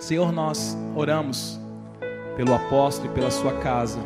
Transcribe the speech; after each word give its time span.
Senhor, 0.00 0.32
nós 0.32 0.76
oramos 0.96 1.60
pelo 2.34 2.54
apóstolo 2.54 3.10
e 3.10 3.14
pela 3.14 3.30
sua 3.30 3.52
casa, 3.58 3.98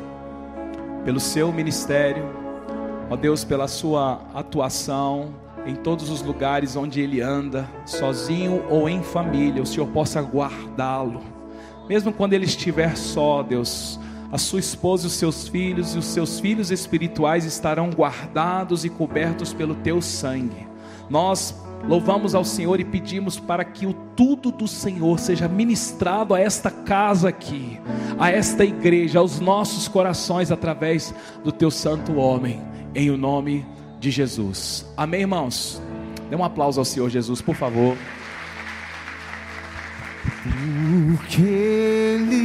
pelo 1.04 1.20
seu 1.20 1.52
ministério, 1.52 2.24
ó 3.08 3.14
Deus, 3.14 3.44
pela 3.44 3.68
sua 3.68 4.20
atuação 4.34 5.32
em 5.64 5.76
todos 5.76 6.10
os 6.10 6.20
lugares 6.20 6.74
onde 6.74 7.00
ele 7.00 7.20
anda, 7.20 7.70
sozinho 7.86 8.64
ou 8.68 8.88
em 8.88 9.04
família, 9.04 9.62
o 9.62 9.66
Senhor 9.66 9.86
possa 9.86 10.20
guardá-lo, 10.20 11.22
mesmo 11.88 12.12
quando 12.12 12.32
ele 12.32 12.44
estiver 12.44 12.96
só, 12.96 13.42
Deus. 13.42 13.98
A 14.32 14.38
sua 14.38 14.58
esposa 14.58 15.04
e 15.04 15.06
os 15.06 15.12
seus 15.12 15.46
filhos 15.46 15.94
e 15.94 15.98
os 15.98 16.06
seus 16.06 16.40
filhos 16.40 16.72
espirituais 16.72 17.44
estarão 17.44 17.90
guardados 17.90 18.84
e 18.84 18.90
cobertos 18.90 19.54
pelo 19.54 19.76
teu 19.76 20.02
sangue. 20.02 20.66
Nós 21.08 21.54
Louvamos 21.88 22.34
ao 22.34 22.44
Senhor 22.44 22.80
e 22.80 22.84
pedimos 22.84 23.38
para 23.38 23.64
que 23.64 23.86
o 23.86 23.92
tudo 23.92 24.50
do 24.50 24.66
Senhor 24.66 25.18
seja 25.18 25.46
ministrado 25.46 26.34
a 26.34 26.40
esta 26.40 26.70
casa 26.70 27.28
aqui, 27.28 27.78
a 28.18 28.30
esta 28.30 28.64
igreja, 28.64 29.18
aos 29.18 29.38
nossos 29.38 29.86
corações 29.86 30.50
através 30.50 31.14
do 31.42 31.52
teu 31.52 31.70
santo 31.70 32.16
homem, 32.16 32.62
em 32.94 33.10
o 33.10 33.18
nome 33.18 33.66
de 34.00 34.10
Jesus. 34.10 34.86
Amém, 34.96 35.22
irmãos? 35.22 35.82
Dê 36.30 36.36
um 36.36 36.44
aplauso 36.44 36.80
ao 36.80 36.84
Senhor 36.84 37.10
Jesus, 37.10 37.42
por 37.42 37.54
favor. 37.54 37.96
Ele 41.38 42.43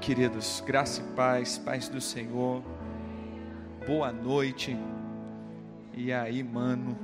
queridos. 0.00 0.62
Graça 0.66 1.02
e 1.02 1.14
paz, 1.14 1.58
paz 1.58 1.88
do 1.88 2.00
Senhor. 2.00 2.62
Boa 3.86 4.10
noite. 4.10 4.76
E 5.92 6.10
aí, 6.12 6.42
mano? 6.42 6.98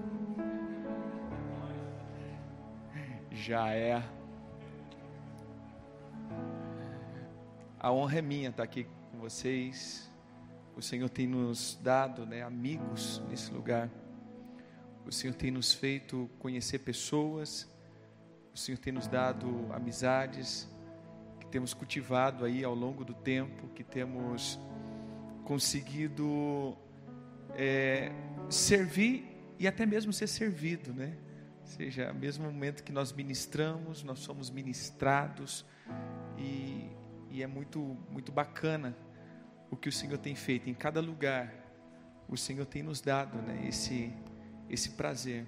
Já 3.30 3.70
é. 3.70 4.02
A 7.78 7.92
honra 7.92 8.18
é 8.18 8.22
minha 8.22 8.48
estar 8.48 8.62
aqui 8.62 8.84
com 9.12 9.18
vocês. 9.18 10.10
O 10.74 10.80
Senhor 10.80 11.10
tem 11.10 11.26
nos 11.26 11.78
dado 11.82 12.24
né, 12.24 12.42
amigos 12.42 13.22
nesse 13.28 13.52
lugar. 13.52 13.90
O 15.04 15.12
Senhor 15.12 15.34
tem 15.34 15.50
nos 15.50 15.72
feito 15.72 16.30
conhecer 16.38 16.78
pessoas 16.78 17.70
o 18.56 18.58
Senhor 18.58 18.78
tem 18.78 18.90
nos 18.90 19.06
dado 19.06 19.66
amizades 19.70 20.66
temos 21.56 21.72
cultivado 21.72 22.44
aí 22.44 22.62
ao 22.62 22.74
longo 22.74 23.02
do 23.02 23.14
tempo, 23.14 23.66
que 23.68 23.82
temos 23.82 24.60
conseguido 25.42 26.76
é, 27.54 28.12
servir 28.50 29.24
e 29.58 29.66
até 29.66 29.86
mesmo 29.86 30.12
ser 30.12 30.26
servido, 30.26 30.92
né? 30.92 31.16
Ou 31.62 31.66
seja, 31.66 32.12
mesmo 32.12 32.44
momento 32.44 32.84
que 32.84 32.92
nós 32.92 33.10
ministramos, 33.10 34.02
nós 34.02 34.18
somos 34.18 34.50
ministrados 34.50 35.64
e, 36.36 36.90
e 37.30 37.42
é 37.42 37.46
muito, 37.46 37.96
muito 38.10 38.30
bacana 38.30 38.94
o 39.70 39.78
que 39.78 39.88
o 39.88 39.92
Senhor 39.92 40.18
tem 40.18 40.34
feito 40.34 40.68
em 40.68 40.74
cada 40.74 41.00
lugar. 41.00 41.54
O 42.28 42.36
Senhor 42.36 42.66
tem 42.66 42.82
nos 42.82 43.00
dado, 43.00 43.38
né? 43.38 43.66
Esse, 43.66 44.12
esse 44.68 44.90
prazer 44.90 45.46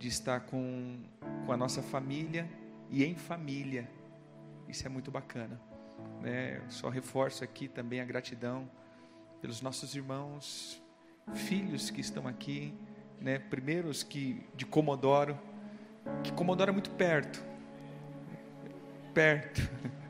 de 0.00 0.08
estar 0.08 0.40
com, 0.40 0.98
com 1.46 1.52
a 1.52 1.56
nossa 1.56 1.80
família 1.80 2.50
e 2.90 3.04
em 3.04 3.14
família. 3.14 3.88
Isso 4.72 4.86
é 4.86 4.88
muito 4.88 5.10
bacana. 5.10 5.60
Né? 6.22 6.62
Só 6.70 6.88
reforço 6.88 7.44
aqui 7.44 7.68
também 7.68 8.00
a 8.00 8.06
gratidão 8.06 8.70
pelos 9.38 9.60
nossos 9.60 9.94
irmãos, 9.94 10.82
filhos 11.34 11.90
que 11.90 12.00
estão 12.00 12.26
aqui, 12.26 12.72
né? 13.20 13.38
primeiros 13.38 14.02
que 14.02 14.42
de 14.56 14.64
Comodoro, 14.64 15.38
que 16.24 16.32
Comodoro 16.32 16.70
é 16.70 16.72
muito 16.72 16.90
perto, 16.92 17.44
perto. 19.12 19.60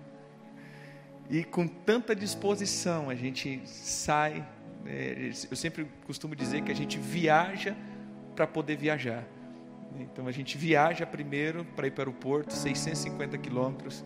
E 1.30 1.42
com 1.44 1.66
tanta 1.66 2.14
disposição 2.14 3.08
a 3.08 3.14
gente 3.14 3.62
sai. 3.64 4.46
Né? 4.84 5.32
Eu 5.50 5.56
sempre 5.56 5.86
costumo 6.04 6.36
dizer 6.36 6.60
que 6.62 6.70
a 6.70 6.74
gente 6.74 6.98
viaja 6.98 7.74
para 8.36 8.46
poder 8.46 8.76
viajar. 8.76 9.24
Então 9.98 10.26
a 10.26 10.32
gente 10.32 10.58
viaja 10.58 11.06
primeiro 11.06 11.64
para 11.64 11.86
ir 11.86 11.92
para 11.92 12.10
o 12.10 12.12
porto, 12.12 12.52
650 12.52 13.38
quilômetros. 13.38 14.04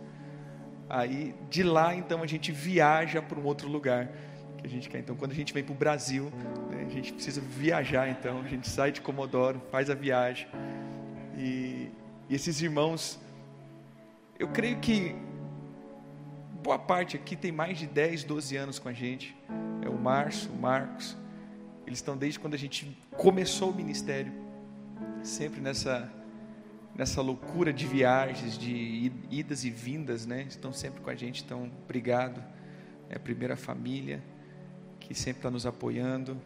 Aí 0.89 1.35
de 1.51 1.63
lá 1.63 1.95
então 1.95 2.23
a 2.23 2.27
gente 2.27 2.53
viaja 2.53 3.21
para 3.21 3.39
um 3.39 3.45
outro 3.45 3.69
lugar 3.69 4.09
que 4.59 4.67
a 4.67 4.69
gente 4.69 4.89
quer. 4.89 4.99
Então 4.99 5.17
quando 5.17 5.33
a 5.33 5.35
gente 5.35 5.53
vem 5.53 5.65
para 5.65 5.73
o 5.73 5.77
Brasil, 5.77 6.33
né, 6.71 6.85
a 6.87 6.91
gente 6.91 7.13
precisa 7.13 7.41
viajar. 7.41 8.09
Então 8.09 8.41
a 8.41 8.49
gente 8.49 8.69
sai 8.69 8.93
de 8.93 9.01
Comodoro, 9.01 9.61
faz 9.71 9.91
a 9.91 9.95
viagem. 9.95 10.47
E, 11.37 11.91
e 12.29 12.35
esses 12.35 12.61
irmãos, 12.63 13.19
eu 14.39 14.49
creio 14.49 14.79
que 14.79 15.15
boa 16.63 16.79
parte 16.79 17.17
aqui 17.17 17.37
tem 17.37 17.53
mais 17.53 17.79
de 17.79 17.87
10, 17.87 18.25
12 18.25 18.57
anos 18.57 18.79
com 18.79 18.89
a 18.89 18.93
gente. 18.93 19.37
É 19.83 19.89
o 19.89 19.99
Márcio, 19.99 20.51
o 20.51 20.57
Marcos. 20.57 21.17
Eles 21.87 21.99
estão 21.99 22.17
desde 22.17 22.41
quando 22.41 22.55
a 22.55 22.59
gente 22.59 22.97
começou 23.17 23.71
o 23.71 23.75
ministério 23.75 24.33
sempre 25.23 25.61
nessa 25.61 26.11
nessa 26.97 27.21
loucura 27.21 27.73
de 27.73 27.87
viagens, 27.87 28.57
de 28.57 29.13
idas 29.31 29.65
e 29.65 29.71
vindas, 29.71 30.25
né? 30.25 30.43
Estão 30.49 30.73
sempre 30.73 31.01
com 31.01 31.11
a 31.11 31.15
gente, 31.15 31.45
então 31.45 31.71
obrigado. 31.85 32.43
É 33.11 33.17
a 33.17 33.21
primeira 33.21 33.57
família 33.57 34.23
que 34.99 35.15
sempre 35.15 35.41
está 35.41 35.51
nos 35.51 35.67
apoiando, 35.67 36.41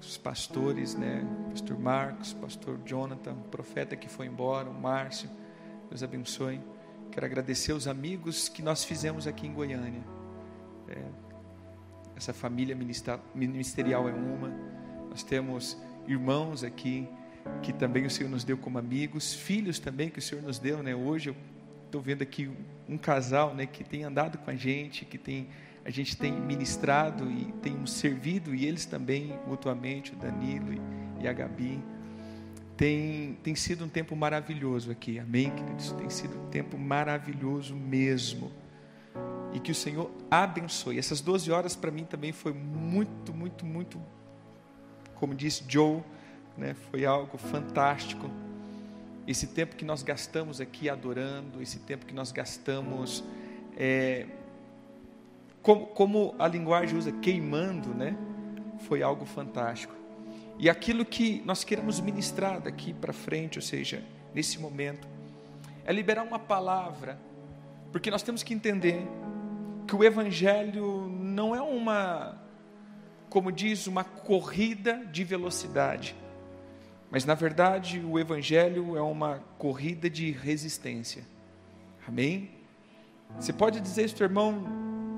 os 0.00 0.16
pastores, 0.16 0.94
né? 0.94 1.22
Pastor 1.50 1.78
Marcos, 1.78 2.32
Pastor 2.32 2.80
Jonathan, 2.86 3.32
o 3.32 3.48
profeta 3.48 3.94
que 3.94 4.08
foi 4.08 4.26
embora, 4.26 4.68
o 4.68 4.74
Márcio, 4.74 5.28
Deus 5.90 6.02
abençoe. 6.02 6.60
Quero 7.12 7.26
agradecer 7.26 7.72
os 7.72 7.86
amigos 7.86 8.48
que 8.48 8.62
nós 8.62 8.82
fizemos 8.82 9.26
aqui 9.26 9.46
em 9.46 9.52
Goiânia. 9.52 10.02
É, 10.88 11.02
essa 12.16 12.32
família 12.32 12.74
ministerial 13.34 14.08
é 14.08 14.12
uma. 14.12 14.48
Nós 15.10 15.22
temos 15.22 15.76
irmãos 16.06 16.64
aqui 16.64 17.08
que 17.62 17.72
também 17.72 18.06
o 18.06 18.10
Senhor 18.10 18.28
nos 18.28 18.44
deu 18.44 18.56
como 18.56 18.78
amigos, 18.78 19.34
filhos 19.34 19.78
também 19.78 20.08
que 20.08 20.18
o 20.18 20.22
Senhor 20.22 20.42
nos 20.42 20.58
deu, 20.58 20.82
né? 20.82 20.94
Hoje 20.94 21.30
eu 21.30 21.36
estou 21.86 22.00
vendo 22.00 22.22
aqui 22.22 22.50
um 22.88 22.96
casal, 22.96 23.54
né, 23.54 23.66
que 23.66 23.82
tem 23.82 24.04
andado 24.04 24.38
com 24.38 24.50
a 24.50 24.54
gente, 24.54 25.04
que 25.04 25.18
tem 25.18 25.48
a 25.84 25.90
gente 25.90 26.16
tem 26.16 26.32
ministrado 26.32 27.30
e 27.30 27.52
tem 27.62 27.86
servido 27.86 28.54
e 28.54 28.66
eles 28.66 28.84
também 28.84 29.38
mutuamente, 29.46 30.12
o 30.12 30.16
Danilo 30.16 30.74
e, 30.74 31.24
e 31.24 31.28
a 31.28 31.32
Gabi. 31.32 31.82
Tem, 32.76 33.38
tem 33.42 33.54
sido 33.54 33.84
um 33.84 33.88
tempo 33.88 34.14
maravilhoso 34.14 34.90
aqui, 34.90 35.18
amém, 35.18 35.50
queridos? 35.50 35.92
Tem 35.92 36.08
sido 36.08 36.38
um 36.38 36.46
tempo 36.48 36.78
maravilhoso 36.78 37.74
mesmo. 37.74 38.50
E 39.52 39.58
que 39.58 39.72
o 39.72 39.74
Senhor 39.74 40.10
abençoe. 40.30 40.98
Essas 40.98 41.20
12 41.20 41.50
horas 41.50 41.74
para 41.74 41.90
mim 41.90 42.04
também 42.04 42.32
foi 42.32 42.52
muito, 42.52 43.34
muito, 43.34 43.66
muito, 43.66 44.00
como 45.14 45.34
disse 45.34 45.64
Joe, 45.66 46.02
né? 46.56 46.74
Foi 46.90 47.04
algo 47.04 47.38
fantástico. 47.38 48.30
Esse 49.26 49.46
tempo 49.46 49.76
que 49.76 49.84
nós 49.84 50.02
gastamos 50.02 50.60
aqui 50.60 50.88
adorando, 50.88 51.62
esse 51.62 51.78
tempo 51.80 52.06
que 52.06 52.14
nós 52.14 52.32
gastamos, 52.32 53.22
é, 53.76 54.26
como, 55.62 55.86
como 55.86 56.34
a 56.38 56.48
linguagem 56.48 56.98
usa, 56.98 57.12
queimando, 57.12 57.94
né? 57.94 58.16
Foi 58.80 59.02
algo 59.02 59.24
fantástico. 59.24 59.94
E 60.58 60.68
aquilo 60.68 61.04
que 61.04 61.42
nós 61.44 61.64
queremos 61.64 62.00
ministrar 62.00 62.60
daqui 62.60 62.92
para 62.92 63.12
frente, 63.12 63.58
ou 63.58 63.62
seja, 63.62 64.02
nesse 64.34 64.58
momento, 64.58 65.08
é 65.84 65.92
liberar 65.92 66.22
uma 66.22 66.38
palavra, 66.38 67.18
porque 67.90 68.10
nós 68.10 68.22
temos 68.22 68.42
que 68.42 68.52
entender 68.54 69.06
que 69.86 69.96
o 69.96 70.04
Evangelho 70.04 71.08
não 71.08 71.54
é 71.54 71.60
uma, 71.60 72.40
como 73.28 73.50
diz, 73.50 73.86
uma 73.86 74.04
corrida 74.04 75.04
de 75.06 75.24
velocidade. 75.24 76.14
Mas 77.10 77.24
na 77.24 77.34
verdade, 77.34 78.00
o 78.00 78.18
evangelho 78.18 78.96
é 78.96 79.02
uma 79.02 79.42
corrida 79.58 80.08
de 80.08 80.30
resistência. 80.30 81.24
Amém? 82.06 82.50
Você 83.38 83.52
pode 83.52 83.80
dizer 83.80 84.04
isso, 84.04 84.22
irmão, 84.22 84.52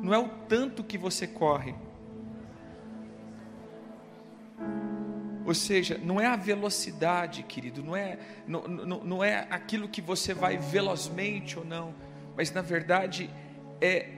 não 0.02 0.12
é 0.12 0.18
o 0.18 0.28
tanto 0.48 0.82
que 0.82 0.96
você 0.96 1.26
corre. 1.26 1.74
Ou 5.44 5.54
seja, 5.54 5.98
não 6.02 6.20
é 6.20 6.26
a 6.26 6.36
velocidade, 6.36 7.42
querido, 7.42 7.82
não 7.82 7.96
é, 7.96 8.18
não, 8.46 8.62
não, 8.62 9.04
não 9.04 9.24
é 9.24 9.46
aquilo 9.50 9.88
que 9.88 10.00
você 10.00 10.32
vai 10.32 10.56
velozmente 10.56 11.58
ou 11.58 11.64
não, 11.64 11.94
mas 12.36 12.52
na 12.52 12.62
verdade 12.62 13.28
é 13.80 14.08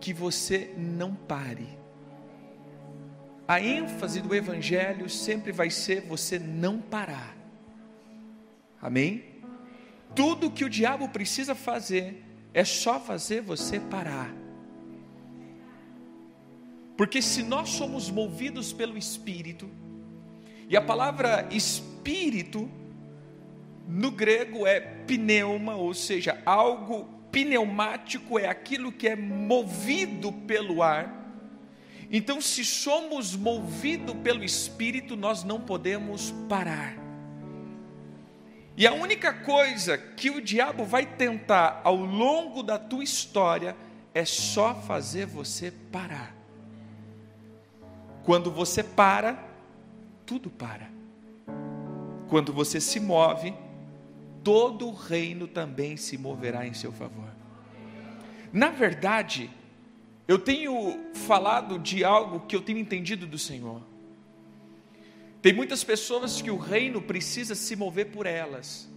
que 0.00 0.12
você 0.12 0.74
não 0.76 1.14
pare. 1.14 1.83
A 3.46 3.60
ênfase 3.60 4.20
do 4.20 4.34
Evangelho 4.34 5.08
sempre 5.08 5.52
vai 5.52 5.70
ser 5.70 6.00
você 6.02 6.38
não 6.38 6.80
parar. 6.80 7.36
Amém? 8.80 9.24
Tudo 10.14 10.50
que 10.50 10.64
o 10.64 10.70
diabo 10.70 11.08
precisa 11.08 11.54
fazer 11.54 12.22
é 12.52 12.64
só 12.64 12.98
fazer 13.00 13.42
você 13.42 13.80
parar. 13.80 14.32
Porque 16.96 17.20
se 17.20 17.42
nós 17.42 17.70
somos 17.70 18.08
movidos 18.10 18.72
pelo 18.72 18.96
Espírito, 18.96 19.68
e 20.68 20.76
a 20.76 20.80
palavra 20.80 21.46
espírito 21.50 22.70
no 23.86 24.10
grego 24.10 24.66
é 24.66 24.80
pneuma, 24.80 25.74
ou 25.74 25.92
seja, 25.92 26.40
algo 26.46 27.04
pneumático 27.30 28.38
é 28.38 28.46
aquilo 28.46 28.90
que 28.90 29.08
é 29.08 29.16
movido 29.16 30.32
pelo 30.32 30.82
ar. 30.82 31.23
Então, 32.10 32.40
se 32.40 32.64
somos 32.64 33.34
movidos 33.34 34.14
pelo 34.16 34.44
Espírito, 34.44 35.16
nós 35.16 35.42
não 35.42 35.60
podemos 35.60 36.32
parar. 36.48 36.94
E 38.76 38.86
a 38.86 38.92
única 38.92 39.32
coisa 39.32 39.96
que 39.96 40.30
o 40.30 40.40
diabo 40.40 40.84
vai 40.84 41.06
tentar 41.06 41.80
ao 41.84 41.96
longo 41.96 42.62
da 42.62 42.78
tua 42.78 43.04
história 43.04 43.76
é 44.12 44.24
só 44.24 44.74
fazer 44.74 45.26
você 45.26 45.70
parar. 45.70 46.34
Quando 48.24 48.50
você 48.50 48.82
para, 48.82 49.38
tudo 50.26 50.50
para. 50.50 50.90
Quando 52.28 52.52
você 52.52 52.80
se 52.80 52.98
move, 52.98 53.54
todo 54.42 54.88
o 54.88 54.94
reino 54.94 55.46
também 55.46 55.96
se 55.96 56.18
moverá 56.18 56.66
em 56.66 56.74
seu 56.74 56.90
favor. 56.90 57.28
Na 58.52 58.70
verdade, 58.70 59.50
eu 60.26 60.38
tenho 60.38 60.98
falado 61.14 61.78
de 61.78 62.02
algo 62.02 62.46
que 62.46 62.56
eu 62.56 62.62
tenho 62.62 62.78
entendido 62.78 63.26
do 63.26 63.38
Senhor. 63.38 63.82
Tem 65.42 65.52
muitas 65.52 65.84
pessoas 65.84 66.40
que 66.40 66.50
o 66.50 66.56
reino 66.56 67.02
precisa 67.02 67.54
se 67.54 67.76
mover 67.76 68.10
por 68.10 68.24
elas. 68.24 68.88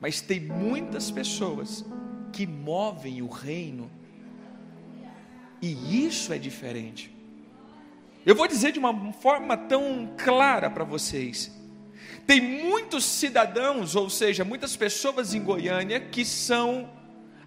Mas 0.00 0.22
tem 0.22 0.40
muitas 0.40 1.10
pessoas 1.10 1.84
que 2.32 2.46
movem 2.46 3.20
o 3.20 3.28
reino. 3.28 3.90
E 5.60 6.06
isso 6.06 6.32
é 6.32 6.38
diferente. 6.38 7.14
Eu 8.24 8.34
vou 8.34 8.48
dizer 8.48 8.72
de 8.72 8.78
uma 8.78 9.12
forma 9.12 9.56
tão 9.56 10.14
clara 10.16 10.70
para 10.70 10.84
vocês. 10.84 11.52
Tem 12.26 12.40
muitos 12.40 13.04
cidadãos, 13.04 13.94
ou 13.94 14.08
seja, 14.08 14.44
muitas 14.44 14.74
pessoas 14.74 15.34
em 15.34 15.42
Goiânia 15.42 16.00
que 16.00 16.24
são 16.24 16.88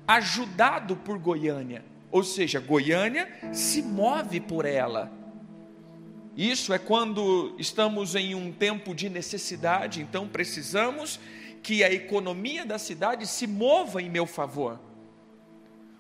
ajudados 0.07 0.98
por 1.04 1.18
Goiânia. 1.19 1.83
Ou 2.09 2.24
seja, 2.24 2.59
Goiânia 2.59 3.27
se 3.51 3.81
move 3.81 4.39
por 4.39 4.65
ela. 4.65 5.12
Isso 6.36 6.71
é 6.74 6.80
quando 6.80 7.56
estamos 7.57 8.15
em 8.15 8.33
um 8.33 8.51
tempo 8.51 8.95
de 8.95 9.09
necessidade, 9.09 10.01
então 10.01 10.27
precisamos 10.27 11.19
que 11.62 11.83
a 11.83 11.92
economia 11.92 12.65
da 12.65 12.77
cidade 12.77 13.27
se 13.27 13.48
mova 13.48 14.01
em 14.01 14.09
meu 14.09 14.25
favor. 14.25 14.80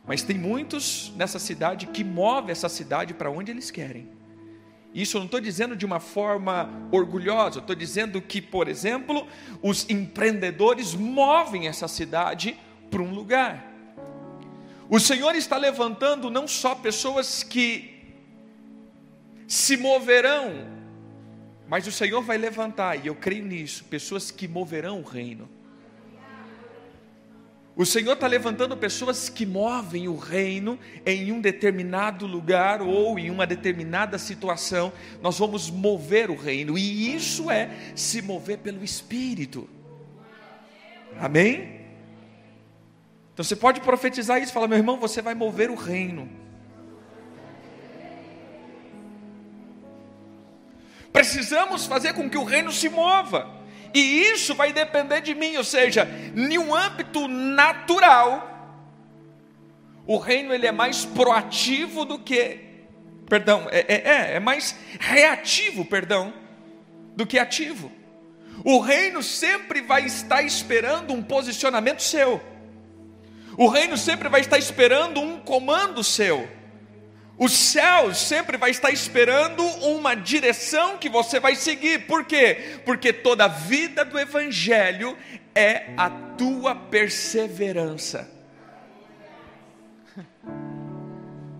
Mas 0.05 0.21
tem 0.21 0.37
muitos 0.37 1.11
nessa 1.15 1.39
cidade 1.39 1.87
que 1.87 2.03
movem 2.03 2.51
essa 2.51 2.69
cidade 2.69 3.13
para 3.13 3.29
onde 3.29 3.51
eles 3.51 3.69
querem. 3.69 4.07
Isso 4.93 5.17
eu 5.17 5.19
não 5.19 5.25
estou 5.25 5.41
dizendo 5.41 5.75
de 5.75 5.85
uma 5.85 5.99
forma 5.99 6.69
orgulhosa, 6.91 7.59
estou 7.59 7.75
dizendo 7.75 8.21
que, 8.21 8.41
por 8.41 8.69
exemplo, 8.69 9.27
os 9.61 9.89
empreendedores 9.89 10.95
movem 10.95 11.67
essa 11.67 11.87
cidade 11.87 12.57
para 12.89 13.01
um 13.01 13.13
lugar. 13.13 13.66
O 14.89 14.99
Senhor 14.99 15.35
está 15.35 15.57
levantando 15.57 16.29
não 16.29 16.47
só 16.47 16.73
pessoas 16.73 17.43
que 17.43 18.15
se 19.45 19.75
moverão, 19.75 20.65
mas 21.67 21.85
o 21.85 21.91
Senhor 21.91 22.21
vai 22.21 22.37
levantar, 22.37 22.95
e 22.95 23.07
eu 23.07 23.15
creio 23.15 23.45
nisso, 23.45 23.83
pessoas 23.85 24.31
que 24.31 24.47
moverão 24.47 25.01
o 25.01 25.03
reino. 25.03 25.49
O 27.75 27.85
Senhor 27.85 28.13
está 28.13 28.25
levantando 28.25 28.75
pessoas 28.75 29.29
que 29.29 29.45
movem 29.45 30.07
o 30.07 30.15
reino 30.15 30.79
em 31.05 31.31
um 31.31 31.39
determinado 31.39 32.25
lugar 32.25 32.81
ou 32.81 33.19
em 33.19 33.29
uma 33.29 33.45
determinada 33.45 34.17
situação. 34.17 34.91
Nós 35.21 35.37
vamos 35.37 35.69
mover 35.69 36.31
o 36.31 36.35
reino, 36.35 36.75
e 36.77 37.13
isso 37.13 37.51
é 37.51 37.69
se 37.93 38.21
mover 38.21 38.59
pelo 38.59 38.83
Espírito. 38.83 39.69
Amém? 41.19 41.76
Então 43.37 43.45
você 43.45 43.55
pode 43.55 43.81
profetizar 43.81 44.41
isso, 44.41 44.51
falar, 44.51 44.67
meu 44.67 44.79
irmão, 44.79 44.97
você 44.97 45.21
vai 45.21 45.35
mover 45.35 45.69
o 45.69 45.75
reino. 45.75 46.27
Precisamos 51.13 51.85
fazer 51.85 52.13
com 52.13 52.27
que 52.27 52.37
o 52.39 52.43
reino 52.43 52.71
se 52.71 52.89
mova. 52.89 53.47
E 53.93 53.99
isso 54.23 54.55
vai 54.55 54.73
depender 54.73 55.21
de 55.21 55.35
mim, 55.35 55.55
ou 55.55 55.63
seja, 55.63 56.09
em 56.35 56.57
um 56.57 56.73
âmbito 56.73 57.27
natural, 57.27 58.81
o 60.07 60.17
reino 60.17 60.51
ele 60.51 60.65
é 60.65 60.71
mais 60.71 61.05
proativo 61.05 62.05
do 62.05 62.17
que, 62.17 62.59
perdão, 63.29 63.67
é, 63.69 63.85
é, 63.87 64.01
é, 64.03 64.35
é 64.37 64.39
mais 64.39 64.75
reativo, 64.99 65.85
perdão, 65.85 66.33
do 67.15 67.23
que 67.23 67.37
ativo. 67.37 67.91
O 68.65 68.79
reino 68.79 69.21
sempre 69.21 69.79
vai 69.79 70.07
estar 70.07 70.41
esperando 70.41 71.13
um 71.13 71.21
posicionamento 71.21 72.01
seu. 72.01 72.56
O 73.57 73.67
reino 73.67 73.97
sempre 73.97 74.29
vai 74.29 74.39
estar 74.41 74.59
esperando 74.59 75.19
um 75.19 75.39
comando 75.39 76.03
seu. 76.03 76.47
O 77.39 77.49
céu 77.49 78.13
sempre 78.13 78.55
vai 78.55 78.69
estar 78.69 78.91
esperando 78.91 79.63
uma 79.63 80.15
direção 80.15 80.97
que 80.97 81.09
você 81.09 81.39
vai 81.39 81.55
seguir. 81.55 82.05
Por 82.05 82.23
quê? 82.23 82.79
Porque 82.85 83.11
toda 83.11 83.45
a 83.45 83.47
vida 83.47 84.05
do 84.05 84.17
Evangelho 84.19 85.17
é 85.55 85.87
a 85.97 86.09
tua 86.09 86.75
perseverança. 86.75 88.31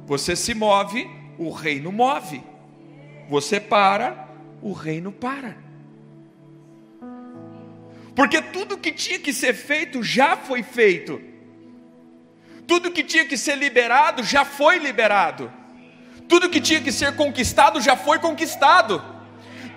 Você 0.05 0.35
se 0.35 0.53
move, 0.53 1.09
o 1.37 1.51
reino 1.51 1.91
move. 1.91 2.43
Você 3.27 3.59
para, 3.59 4.29
o 4.61 4.71
reino 4.71 5.11
para. 5.11 5.57
Porque 8.15 8.41
tudo 8.41 8.77
que 8.77 8.91
tinha 8.91 9.19
que 9.19 9.33
ser 9.33 9.53
feito 9.53 10.01
já 10.01 10.37
foi 10.37 10.63
feito. 10.63 11.36
Tudo 12.67 12.91
que 12.91 13.03
tinha 13.03 13.25
que 13.25 13.37
ser 13.37 13.55
liberado 13.55 14.21
já 14.23 14.43
foi 14.43 14.77
liberado. 14.77 15.51
Tudo 16.27 16.49
que 16.49 16.59
tinha 16.59 16.81
que 16.81 16.91
ser 16.91 17.15
conquistado 17.15 17.79
já 17.79 17.95
foi 17.95 18.19
conquistado. 18.19 19.01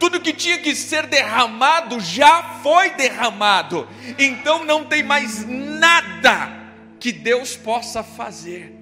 Tudo 0.01 0.21
que 0.21 0.33
tinha 0.33 0.59
que 0.59 0.75
ser 0.75 1.07
derramado 1.07 2.01
já 2.01 2.43
foi 2.63 2.91
derramado. 2.91 3.89
Então 4.19 4.65
não 4.65 4.85
tem 4.85 5.03
mais 5.03 5.47
nada 5.47 6.51
que 6.99 7.13
Deus 7.13 7.57
possa 7.57 8.03
fazer. 8.03 8.77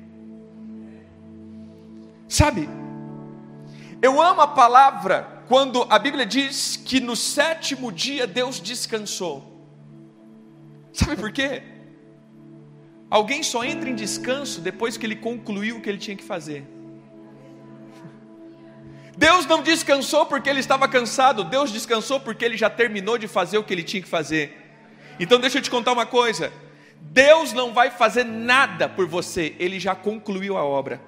Sabe? 2.26 2.68
Eu 4.00 4.20
amo 4.22 4.40
a 4.40 4.48
palavra 4.48 5.44
quando 5.48 5.86
a 5.90 5.98
Bíblia 5.98 6.24
diz 6.24 6.76
que 6.76 7.00
no 7.00 7.16
sétimo 7.16 7.92
dia 7.92 8.26
Deus 8.26 8.60
descansou. 8.60 9.66
Sabe 10.92 11.16
por 11.16 11.32
quê? 11.32 11.77
Alguém 13.10 13.42
só 13.42 13.64
entra 13.64 13.88
em 13.88 13.94
descanso 13.94 14.60
depois 14.60 14.96
que 14.96 15.06
ele 15.06 15.16
concluiu 15.16 15.76
o 15.76 15.80
que 15.80 15.88
ele 15.88 15.98
tinha 15.98 16.16
que 16.16 16.24
fazer. 16.24 16.64
Deus 19.16 19.46
não 19.46 19.62
descansou 19.62 20.26
porque 20.26 20.48
ele 20.48 20.60
estava 20.60 20.86
cansado, 20.86 21.42
Deus 21.42 21.72
descansou 21.72 22.20
porque 22.20 22.44
ele 22.44 22.56
já 22.56 22.68
terminou 22.68 23.16
de 23.16 23.26
fazer 23.26 23.56
o 23.58 23.64
que 23.64 23.72
ele 23.72 23.82
tinha 23.82 24.02
que 24.02 24.08
fazer. 24.08 24.64
Então 25.18 25.40
deixa 25.40 25.58
eu 25.58 25.62
te 25.62 25.70
contar 25.70 25.92
uma 25.92 26.06
coisa: 26.06 26.52
Deus 27.00 27.52
não 27.52 27.72
vai 27.72 27.90
fazer 27.90 28.24
nada 28.24 28.88
por 28.88 29.06
você, 29.06 29.54
ele 29.58 29.80
já 29.80 29.94
concluiu 29.94 30.56
a 30.56 30.64
obra. 30.64 31.07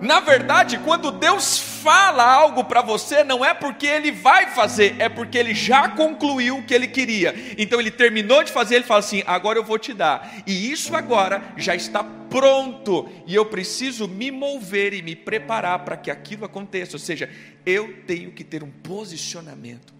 Na 0.00 0.20
verdade, 0.20 0.78
quando 0.78 1.10
Deus 1.10 1.58
fala 1.58 2.24
algo 2.24 2.64
para 2.64 2.82
você, 2.82 3.24
não 3.24 3.44
é 3.44 3.54
porque 3.54 3.86
Ele 3.86 4.10
vai 4.10 4.50
fazer, 4.50 4.96
é 4.98 5.08
porque 5.08 5.38
Ele 5.38 5.54
já 5.54 5.88
concluiu 5.88 6.58
o 6.58 6.62
que 6.62 6.74
Ele 6.74 6.88
queria. 6.88 7.34
Então 7.56 7.80
Ele 7.80 7.90
terminou 7.90 8.42
de 8.42 8.52
fazer, 8.52 8.76
Ele 8.76 8.84
fala 8.84 9.00
assim: 9.00 9.22
agora 9.26 9.58
eu 9.58 9.64
vou 9.64 9.78
te 9.78 9.92
dar. 9.92 10.42
E 10.46 10.70
isso 10.70 10.94
agora 10.94 11.42
já 11.56 11.74
está 11.74 12.04
pronto. 12.28 13.08
E 13.26 13.34
eu 13.34 13.46
preciso 13.46 14.08
me 14.08 14.30
mover 14.30 14.92
e 14.92 15.02
me 15.02 15.14
preparar 15.14 15.80
para 15.80 15.96
que 15.96 16.10
aquilo 16.10 16.44
aconteça. 16.44 16.96
Ou 16.96 17.00
seja, 17.00 17.30
eu 17.64 18.02
tenho 18.06 18.32
que 18.32 18.44
ter 18.44 18.62
um 18.62 18.70
posicionamento. 18.70 19.94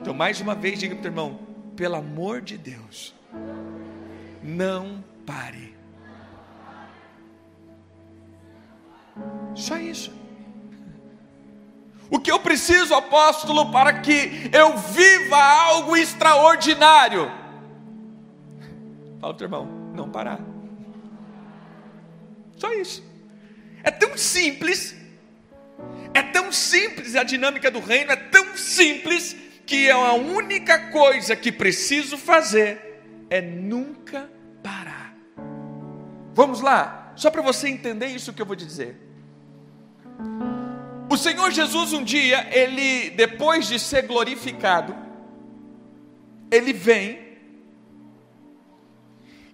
Então, 0.00 0.12
mais 0.12 0.40
uma 0.40 0.54
vez, 0.54 0.78
diga 0.78 0.94
para 0.94 1.00
o 1.00 1.02
teu 1.02 1.10
irmão: 1.10 1.40
pelo 1.76 1.94
amor 1.94 2.40
de 2.40 2.58
Deus, 2.58 3.14
não 4.42 5.02
pare. 5.24 5.71
Só 9.54 9.76
isso. 9.76 10.12
O 12.10 12.18
que 12.18 12.30
eu 12.30 12.38
preciso, 12.40 12.94
apóstolo, 12.94 13.70
para 13.72 14.00
que 14.00 14.50
eu 14.52 14.76
viva 14.76 15.36
algo 15.36 15.96
extraordinário? 15.96 17.30
Fala 19.18 19.34
teu 19.34 19.46
irmão, 19.46 19.66
não 19.94 20.10
parar. 20.10 20.40
Só 22.56 22.72
isso. 22.74 23.02
É 23.82 23.90
tão 23.90 24.16
simples, 24.16 24.94
é 26.12 26.22
tão 26.22 26.52
simples 26.52 27.16
a 27.16 27.22
dinâmica 27.22 27.70
do 27.70 27.80
reino, 27.80 28.12
é 28.12 28.16
tão 28.16 28.56
simples 28.56 29.34
que 29.64 29.88
é 29.88 29.92
a 29.92 30.12
única 30.12 30.90
coisa 30.90 31.34
que 31.34 31.50
preciso 31.50 32.18
fazer 32.18 33.02
é 33.30 33.40
nunca 33.40 34.28
parar. 34.62 35.16
Vamos 36.34 36.60
lá, 36.60 37.01
só 37.14 37.30
para 37.30 37.42
você 37.42 37.68
entender 37.68 38.06
isso 38.06 38.32
que 38.32 38.40
eu 38.42 38.46
vou 38.46 38.56
te 38.56 38.64
dizer. 38.64 38.96
O 41.10 41.16
Senhor 41.16 41.50
Jesus 41.50 41.92
um 41.92 42.02
dia, 42.02 42.48
ele 42.50 43.10
depois 43.10 43.68
de 43.68 43.78
ser 43.78 44.02
glorificado, 44.06 44.96
ele 46.50 46.72
vem 46.72 47.32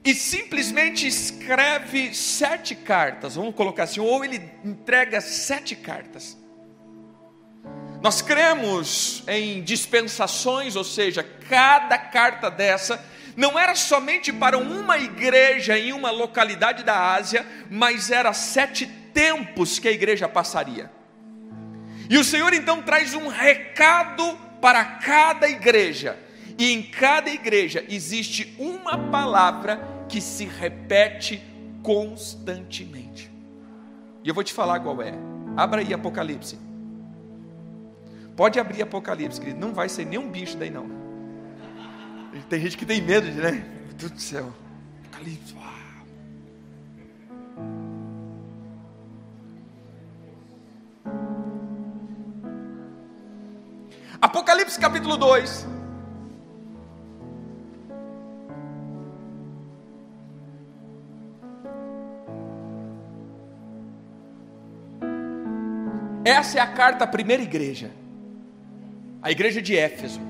e 0.04 0.14
simplesmente 0.14 1.06
escreve 1.06 2.14
sete 2.14 2.74
cartas, 2.74 3.34
vamos 3.34 3.54
colocar 3.54 3.82
assim, 3.82 4.00
ou 4.00 4.24
ele 4.24 4.40
entrega 4.64 5.20
sete 5.20 5.74
cartas. 5.74 6.38
Nós 8.00 8.22
cremos 8.22 9.24
em 9.26 9.60
dispensações, 9.62 10.76
ou 10.76 10.84
seja, 10.84 11.22
cada 11.22 11.98
carta 11.98 12.48
dessa 12.50 13.04
não 13.38 13.57
era 13.57 13.76
somente 13.76 14.33
para 14.33 14.59
uma 14.59 14.99
igreja 14.99 15.78
em 15.78 15.92
uma 15.92 16.11
localidade 16.11 16.83
da 16.83 17.14
Ásia, 17.14 17.47
mas 17.71 18.11
era 18.11 18.33
sete 18.33 18.85
tempos 19.14 19.78
que 19.78 19.87
a 19.87 19.92
igreja 19.92 20.28
passaria. 20.28 20.90
E 22.11 22.18
o 22.18 22.25
Senhor 22.25 22.52
então 22.52 22.83
traz 22.83 23.14
um 23.14 23.28
recado 23.28 24.37
para 24.61 24.85
cada 24.85 25.49
igreja, 25.49 26.18
e 26.59 26.73
em 26.73 26.83
cada 26.83 27.30
igreja 27.30 27.85
existe 27.88 28.57
uma 28.59 29.09
palavra 29.09 29.80
que 30.09 30.21
se 30.21 30.45
repete 30.45 31.40
constantemente. 31.80 33.30
E 34.25 34.28
eu 34.28 34.35
vou 34.35 34.42
te 34.42 34.52
falar 34.52 34.80
qual 34.80 35.00
é. 35.00 35.12
Abra 35.57 35.80
aí 35.80 35.95
Apocalipse. 35.95 36.59
Pode 38.37 38.59
abrir 38.59 38.83
Apocalipse, 38.83 39.40
querido. 39.40 39.61
Não 39.61 39.73
vai 39.73 39.88
ser 39.88 40.07
nenhum 40.07 40.28
bicho 40.28 40.57
daí, 40.57 40.71
não. 40.71 40.97
Tem 42.49 42.61
gente 42.61 42.76
que 42.76 42.87
tem 42.87 43.00
medo 43.00 43.30
de, 43.30 43.38
né? 43.38 43.50
Meu 43.87 43.95
Deus 43.95 44.12
do 44.12 44.21
céu. 44.21 44.52
Apocalipse. 45.04 45.54
Apocalipse 54.21 54.80
capítulo 54.80 55.16
2. 55.16 55.66
Essa 66.25 66.59
é 66.59 66.61
a 66.61 66.66
carta 66.66 67.04
à 67.04 67.07
primeira 67.07 67.42
igreja 67.42 67.90
a 69.23 69.30
igreja 69.30 69.61
de 69.61 69.76
Éfeso. 69.76 70.21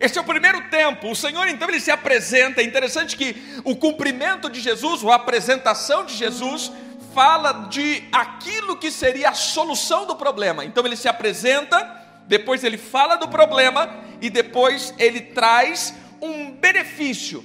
Esse 0.00 0.18
é 0.18 0.20
o 0.20 0.24
primeiro 0.24 0.68
tempo. 0.70 1.10
O 1.10 1.16
Senhor 1.16 1.48
então 1.48 1.68
ele 1.68 1.80
se 1.80 1.90
apresenta. 1.90 2.60
É 2.60 2.64
interessante 2.64 3.16
que 3.16 3.36
o 3.64 3.74
cumprimento 3.74 4.48
de 4.48 4.60
Jesus, 4.60 5.02
ou 5.02 5.10
a 5.10 5.16
apresentação 5.16 6.04
de 6.04 6.14
Jesus, 6.14 6.70
fala 7.14 7.66
de 7.68 8.04
aquilo 8.12 8.76
que 8.76 8.90
seria 8.90 9.30
a 9.30 9.34
solução 9.34 10.06
do 10.06 10.14
problema. 10.14 10.64
Então 10.64 10.84
ele 10.86 10.96
se 10.96 11.08
apresenta, 11.08 11.78
depois 12.26 12.62
ele 12.62 12.78
fala 12.78 13.16
do 13.16 13.28
problema 13.28 13.90
e 14.20 14.30
depois 14.30 14.94
ele 14.98 15.20
traz 15.20 15.94
um 16.22 16.52
benefício 16.52 17.44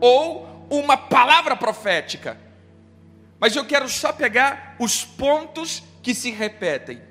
ou 0.00 0.66
uma 0.70 0.96
palavra 0.96 1.54
profética. 1.54 2.38
Mas 3.38 3.54
eu 3.54 3.64
quero 3.64 3.88
só 3.88 4.12
pegar 4.12 4.76
os 4.78 5.04
pontos 5.04 5.82
que 6.02 6.14
se 6.14 6.30
repetem 6.30 7.02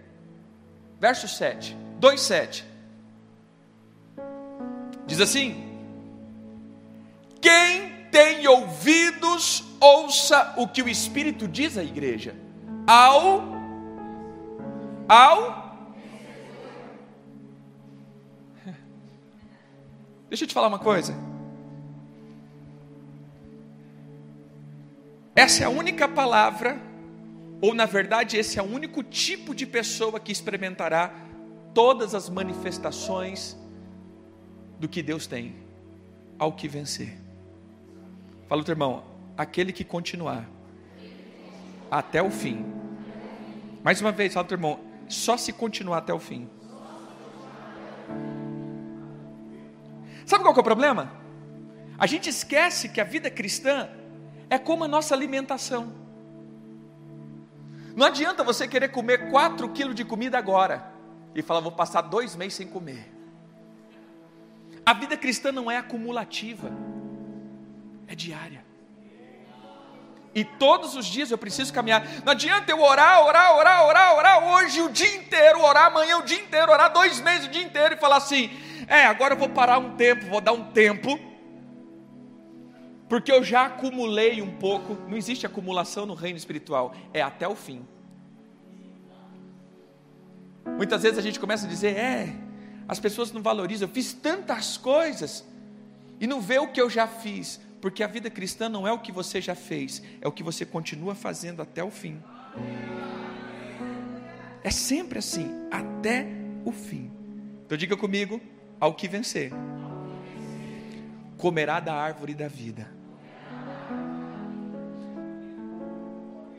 verso 1.04 1.28
7, 1.28 1.76
2, 2.00 2.22
7. 2.22 2.73
Diz 5.06 5.20
assim: 5.20 5.64
Quem 7.42 8.08
tem 8.12 8.48
ouvidos, 8.48 9.64
ouça 9.80 10.54
o 10.58 10.68
que 10.68 10.82
o 10.82 10.90
Espírito 10.90 11.48
diz 11.48 11.78
à 11.78 11.84
igreja. 11.84 12.36
Ao, 12.86 13.44
ao, 15.08 15.88
deixa 20.30 20.44
eu 20.44 20.48
te 20.48 20.54
falar 20.54 20.68
uma 20.68 20.80
coisa. 20.80 21.16
Essa 25.36 25.64
é 25.64 25.66
a 25.66 25.70
única 25.70 26.08
palavra 26.08 26.94
ou 27.64 27.74
na 27.74 27.86
verdade, 27.86 28.36
esse 28.36 28.60
é 28.60 28.62
o 28.62 28.66
único 28.66 29.02
tipo 29.02 29.56
de 29.56 29.66
pessoa 29.66 30.20
que 30.20 30.34
experimentará 30.34 31.14
todas 31.74 32.14
as 32.14 32.30
manifestações 32.30 33.58
do 34.80 34.88
que 34.88 35.02
Deus 35.02 35.28
tem 35.28 35.56
ao 36.38 36.52
que 36.54 36.68
vencer. 36.68 37.18
Fala 38.48 38.62
o 38.62 38.66
teu 38.66 38.74
irmão, 38.74 39.04
aquele 39.38 39.72
que 39.72 39.84
continuar 39.84 40.50
até 41.90 42.22
o 42.22 42.30
fim. 42.30 42.66
Mais 43.84 44.02
uma 44.02 44.12
vez, 44.12 44.34
fala 44.34 44.46
o 44.46 44.48
teu 44.48 44.56
irmão, 44.56 44.80
só 45.08 45.38
se 45.38 45.54
continuar 45.54 46.00
até 46.00 46.14
o 46.14 46.20
fim. 46.20 46.50
Sabe 50.26 50.44
qual 50.44 50.56
é 50.56 50.60
o 50.60 50.64
problema? 50.64 51.12
A 51.98 52.08
gente 52.08 52.30
esquece 52.30 52.90
que 52.90 53.00
a 53.00 53.04
vida 53.04 53.30
cristã 53.30 53.90
é 54.50 54.58
como 54.58 54.84
a 54.84 54.88
nossa 54.88 55.14
alimentação. 55.14 55.94
Não 57.96 58.08
adianta 58.08 58.44
você 58.44 58.68
querer 58.68 58.90
comer 58.90 59.30
4 59.30 59.70
quilos 59.70 59.96
de 59.96 60.04
comida 60.04 60.38
agora 60.38 60.92
e 61.36 61.42
falar, 61.42 61.60
vou 61.60 61.72
passar 61.72 62.02
dois 62.02 62.36
meses 62.36 62.56
sem 62.56 62.68
comer. 62.68 63.12
A 64.86 64.94
vida 64.94 65.16
cristã 65.16 65.52
não 65.52 65.72
é 65.72 65.78
acumulativa, 65.78 66.72
é 68.08 68.16
diária. 68.16 68.64
E 70.36 70.44
todos 70.44 70.96
os 70.96 71.06
dias 71.06 71.30
eu 71.30 71.38
preciso 71.38 71.72
caminhar. 71.72 72.06
Não 72.26 72.32
adianta 72.32 72.72
eu 72.72 72.82
orar, 72.82 73.24
orar, 73.24 73.56
orar, 73.56 73.86
orar, 73.86 74.16
orar 74.16 74.44
hoje 74.44 74.82
o 74.82 74.90
dia 74.90 75.16
inteiro, 75.16 75.62
orar 75.62 75.86
amanhã 75.86 76.18
o 76.18 76.24
dia 76.24 76.40
inteiro, 76.40 76.72
orar 76.72 76.92
dois 76.92 77.20
meses 77.22 77.48
o 77.48 77.52
dia 77.52 77.62
inteiro 77.62 77.94
e 77.94 77.98
falar 77.98 78.18
assim: 78.18 78.50
é, 78.88 79.06
agora 79.06 79.36
eu 79.36 79.38
vou 79.38 79.50
parar 79.50 79.78
um 79.78 79.96
tempo, 79.96 80.26
vou 80.26 80.42
dar 80.42 80.54
um 80.54 80.72
tempo, 80.72 81.20
porque 83.08 83.32
eu 83.32 83.44
já 83.44 83.68
acumulei 83.68 84.42
um 84.42 84.58
pouco. 84.58 84.98
Não 85.08 85.16
existe 85.16 85.46
acumulação 85.46 86.06
no 86.06 86.16
reino 86.16 86.38
espiritual, 86.38 86.96
é 87.14 87.22
até 87.22 87.48
o 87.48 87.56
fim. 87.56 87.86
Muitas 90.66 91.04
vezes 91.04 91.20
a 91.20 91.22
gente 91.22 91.40
começa 91.40 91.68
a 91.68 91.70
dizer: 91.70 91.96
é, 91.96 92.34
as 92.94 93.00
pessoas 93.00 93.32
não 93.32 93.42
valorizam, 93.42 93.88
eu 93.88 93.94
fiz 93.94 94.14
tantas 94.14 94.78
coisas 94.78 95.44
e 96.20 96.28
não 96.28 96.40
vê 96.40 96.60
o 96.60 96.68
que 96.68 96.80
eu 96.80 96.92
já 96.92 97.08
fiz, 97.08 97.60
porque 97.82 98.04
a 98.04 98.08
vida 98.08 98.30
cristã 98.30 98.70
não 98.70 98.88
é 98.88 98.92
o 98.92 99.00
que 99.00 99.12
você 99.12 99.42
já 99.42 99.56
fez, 99.56 100.04
é 100.22 100.28
o 100.28 100.32
que 100.32 100.44
você 100.44 100.64
continua 100.64 101.16
fazendo 101.16 101.60
até 101.60 101.84
o 101.84 101.90
fim. 101.90 102.22
É 104.64 104.70
sempre 104.70 105.18
assim, 105.18 105.50
até 105.72 106.28
o 106.64 106.72
fim. 106.72 107.12
Então 107.66 107.76
diga 107.76 107.98
comigo: 107.98 108.40
ao 108.80 108.94
que 108.94 109.08
vencer, 109.08 109.52
comerá 111.36 111.80
da 111.80 111.96
árvore 111.96 112.36
da 112.36 112.48
vida. 112.48 112.88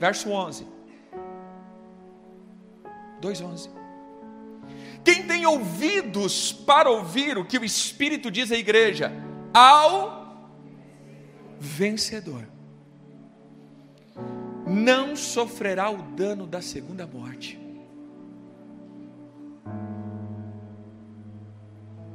Verso 0.00 0.30
11. 0.30 0.66
2:11. 3.20 3.83
Quem 5.04 5.26
tem 5.26 5.44
ouvidos 5.44 6.50
para 6.50 6.90
ouvir 6.90 7.36
o 7.36 7.44
que 7.44 7.58
o 7.58 7.64
Espírito 7.64 8.30
diz 8.30 8.50
à 8.50 8.56
igreja? 8.56 9.12
Ao 9.52 10.48
vencedor. 11.60 12.48
Não 14.66 15.14
sofrerá 15.14 15.90
o 15.90 15.98
dano 15.98 16.46
da 16.46 16.62
segunda 16.62 17.06
morte. 17.06 17.60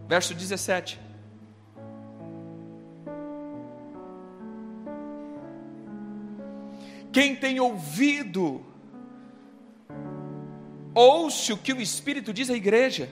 Verso 0.07 0.33
17. 0.33 0.99
Quem 7.11 7.35
tem 7.35 7.59
ouvido 7.59 8.65
ouça 10.99 11.53
o 11.53 11.57
que 11.57 11.71
o 11.71 11.81
Espírito 11.81 12.33
diz 12.33 12.49
à 12.49 12.53
igreja, 12.53 13.09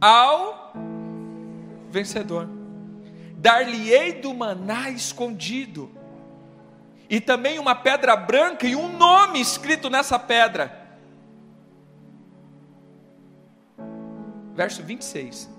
ao 0.00 0.72
vencedor. 1.88 2.48
dar-lhe-ei 3.36 4.14
do 4.14 4.32
maná 4.32 4.88
escondido, 4.88 5.90
e 7.10 7.20
também 7.20 7.58
uma 7.58 7.74
pedra 7.74 8.16
branca 8.16 8.66
e 8.66 8.74
um 8.74 8.96
nome 8.96 9.38
escrito 9.38 9.90
nessa 9.90 10.18
pedra. 10.18 10.82
Verso 14.54 14.82
26. 14.82 15.50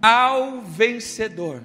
Ao 0.00 0.60
vencedor, 0.60 1.64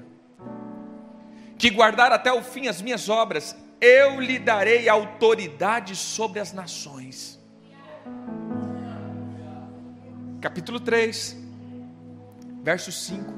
que 1.57 1.69
guardar 1.69 2.11
até 2.11 2.33
o 2.33 2.41
fim 2.41 2.67
as 2.67 2.81
minhas 2.81 3.07
obras, 3.07 3.55
eu 3.83 4.21
lhe 4.21 4.39
darei 4.39 4.87
autoridade 4.87 5.93
sobre 5.93 6.39
as 6.39 6.53
nações. 6.53 7.37
Capítulo 10.39 10.79
3, 10.79 11.37
verso 12.63 12.93
5. 12.93 13.33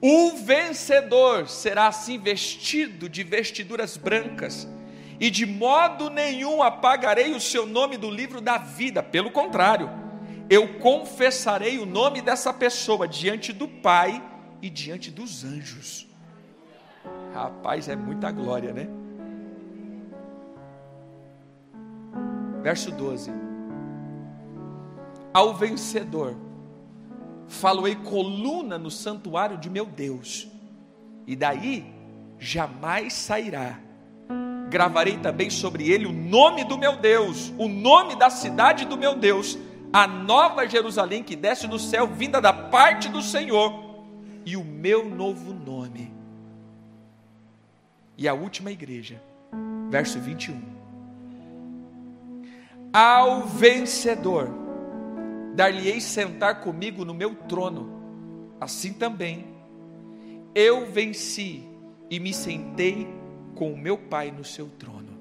O 0.00 0.36
vencedor 0.36 1.48
será 1.48 1.88
assim 1.88 2.20
vestido 2.20 3.08
de 3.08 3.24
vestiduras 3.24 3.96
brancas, 3.96 4.68
e 5.18 5.28
de 5.28 5.44
modo 5.44 6.08
nenhum 6.08 6.62
apagarei 6.62 7.34
o 7.34 7.40
seu 7.40 7.66
nome 7.66 7.96
do 7.96 8.08
livro 8.08 8.40
da 8.40 8.58
vida, 8.58 9.02
pelo 9.02 9.32
contrário, 9.32 9.90
eu 10.48 10.78
confessarei 10.78 11.80
o 11.80 11.86
nome 11.86 12.22
dessa 12.22 12.52
pessoa 12.52 13.08
diante 13.08 13.52
do 13.52 13.66
Pai 13.66 14.22
e 14.62 14.70
diante 14.70 15.10
dos 15.10 15.42
anjos. 15.42 16.05
Rapaz, 17.36 17.86
é 17.86 17.94
muita 17.94 18.32
glória, 18.32 18.72
né? 18.72 18.88
Verso 22.62 22.90
12: 22.90 23.30
Ao 25.34 25.54
vencedor, 25.54 26.34
faloei 27.46 27.94
coluna 27.94 28.78
no 28.78 28.90
santuário 28.90 29.58
de 29.58 29.68
meu 29.68 29.84
Deus, 29.84 30.48
e 31.26 31.36
daí 31.36 31.92
jamais 32.38 33.12
sairá. 33.12 33.80
Gravarei 34.70 35.18
também 35.18 35.50
sobre 35.50 35.90
ele 35.90 36.06
o 36.06 36.12
nome 36.12 36.64
do 36.64 36.78
meu 36.78 36.96
Deus, 36.96 37.52
o 37.58 37.68
nome 37.68 38.16
da 38.16 38.30
cidade 38.30 38.86
do 38.86 38.96
meu 38.96 39.14
Deus, 39.14 39.58
a 39.92 40.06
nova 40.06 40.66
Jerusalém 40.66 41.22
que 41.22 41.36
desce 41.36 41.68
do 41.68 41.78
céu, 41.78 42.06
vinda 42.06 42.40
da 42.40 42.52
parte 42.54 43.10
do 43.10 43.20
Senhor, 43.20 43.72
e 44.44 44.56
o 44.56 44.64
meu 44.64 45.04
novo 45.04 45.52
nome. 45.52 46.15
E 48.16 48.26
a 48.26 48.34
última 48.34 48.70
igreja, 48.70 49.22
verso 49.90 50.18
21. 50.20 50.60
Ao 52.92 53.46
vencedor, 53.46 54.48
dar-lhe-ei 55.54 56.00
sentar 56.00 56.60
comigo 56.60 57.04
no 57.04 57.12
meu 57.12 57.34
trono, 57.34 58.56
assim 58.60 58.92
também 58.92 59.56
eu 60.54 60.86
venci 60.86 61.62
e 62.10 62.18
me 62.18 62.32
sentei 62.32 63.06
com 63.54 63.70
o 63.72 63.76
meu 63.76 63.98
Pai 63.98 64.30
no 64.30 64.42
seu 64.42 64.68
trono. 64.68 65.20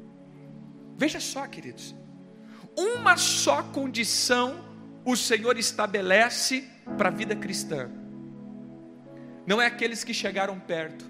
Veja 0.97 1.19
só, 1.19 1.45
queridos, 1.45 1.93
uma 2.77 3.17
só 3.17 3.61
condição 3.61 4.63
o 5.03 5.15
Senhor 5.15 5.57
estabelece 5.57 6.67
para 6.97 7.09
a 7.09 7.11
vida 7.11 7.35
cristã. 7.35 7.91
Não 9.45 9.61
é 9.61 9.65
aqueles 9.65 10.05
que 10.05 10.13
chegaram 10.13 10.57
perto, 10.57 11.05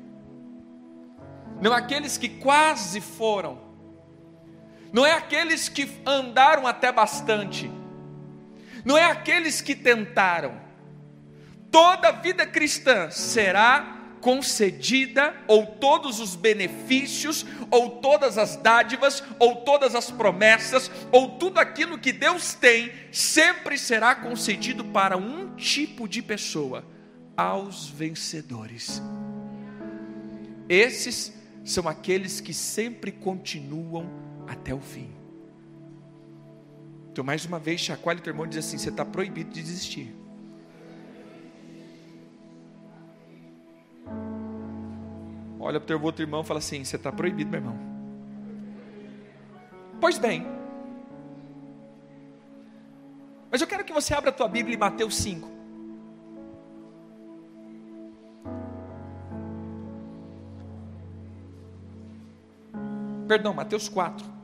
não 1.61 1.73
é 1.73 1.77
aqueles 1.77 2.17
que 2.17 2.29
quase 2.29 3.01
foram, 3.01 3.59
não 4.91 5.05
é 5.05 5.13
aqueles 5.13 5.67
que 5.69 5.89
andaram 6.05 6.65
até 6.67 6.91
bastante 6.91 7.69
não 8.85 8.95
é 8.95 9.03
aqueles 9.03 9.59
que 9.59 9.75
tentaram. 9.75 10.61
Toda 11.71 12.11
vida 12.11 12.45
cristã 12.45 13.09
será 13.09 13.93
concedida, 14.21 15.35
ou 15.47 15.65
todos 15.65 16.19
os 16.19 16.35
benefícios, 16.35 17.45
ou 17.69 17.99
todas 17.99 18.37
as 18.37 18.55
dádivas, 18.55 19.23
ou 19.37 19.57
todas 19.57 19.93
as 19.93 20.09
promessas, 20.09 20.89
ou 21.11 21.37
tudo 21.37 21.59
aquilo 21.59 21.97
que 21.97 22.11
Deus 22.11 22.53
tem, 22.53 22.91
sempre 23.11 23.77
será 23.77 24.15
concedido 24.15 24.85
para 24.85 25.17
um 25.17 25.55
tipo 25.55 26.07
de 26.07 26.21
pessoa: 26.21 26.85
aos 27.35 27.89
vencedores. 27.89 29.01
Esses 30.69 31.33
são 31.65 31.87
aqueles 31.89 32.39
que 32.39 32.53
sempre 32.53 33.11
continuam 33.11 34.07
até 34.47 34.73
o 34.73 34.79
fim. 34.79 35.09
Então, 37.11 37.25
mais 37.25 37.45
uma 37.45 37.57
vez, 37.57 37.81
chacoalha 37.81 38.19
o 38.19 38.21
teu 38.21 38.31
irmão 38.31 38.45
e 38.45 38.49
diz 38.49 38.59
assim: 38.59 38.77
você 38.77 38.89
está 38.89 39.03
proibido 39.03 39.49
de 39.49 39.61
desistir. 39.61 40.15
Olha 45.59 45.79
para 45.79 45.85
o 45.85 45.87
teu 45.87 46.01
outro 46.01 46.23
irmão 46.23 46.41
e 46.41 46.45
fala 46.45 46.59
assim: 46.59 46.83
você 46.83 46.95
está 46.95 47.11
proibido, 47.11 47.49
meu 47.49 47.59
irmão. 47.59 47.79
Pois 49.99 50.19
bem, 50.19 50.45
mas 53.49 53.61
eu 53.61 53.67
quero 53.67 53.85
que 53.85 53.93
você 53.93 54.13
abra 54.13 54.29
a 54.29 54.33
tua 54.33 54.49
Bíblia 54.49 54.75
em 54.75 54.77
Mateus 54.77 55.15
5. 55.15 55.54
Perdão, 63.27 63.53
Mateus 63.53 63.89
4. 63.89 64.35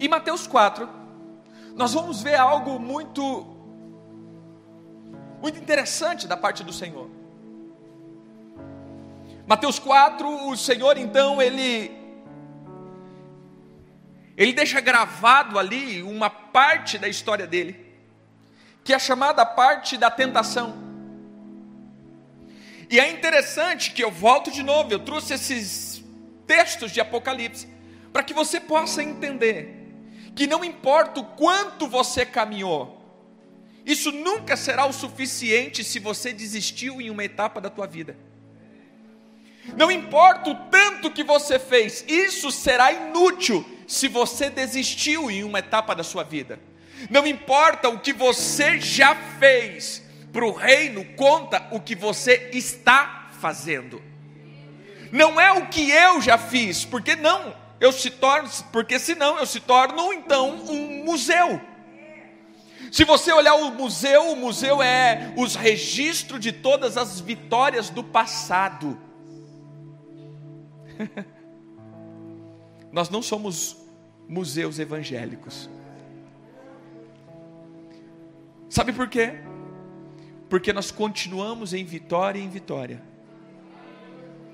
Em 0.00 0.08
Mateus 0.08 0.46
4, 0.46 0.88
nós 1.76 1.92
vamos 1.92 2.22
ver 2.22 2.34
algo 2.34 2.78
muito 2.80 3.56
muito 5.42 5.58
interessante 5.58 6.26
da 6.26 6.36
parte 6.36 6.62
do 6.62 6.72
Senhor. 6.72 7.08
Mateus 9.46 9.78
4, 9.78 10.48
o 10.48 10.56
Senhor 10.56 10.96
então 10.96 11.40
ele 11.40 11.98
ele 14.36 14.54
deixa 14.54 14.80
gravado 14.80 15.58
ali 15.58 16.02
uma 16.02 16.30
parte 16.30 16.96
da 16.96 17.06
história 17.06 17.46
dele, 17.46 17.89
que 18.84 18.92
é 18.92 18.98
chamada 18.98 19.44
parte 19.44 19.96
da 19.96 20.10
tentação. 20.10 20.74
E 22.90 22.98
é 22.98 23.10
interessante 23.10 23.92
que 23.92 24.02
eu 24.02 24.10
volto 24.10 24.50
de 24.50 24.62
novo, 24.62 24.92
eu 24.92 24.98
trouxe 24.98 25.34
esses 25.34 26.02
textos 26.46 26.90
de 26.90 27.00
Apocalipse 27.00 27.68
para 28.12 28.22
que 28.22 28.34
você 28.34 28.58
possa 28.58 29.02
entender 29.02 29.76
que 30.34 30.46
não 30.46 30.64
importa 30.64 31.20
o 31.20 31.24
quanto 31.24 31.86
você 31.86 32.26
caminhou, 32.26 33.00
isso 33.84 34.12
nunca 34.12 34.56
será 34.56 34.86
o 34.86 34.92
suficiente 34.92 35.82
se 35.82 35.98
você 35.98 36.32
desistiu 36.32 37.00
em 37.00 37.10
uma 37.10 37.24
etapa 37.24 37.60
da 37.60 37.70
tua 37.70 37.86
vida. 37.86 38.16
Não 39.76 39.90
importa 39.90 40.50
o 40.50 40.54
tanto 40.70 41.10
que 41.10 41.22
você 41.22 41.58
fez, 41.58 42.04
isso 42.08 42.50
será 42.50 42.92
inútil 42.92 43.64
se 43.86 44.08
você 44.08 44.50
desistiu 44.50 45.30
em 45.30 45.44
uma 45.44 45.58
etapa 45.58 45.94
da 45.94 46.02
sua 46.02 46.22
vida. 46.22 46.58
Não 47.08 47.26
importa 47.26 47.88
o 47.88 47.98
que 47.98 48.12
você 48.12 48.80
já 48.80 49.14
fez, 49.14 50.02
para 50.32 50.44
o 50.44 50.52
reino 50.52 51.04
conta 51.16 51.66
o 51.70 51.80
que 51.80 51.94
você 51.94 52.50
está 52.52 53.30
fazendo. 53.40 54.02
Não 55.10 55.40
é 55.40 55.52
o 55.52 55.66
que 55.68 55.90
eu 55.90 56.20
já 56.20 56.38
fiz, 56.38 56.84
porque 56.84 57.16
não, 57.16 57.54
eu 57.80 57.90
se 57.90 58.10
torno, 58.10 58.48
porque 58.70 58.98
senão 58.98 59.38
eu 59.38 59.46
se 59.46 59.60
torno 59.60 60.12
então 60.12 60.50
um 60.68 61.04
museu. 61.04 61.60
Se 62.92 63.04
você 63.04 63.32
olhar 63.32 63.54
o 63.54 63.72
museu, 63.72 64.32
o 64.32 64.36
museu 64.36 64.82
é 64.82 65.32
os 65.36 65.54
registros 65.54 66.40
de 66.40 66.52
todas 66.52 66.96
as 66.96 67.20
vitórias 67.20 67.88
do 67.88 68.02
passado. 68.02 68.98
Nós 72.92 73.08
não 73.08 73.22
somos 73.22 73.76
museus 74.28 74.78
evangélicos. 74.78 75.70
Sabe 78.70 78.92
por 78.92 79.08
quê? 79.08 79.32
Porque 80.48 80.72
nós 80.72 80.92
continuamos 80.92 81.74
em 81.74 81.84
vitória 81.84 82.38
e 82.38 82.44
em 82.44 82.48
vitória. 82.48 83.02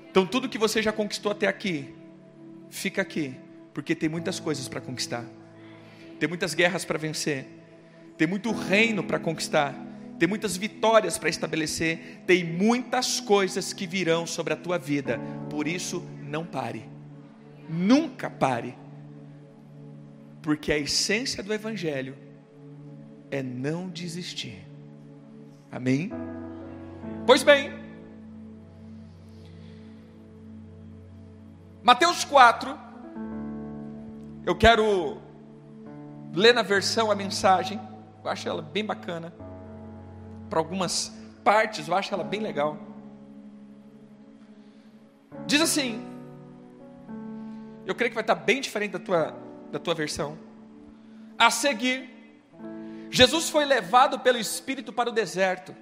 Então, 0.09 0.25
tudo 0.25 0.49
que 0.49 0.57
você 0.57 0.81
já 0.81 0.91
conquistou 0.91 1.31
até 1.31 1.45
aqui, 1.45 1.93
fica 2.67 2.99
aqui, 2.99 3.35
porque 3.75 3.93
tem 3.93 4.09
muitas 4.09 4.39
coisas 4.39 4.67
para 4.67 4.81
conquistar, 4.81 5.23
tem 6.19 6.27
muitas 6.27 6.55
guerras 6.55 6.83
para 6.83 6.97
vencer, 6.97 7.45
tem 8.17 8.27
muito 8.27 8.51
reino 8.51 9.03
para 9.03 9.19
conquistar, 9.19 9.75
tem 10.17 10.27
muitas 10.27 10.57
vitórias 10.57 11.19
para 11.19 11.29
estabelecer, 11.29 12.23
tem 12.25 12.43
muitas 12.43 13.19
coisas 13.19 13.71
que 13.71 13.85
virão 13.85 14.25
sobre 14.25 14.53
a 14.53 14.57
tua 14.57 14.79
vida, 14.79 15.19
por 15.47 15.67
isso 15.67 16.03
não 16.23 16.43
pare, 16.43 16.89
nunca 17.69 18.31
pare, 18.31 18.75
porque 20.41 20.71
a 20.71 20.77
essência 20.79 21.43
do 21.43 21.53
Evangelho 21.53 22.26
é 23.29 23.43
não 23.43 23.89
desistir, 23.89 24.65
amém? 25.71 26.11
Pois 27.25 27.43
bem, 27.43 27.71
Mateus 31.83 32.25
4, 32.25 32.87
Eu 34.45 34.55
quero 34.55 35.21
ler 36.33 36.53
na 36.53 36.61
versão 36.61 37.11
a 37.11 37.15
mensagem, 37.15 37.79
eu 38.23 38.29
acho 38.29 38.47
ela 38.47 38.61
bem 38.61 38.85
bacana. 38.85 39.33
Para 40.49 40.59
algumas 40.59 41.13
partes, 41.43 41.85
eu 41.87 41.93
acho 41.93 42.13
ela 42.13 42.23
bem 42.23 42.39
legal. 42.39 42.77
Diz 45.45 45.59
assim: 45.59 46.01
eu 47.85 47.95
creio 47.95 48.11
que 48.11 48.15
vai 48.15 48.23
estar 48.23 48.35
bem 48.35 48.59
diferente 48.59 48.91
da 48.91 48.99
tua, 48.99 49.33
da 49.71 49.79
tua 49.79 49.95
versão. 49.95 50.37
A 51.39 51.49
seguir, 51.49 52.09
Jesus 53.09 53.49
foi 53.49 53.65
levado 53.65 54.19
pelo 54.19 54.37
Espírito 54.37 54.91
para 54.91 55.09
o 55.09 55.13
deserto. 55.13 55.75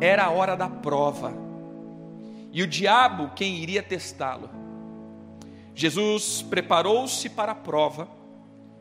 Era 0.00 0.24
a 0.24 0.30
hora 0.30 0.56
da 0.56 0.68
prova. 0.68 1.32
E 2.52 2.62
o 2.62 2.66
diabo 2.66 3.32
quem 3.34 3.56
iria 3.56 3.82
testá-lo. 3.82 4.50
Jesus 5.74 6.42
preparou-se 6.42 7.28
para 7.28 7.52
a 7.52 7.54
prova, 7.54 8.08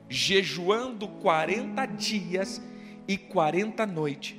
jejuando 0.10 1.08
40 1.08 1.86
dias 1.86 2.62
e 3.08 3.18
40 3.18 3.86
noites. 3.86 4.36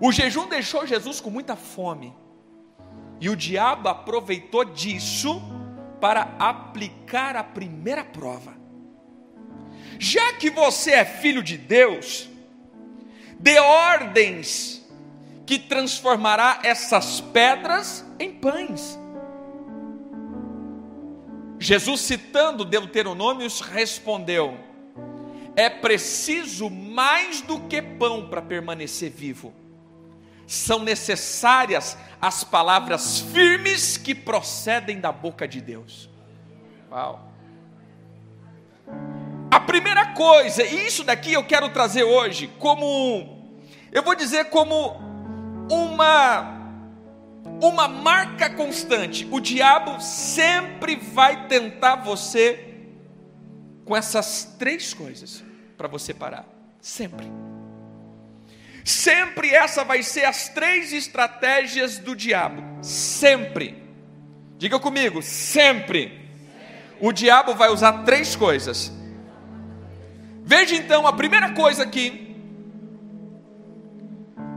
O 0.00 0.12
jejum 0.12 0.48
deixou 0.48 0.86
Jesus 0.86 1.20
com 1.20 1.30
muita 1.30 1.56
fome. 1.56 2.14
E 3.20 3.28
o 3.28 3.36
diabo 3.36 3.88
aproveitou 3.88 4.64
disso 4.64 5.42
para 6.00 6.34
aplicar 6.38 7.36
a 7.36 7.44
primeira 7.44 8.02
prova. 8.02 8.59
Já 10.02 10.32
que 10.32 10.48
você 10.48 10.92
é 10.92 11.04
filho 11.04 11.42
de 11.42 11.58
Deus, 11.58 12.26
dê 13.38 13.58
ordens 13.58 14.82
que 15.44 15.58
transformará 15.58 16.60
essas 16.62 17.20
pedras 17.20 18.02
em 18.18 18.32
pães. 18.32 18.98
Jesus, 21.58 22.00
citando 22.00 22.64
Deuteronômios, 22.64 23.60
respondeu: 23.60 24.58
É 25.54 25.68
preciso 25.68 26.70
mais 26.70 27.42
do 27.42 27.60
que 27.60 27.82
pão 27.82 28.26
para 28.26 28.40
permanecer 28.40 29.10
vivo. 29.10 29.52
São 30.46 30.78
necessárias 30.78 31.98
as 32.18 32.42
palavras 32.42 33.20
firmes 33.20 33.98
que 33.98 34.14
procedem 34.14 34.98
da 34.98 35.12
boca 35.12 35.46
de 35.46 35.60
Deus. 35.60 36.08
Uau. 36.90 37.29
A 39.50 39.58
primeira 39.58 40.06
coisa, 40.14 40.62
e 40.62 40.86
isso 40.86 41.02
daqui 41.02 41.32
eu 41.32 41.44
quero 41.44 41.68
trazer 41.70 42.04
hoje 42.04 42.48
como, 42.58 43.58
eu 43.90 44.02
vou 44.02 44.14
dizer 44.14 44.46
como 44.46 45.10
uma 45.70 46.60
uma 47.62 47.88
marca 47.88 48.48
constante. 48.50 49.26
O 49.30 49.40
diabo 49.40 50.00
sempre 50.00 50.96
vai 50.96 51.46
tentar 51.46 51.96
você 51.96 52.66
com 53.84 53.96
essas 53.96 54.56
três 54.58 54.94
coisas 54.94 55.42
para 55.76 55.88
você 55.88 56.14
parar. 56.14 56.46
Sempre. 56.80 57.30
Sempre 58.84 59.50
essa 59.54 59.84
vai 59.84 60.02
ser 60.02 60.24
as 60.24 60.48
três 60.48 60.92
estratégias 60.92 61.98
do 61.98 62.16
diabo. 62.16 62.62
Sempre. 62.82 63.82
Diga 64.56 64.78
comigo, 64.78 65.22
sempre. 65.22 66.28
O 67.00 67.12
diabo 67.12 67.54
vai 67.54 67.70
usar 67.70 68.04
três 68.04 68.34
coisas. 68.36 68.92
Veja 70.50 70.74
então 70.74 71.06
a 71.06 71.12
primeira 71.12 71.52
coisa 71.52 71.84
aqui, 71.84 72.36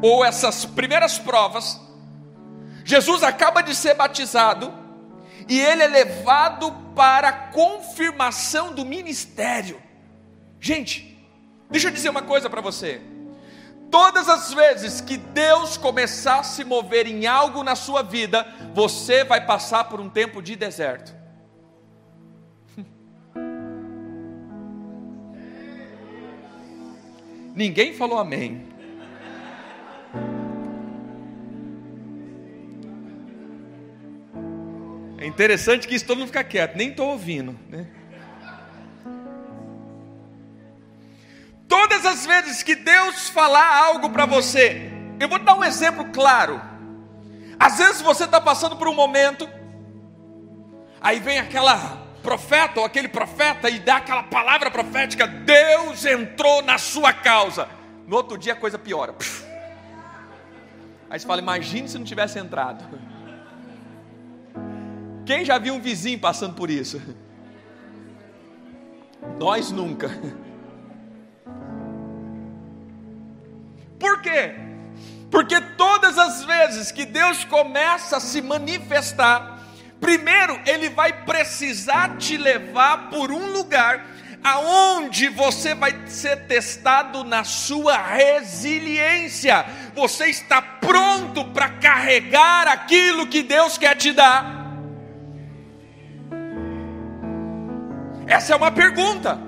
ou 0.01 0.25
essas 0.25 0.65
primeiras 0.65 1.19
provas. 1.19 1.79
Jesus 2.83 3.21
acaba 3.21 3.61
de 3.61 3.75
ser 3.75 3.93
batizado 3.93 4.73
e 5.47 5.61
ele 5.61 5.83
é 5.83 5.87
levado 5.87 6.71
para 6.95 7.27
a 7.29 7.31
confirmação 7.31 8.73
do 8.73 8.83
ministério. 8.83 9.79
Gente, 10.59 11.23
deixa 11.69 11.89
eu 11.89 11.91
dizer 11.91 12.09
uma 12.09 12.23
coisa 12.23 12.49
para 12.49 12.59
você. 12.59 12.99
Todas 13.91 14.27
as 14.27 14.51
vezes 14.51 14.99
que 14.99 15.15
Deus 15.15 15.77
começar 15.77 16.39
a 16.39 16.43
se 16.43 16.63
mover 16.63 17.05
em 17.05 17.27
algo 17.27 17.63
na 17.63 17.75
sua 17.75 18.01
vida, 18.01 18.47
você 18.73 19.23
vai 19.23 19.45
passar 19.45 19.83
por 19.83 20.01
um 20.01 20.09
tempo 20.09 20.41
de 20.41 20.55
deserto. 20.55 21.22
Ninguém 27.55 27.93
falou 27.93 28.17
amém. 28.17 28.67
É 35.19 35.25
interessante 35.25 35.87
que 35.87 35.95
isso 35.95 36.05
todo 36.05 36.17
mundo 36.17 36.27
fica 36.27 36.43
quieto, 36.43 36.75
nem 36.75 36.89
estou 36.89 37.09
ouvindo. 37.09 37.57
Né? 37.69 37.87
Todas 41.67 42.05
as 42.05 42.25
vezes 42.25 42.61
que 42.61 42.75
Deus 42.75 43.29
falar 43.29 43.77
algo 43.85 44.09
para 44.09 44.25
você, 44.25 44.91
eu 45.19 45.29
vou 45.29 45.39
dar 45.39 45.55
um 45.55 45.63
exemplo 45.63 46.05
claro. 46.11 46.61
Às 47.59 47.77
vezes 47.77 48.01
você 48.01 48.25
está 48.25 48.41
passando 48.41 48.75
por 48.75 48.87
um 48.87 48.93
momento, 48.93 49.47
aí 50.99 51.19
vem 51.19 51.39
aquela 51.39 52.02
profeta 52.23 52.79
ou 52.79 52.85
aquele 52.85 53.09
profeta 53.09 53.69
e 53.69 53.77
dá 53.77 53.97
aquela 53.97 54.23
palavra 54.23 54.71
profética: 54.71 55.27
Deus 55.27 56.05
entrou 56.05 56.63
na 56.63 56.77
sua 56.77 57.13
causa. 57.13 57.67
No 58.07 58.15
outro 58.15 58.37
dia 58.37 58.53
a 58.53 58.55
coisa 58.55 58.79
piora. 58.79 59.13
Aí 61.09 61.19
você 61.19 61.27
fala: 61.27 61.41
imagine 61.41 61.87
se 61.87 61.97
não 61.97 62.05
tivesse 62.05 62.39
entrado. 62.39 62.83
Quem 65.25 65.45
já 65.45 65.57
viu 65.57 65.75
um 65.75 65.79
vizinho 65.79 66.19
passando 66.19 66.55
por 66.55 66.69
isso? 66.69 67.01
Nós 69.39 69.71
nunca. 69.71 70.09
Por 73.99 74.21
quê? 74.21 74.55
Porque 75.31 75.59
todas 75.61 76.17
as 76.17 76.43
vezes 76.43 76.91
que 76.91 77.05
Deus 77.05 77.45
começa 77.45 78.17
a 78.17 78.19
se 78.19 78.41
manifestar, 78.41 79.52
primeiro 80.03 80.59
Ele 80.65 80.89
vai 80.89 81.13
precisar 81.23 82.17
te 82.17 82.35
levar 82.35 83.09
por 83.09 83.31
um 83.31 83.53
lugar 83.53 84.05
aonde 84.43 85.29
você 85.29 85.73
vai 85.73 85.97
ser 86.05 86.45
testado 86.45 87.23
na 87.23 87.45
sua 87.45 87.95
resiliência. 87.95 89.65
Você 89.95 90.25
está 90.25 90.61
pronto 90.61 91.45
para 91.45 91.69
carregar 91.69 92.67
aquilo 92.67 93.25
que 93.25 93.41
Deus 93.41 93.77
quer 93.77 93.95
te 93.95 94.11
dar? 94.11 94.61
Essa 98.27 98.53
é 98.53 98.55
uma 98.57 98.71
pergunta. 98.71 99.39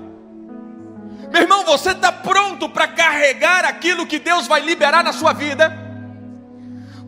Meu 1.30 1.42
irmão, 1.42 1.64
você 1.64 1.90
está 1.90 2.10
pronto 2.10 2.66
para 2.68 2.88
carregar 2.88 3.66
aquilo 3.66 4.06
que 4.06 4.18
Deus 4.18 4.46
vai 4.46 4.60
liberar 4.60 5.04
na 5.04 5.12
sua 5.12 5.34
vida? 5.34 5.70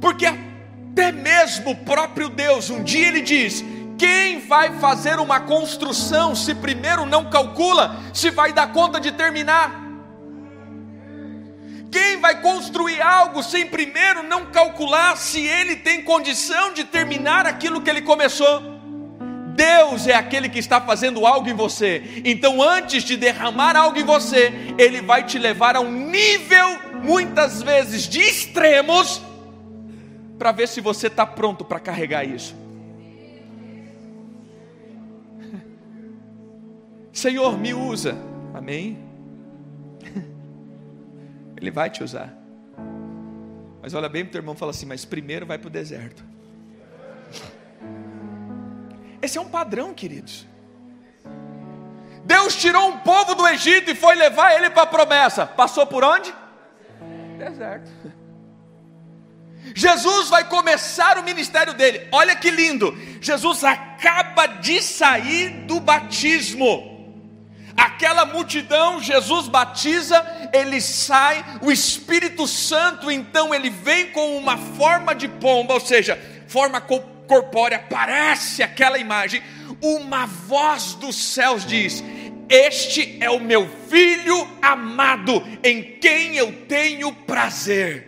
Porque 0.00 0.26
até 0.90 1.12
mesmo 1.12 1.70
o 1.70 1.76
próprio 1.76 2.28
Deus, 2.28 2.70
um 2.70 2.82
dia 2.82 3.08
ele 3.08 3.20
diz: 3.20 3.64
quem 3.96 4.40
vai 4.40 4.78
fazer 4.78 5.18
uma 5.18 5.40
construção 5.40 6.34
se 6.34 6.54
primeiro 6.54 7.06
não 7.06 7.30
calcula 7.30 7.96
se 8.12 8.30
vai 8.30 8.52
dar 8.52 8.72
conta 8.72 9.00
de 9.00 9.12
terminar? 9.12 9.86
Quem 11.90 12.18
vai 12.20 12.40
construir 12.42 13.00
algo 13.00 13.42
sem 13.42 13.66
primeiro 13.66 14.22
não 14.22 14.46
calcular 14.46 15.16
se 15.16 15.40
ele 15.40 15.76
tem 15.76 16.02
condição 16.02 16.72
de 16.72 16.84
terminar 16.84 17.46
aquilo 17.46 17.80
que 17.80 17.88
ele 17.88 18.02
começou? 18.02 18.78
Deus 19.58 20.06
é 20.06 20.14
aquele 20.14 20.48
que 20.48 20.60
está 20.60 20.80
fazendo 20.80 21.26
algo 21.26 21.48
em 21.48 21.54
você. 21.54 22.22
Então, 22.24 22.62
antes 22.62 23.02
de 23.02 23.16
derramar 23.16 23.74
algo 23.74 23.98
em 23.98 24.04
você, 24.04 24.52
Ele 24.78 25.00
vai 25.00 25.24
te 25.24 25.36
levar 25.36 25.74
a 25.74 25.80
um 25.80 25.90
nível, 25.90 26.78
muitas 27.02 27.60
vezes, 27.60 28.06
de 28.08 28.20
extremos, 28.20 29.20
para 30.38 30.52
ver 30.52 30.68
se 30.68 30.80
você 30.80 31.08
está 31.08 31.26
pronto 31.26 31.64
para 31.64 31.80
carregar 31.80 32.24
isso. 32.24 32.54
Senhor, 37.12 37.58
me 37.58 37.74
usa. 37.74 38.16
Amém? 38.54 38.98
Ele 41.60 41.70
vai 41.70 41.90
te 41.90 42.04
usar. 42.04 42.32
Mas 43.82 43.94
olha 43.94 44.08
bem 44.08 44.24
para 44.24 44.28
o 44.28 44.32
teu 44.32 44.38
irmão 44.40 44.54
e 44.54 44.58
fala 44.58 44.70
assim: 44.70 44.86
mas 44.86 45.04
primeiro 45.04 45.44
vai 45.44 45.58
para 45.58 45.68
o 45.68 45.70
deserto. 45.70 46.24
Esse 49.20 49.36
é 49.36 49.40
um 49.40 49.48
padrão, 49.48 49.92
queridos. 49.92 50.46
Deus 52.24 52.54
tirou 52.56 52.88
um 52.88 52.98
povo 52.98 53.34
do 53.34 53.48
Egito 53.48 53.90
e 53.90 53.94
foi 53.94 54.14
levar 54.14 54.54
ele 54.54 54.70
para 54.70 54.82
a 54.82 54.86
promessa. 54.86 55.46
Passou 55.46 55.86
por 55.86 56.04
onde? 56.04 56.32
Deserto. 57.38 57.90
Jesus 59.74 60.28
vai 60.28 60.44
começar 60.44 61.18
o 61.18 61.22
ministério 61.22 61.74
dele. 61.74 62.06
Olha 62.10 62.34
que 62.34 62.50
lindo. 62.50 62.96
Jesus 63.20 63.64
acaba 63.64 64.46
de 64.46 64.82
sair 64.82 65.50
do 65.66 65.80
batismo. 65.80 66.96
Aquela 67.76 68.24
multidão, 68.24 69.00
Jesus 69.00 69.46
batiza, 69.46 70.20
ele 70.52 70.80
sai, 70.80 71.44
o 71.62 71.70
Espírito 71.70 72.44
Santo 72.44 73.08
então 73.08 73.54
ele 73.54 73.70
vem 73.70 74.10
com 74.10 74.36
uma 74.36 74.56
forma 74.56 75.14
de 75.14 75.28
pomba, 75.28 75.74
ou 75.74 75.80
seja, 75.80 76.20
forma 76.48 76.80
corpórea, 76.80 77.78
parece 77.78 78.64
aquela 78.64 78.98
imagem. 78.98 79.42
uma 79.80 80.26
voz 80.26 80.94
dos 80.94 81.14
céus 81.14 81.64
diz: 81.64 82.02
Este 82.48 83.16
é 83.20 83.30
o 83.30 83.38
meu 83.38 83.68
filho 83.88 84.48
amado, 84.60 85.46
em 85.62 85.98
quem 86.00 86.34
eu 86.34 86.52
tenho 86.66 87.12
prazer. 87.12 88.07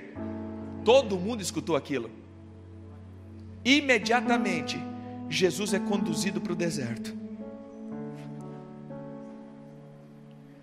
Todo 0.84 1.18
mundo 1.18 1.42
escutou 1.42 1.76
aquilo. 1.76 2.10
Imediatamente, 3.64 4.78
Jesus 5.28 5.74
é 5.74 5.78
conduzido 5.78 6.40
para 6.40 6.52
o 6.52 6.56
deserto. 6.56 7.14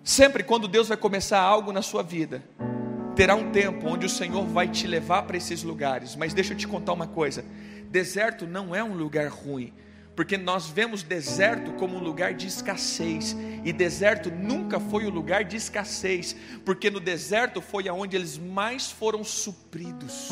Sempre 0.02 0.42
quando 0.42 0.66
Deus 0.66 0.88
vai 0.88 0.96
começar 0.96 1.40
algo 1.40 1.70
na 1.70 1.82
sua 1.82 2.02
vida, 2.02 2.42
terá 3.14 3.34
um 3.34 3.50
tempo 3.50 3.86
onde 3.86 4.06
o 4.06 4.08
Senhor 4.08 4.44
vai 4.46 4.66
te 4.68 4.86
levar 4.86 5.22
para 5.22 5.36
esses 5.36 5.62
lugares. 5.62 6.16
Mas 6.16 6.32
deixa 6.32 6.54
eu 6.54 6.56
te 6.56 6.66
contar 6.66 6.92
uma 6.92 7.06
coisa: 7.06 7.44
deserto 7.90 8.46
não 8.46 8.74
é 8.74 8.82
um 8.82 8.94
lugar 8.94 9.28
ruim, 9.28 9.72
porque 10.18 10.36
nós 10.36 10.66
vemos 10.66 11.04
deserto 11.04 11.74
como 11.74 11.96
um 11.96 12.00
lugar 12.00 12.34
de 12.34 12.48
escassez, 12.48 13.36
e 13.64 13.72
deserto 13.72 14.32
nunca 14.32 14.80
foi 14.80 15.04
o 15.04 15.10
um 15.10 15.12
lugar 15.12 15.44
de 15.44 15.56
escassez, 15.56 16.34
porque 16.64 16.90
no 16.90 16.98
deserto 16.98 17.60
foi 17.60 17.86
aonde 17.86 18.16
eles 18.16 18.36
mais 18.36 18.90
foram 18.90 19.22
supridos. 19.22 20.30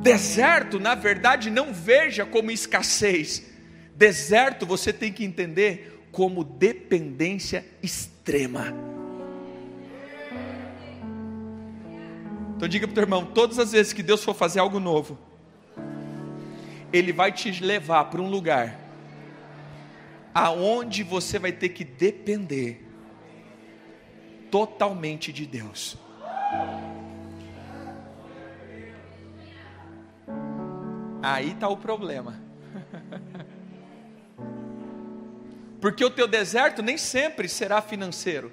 Deserto, 0.00 0.78
na 0.78 0.94
verdade, 0.94 1.50
não 1.50 1.74
veja 1.74 2.24
como 2.24 2.52
escassez. 2.52 3.42
Deserto 3.96 4.64
você 4.64 4.92
tem 4.92 5.12
que 5.12 5.24
entender 5.24 6.06
como 6.12 6.44
dependência 6.44 7.66
extrema. 7.82 8.72
Então 12.56 12.68
diga 12.68 12.86
para 12.86 12.92
o 12.92 12.94
teu 12.94 13.02
irmão, 13.02 13.26
todas 13.26 13.58
as 13.58 13.72
vezes 13.72 13.92
que 13.92 14.04
Deus 14.04 14.22
for 14.22 14.32
fazer 14.32 14.60
algo 14.60 14.78
novo, 14.78 15.25
Ele 16.96 17.12
vai 17.12 17.30
te 17.30 17.62
levar 17.62 18.06
para 18.06 18.20
um 18.20 18.28
lugar 18.28 18.80
aonde 20.32 21.02
você 21.02 21.38
vai 21.38 21.52
ter 21.52 21.70
que 21.70 21.84
depender 21.84 22.86
totalmente 24.50 25.32
de 25.32 25.46
Deus. 25.46 25.96
Aí 31.22 31.52
está 31.52 31.68
o 31.68 31.76
problema. 31.76 32.40
Porque 35.80 36.04
o 36.04 36.10
teu 36.10 36.26
deserto 36.26 36.82
nem 36.82 36.96
sempre 36.96 37.48
será 37.48 37.82
financeiro. 37.82 38.52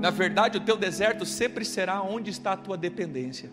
Na 0.00 0.10
verdade, 0.10 0.58
o 0.58 0.60
teu 0.60 0.76
deserto 0.76 1.26
sempre 1.26 1.64
será 1.64 2.02
onde 2.02 2.30
está 2.30 2.52
a 2.52 2.56
tua 2.56 2.76
dependência. 2.76 3.50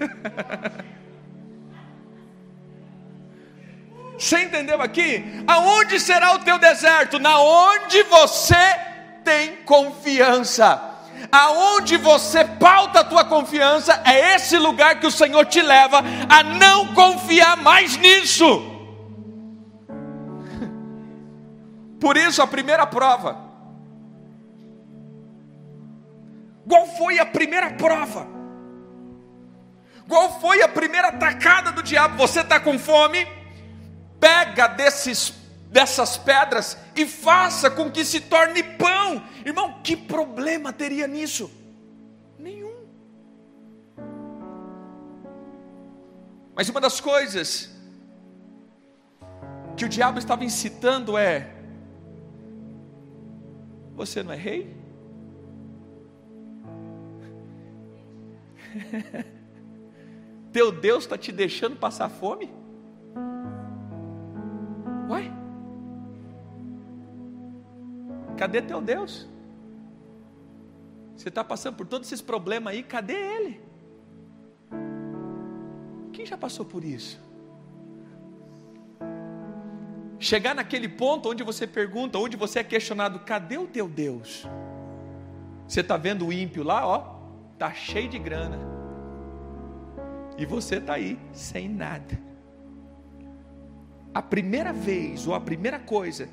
Você 4.18 4.44
entendeu 4.44 4.80
aqui? 4.80 5.24
Aonde 5.46 5.98
será 5.98 6.34
o 6.34 6.38
teu 6.38 6.58
deserto? 6.58 7.18
Na 7.18 7.40
onde 7.40 8.02
você 8.04 8.54
tem 9.24 9.56
confiança 9.64 10.94
aonde 11.30 11.96
você 11.96 12.44
pauta 12.44 13.00
a 13.00 13.04
tua 13.04 13.24
confiança, 13.24 14.02
é 14.04 14.34
esse 14.34 14.58
lugar 14.58 15.00
que 15.00 15.06
o 15.06 15.10
Senhor 15.10 15.44
te 15.46 15.60
leva 15.60 15.98
a 16.28 16.42
não 16.42 16.94
confiar 16.94 17.56
mais 17.56 17.96
nisso. 17.96 18.44
Por 22.00 22.16
isso, 22.16 22.42
a 22.42 22.46
primeira 22.46 22.86
prova. 22.86 23.44
Qual 26.68 26.86
foi 26.86 27.18
a 27.18 27.26
primeira 27.26 27.70
prova? 27.72 28.33
Qual 30.08 30.40
foi 30.40 30.62
a 30.62 30.68
primeira 30.68 31.08
atacada 31.08 31.72
do 31.72 31.82
diabo? 31.82 32.16
Você 32.16 32.40
está 32.40 32.60
com 32.60 32.78
fome? 32.78 33.26
Pega 34.20 34.66
desses 34.66 35.44
dessas 35.74 36.16
pedras 36.16 36.78
e 36.94 37.04
faça 37.04 37.68
com 37.68 37.90
que 37.90 38.04
se 38.04 38.20
torne 38.20 38.62
pão. 38.62 39.20
Irmão, 39.44 39.80
que 39.82 39.96
problema 39.96 40.72
teria 40.72 41.08
nisso? 41.08 41.50
Nenhum. 42.38 42.72
Mas 46.54 46.68
uma 46.68 46.80
das 46.80 47.00
coisas 47.00 47.74
que 49.76 49.84
o 49.84 49.88
diabo 49.88 50.20
estava 50.20 50.44
incitando 50.44 51.18
é: 51.18 51.52
você 53.96 54.22
não 54.22 54.32
é 54.32 54.36
rei? 54.36 54.76
Teu 60.54 60.70
Deus 60.70 61.02
está 61.02 61.18
te 61.18 61.32
deixando 61.32 61.74
passar 61.74 62.08
fome? 62.08 62.48
Uai? 65.08 65.32
Cadê 68.36 68.62
teu 68.62 68.80
Deus? 68.80 69.28
Você 71.16 71.28
está 71.28 71.42
passando 71.42 71.74
por 71.74 71.88
todos 71.88 72.06
esses 72.06 72.22
problemas 72.22 72.72
aí, 72.72 72.84
cadê 72.84 73.14
Ele? 73.14 73.60
Quem 76.12 76.24
já 76.24 76.38
passou 76.38 76.64
por 76.64 76.84
isso? 76.84 77.20
Chegar 80.20 80.54
naquele 80.54 80.88
ponto 80.88 81.30
onde 81.30 81.42
você 81.42 81.66
pergunta, 81.66 82.16
onde 82.16 82.36
você 82.36 82.60
é 82.60 82.64
questionado, 82.64 83.18
cadê 83.18 83.58
o 83.58 83.66
teu 83.66 83.88
Deus? 83.88 84.46
Você 85.66 85.80
está 85.80 85.96
vendo 85.96 86.24
o 86.28 86.32
ímpio 86.32 86.62
lá, 86.62 86.86
ó, 86.86 87.18
tá 87.58 87.72
cheio 87.74 88.08
de 88.08 88.20
grana. 88.20 88.73
E 90.36 90.44
você 90.44 90.76
está 90.76 90.94
aí 90.94 91.18
sem 91.32 91.68
nada. 91.68 92.18
A 94.12 94.22
primeira 94.22 94.72
vez 94.72 95.26
ou 95.26 95.34
a 95.34 95.40
primeira 95.40 95.78
coisa 95.78 96.28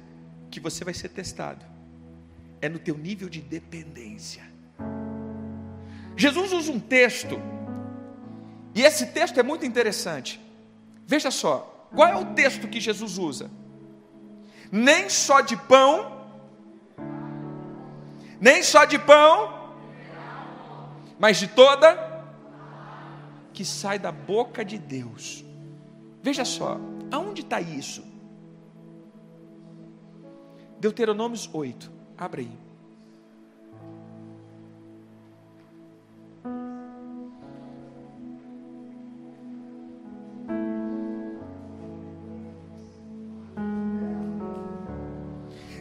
que 0.49 0.59
você 0.59 0.83
vai 0.83 0.93
ser 0.93 1.09
testado 1.09 1.65
é 2.61 2.69
no 2.69 2.77
teu 2.77 2.97
nível 2.97 3.29
de 3.29 3.41
dependência. 3.41 4.43
Jesus 6.15 6.51
usa 6.51 6.71
um 6.71 6.79
texto, 6.79 7.41
e 8.75 8.83
esse 8.83 9.07
texto 9.07 9.39
é 9.39 9.43
muito 9.43 9.65
interessante. 9.65 10.39
Veja 11.07 11.31
só, 11.31 11.89
qual 11.95 12.07
é 12.07 12.15
o 12.15 12.33
texto 12.33 12.67
que 12.67 12.79
Jesus 12.79 13.17
usa? 13.17 13.49
Nem 14.71 15.09
só 15.09 15.41
de 15.41 15.57
pão, 15.57 16.27
nem 18.39 18.61
só 18.61 18.85
de 18.85 18.99
pão, 18.99 19.75
mas 21.19 21.37
de 21.37 21.47
toda 21.47 22.10
que 23.61 23.65
sai 23.65 23.99
da 23.99 24.11
boca 24.11 24.65
de 24.65 24.79
Deus. 24.79 25.45
Veja 26.23 26.43
só, 26.43 26.79
aonde 27.11 27.41
está 27.41 27.61
isso? 27.61 28.03
Deuteronômios 30.79 31.47
8. 31.53 31.91
Abre 32.17 32.41
aí. 32.41 32.59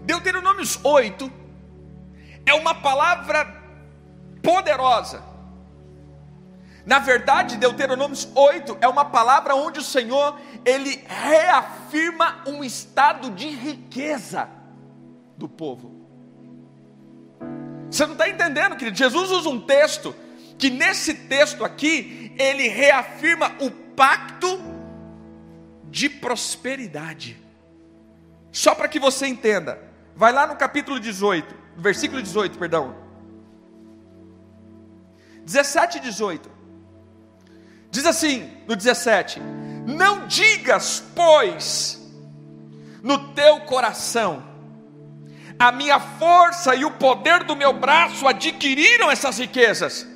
Deuteronômios 0.05 0.79
8 0.85 1.33
é 2.45 2.53
uma 2.53 2.75
palavra 2.75 3.47
poderosa. 4.43 5.30
Na 6.90 6.98
verdade, 6.98 7.57
Deuteronômios 7.57 8.29
8 8.35 8.79
é 8.81 8.88
uma 8.88 9.05
palavra 9.05 9.55
onde 9.55 9.79
o 9.79 9.83
Senhor 9.83 10.37
ele 10.64 11.00
reafirma 11.07 12.42
um 12.48 12.64
estado 12.64 13.31
de 13.31 13.48
riqueza 13.48 14.48
do 15.37 15.48
povo. 15.48 15.94
Você 17.88 18.05
não 18.05 18.14
está 18.14 18.29
entendendo, 18.29 18.74
querido? 18.74 18.98
Jesus 18.98 19.31
usa 19.31 19.48
um 19.48 19.61
texto 19.61 20.12
que 20.59 20.68
nesse 20.68 21.14
texto 21.14 21.64
aqui 21.64 22.35
ele 22.37 22.66
reafirma 22.66 23.55
o 23.61 23.70
pacto 23.70 24.61
de 25.85 26.11
prosperidade. 26.11 27.40
Só 28.50 28.74
para 28.74 28.88
que 28.88 28.98
você 28.98 29.29
entenda, 29.29 29.81
vai 30.16 30.33
lá 30.33 30.44
no 30.44 30.57
capítulo 30.57 30.98
18, 30.98 31.55
versículo 31.76 32.20
18, 32.20 32.59
perdão. 32.59 32.96
17 35.44 35.98
e 35.98 36.00
18. 36.00 36.60
Diz 37.90 38.07
assim, 38.07 38.48
no 38.66 38.76
17: 38.76 39.40
Não 39.87 40.26
digas, 40.26 41.03
pois, 41.14 42.00
no 43.03 43.33
teu 43.33 43.61
coração, 43.61 44.44
a 45.59 45.72
minha 45.72 45.98
força 45.98 46.74
e 46.74 46.85
o 46.85 46.92
poder 46.92 47.44
do 47.44 47.57
meu 47.57 47.72
braço 47.72 48.26
adquiriram 48.26 49.11
essas 49.11 49.38
riquezas. 49.38 50.07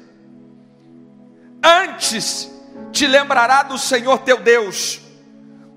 Antes 1.63 2.51
te 2.93 3.07
lembrará 3.07 3.63
do 3.63 3.77
Senhor 3.77 4.19
teu 4.19 4.41
Deus, 4.41 5.01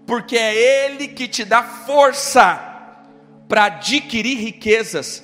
porque 0.06 0.38
é 0.38 0.56
Ele 0.56 1.08
que 1.08 1.28
te 1.28 1.44
dá 1.44 1.64
força 1.64 2.64
para 3.50 3.66
adquirir 3.66 4.38
riquezas, 4.38 5.24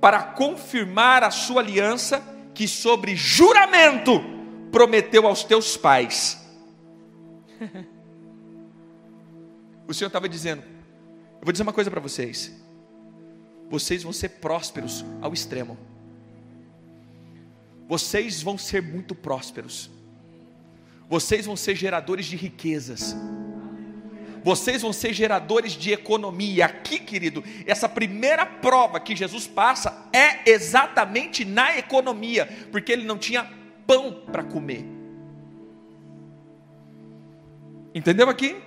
para 0.00 0.22
confirmar 0.22 1.24
a 1.24 1.30
sua 1.30 1.60
aliança, 1.60 2.22
que 2.54 2.68
sobre 2.68 3.16
juramento 3.16 4.33
prometeu 4.74 5.24
aos 5.28 5.44
teus 5.44 5.76
pais. 5.76 6.44
o 9.86 9.94
Senhor 9.94 10.08
estava 10.08 10.28
dizendo: 10.28 10.64
Eu 10.64 11.44
vou 11.44 11.52
dizer 11.52 11.62
uma 11.62 11.72
coisa 11.72 11.88
para 11.92 12.00
vocês. 12.00 12.52
Vocês 13.70 14.02
vão 14.02 14.12
ser 14.12 14.30
prósperos 14.30 15.04
ao 15.22 15.32
extremo. 15.32 15.78
Vocês 17.86 18.42
vão 18.42 18.58
ser 18.58 18.82
muito 18.82 19.14
prósperos. 19.14 19.88
Vocês 21.08 21.46
vão 21.46 21.54
ser 21.54 21.76
geradores 21.76 22.26
de 22.26 22.34
riquezas. 22.34 23.14
Vocês 24.42 24.82
vão 24.82 24.92
ser 24.92 25.12
geradores 25.12 25.74
de 25.74 25.92
economia. 25.92 26.64
Aqui, 26.66 26.98
querido, 26.98 27.44
essa 27.64 27.88
primeira 27.88 28.44
prova 28.44 28.98
que 28.98 29.14
Jesus 29.14 29.46
passa 29.46 30.08
é 30.12 30.50
exatamente 30.50 31.44
na 31.44 31.78
economia, 31.78 32.48
porque 32.72 32.90
ele 32.90 33.04
não 33.04 33.16
tinha 33.16 33.63
pão 33.86 34.22
para 34.30 34.42
comer. 34.42 34.84
Entendeu 37.94 38.28
aqui? 38.28 38.60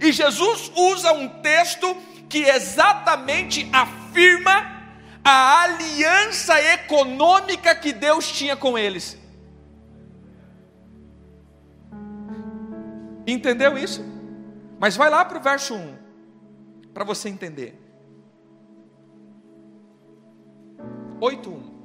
E 0.00 0.12
Jesus 0.12 0.70
usa 0.76 1.12
um 1.12 1.28
texto 1.40 1.96
que 2.28 2.44
exatamente 2.44 3.68
afirma 3.72 4.76
a 5.24 5.62
aliança 5.62 6.60
econômica 6.74 7.74
que 7.74 7.92
Deus 7.92 8.30
tinha 8.30 8.56
com 8.56 8.76
eles. 8.76 9.18
Entendeu 13.26 13.76
isso? 13.76 14.04
Mas 14.78 14.96
vai 14.96 15.10
lá 15.10 15.24
para 15.24 15.38
o 15.38 15.42
verso 15.42 15.74
1, 15.74 15.96
para 16.92 17.02
você 17.02 17.28
entender. 17.28 17.80
8.1 21.20 21.75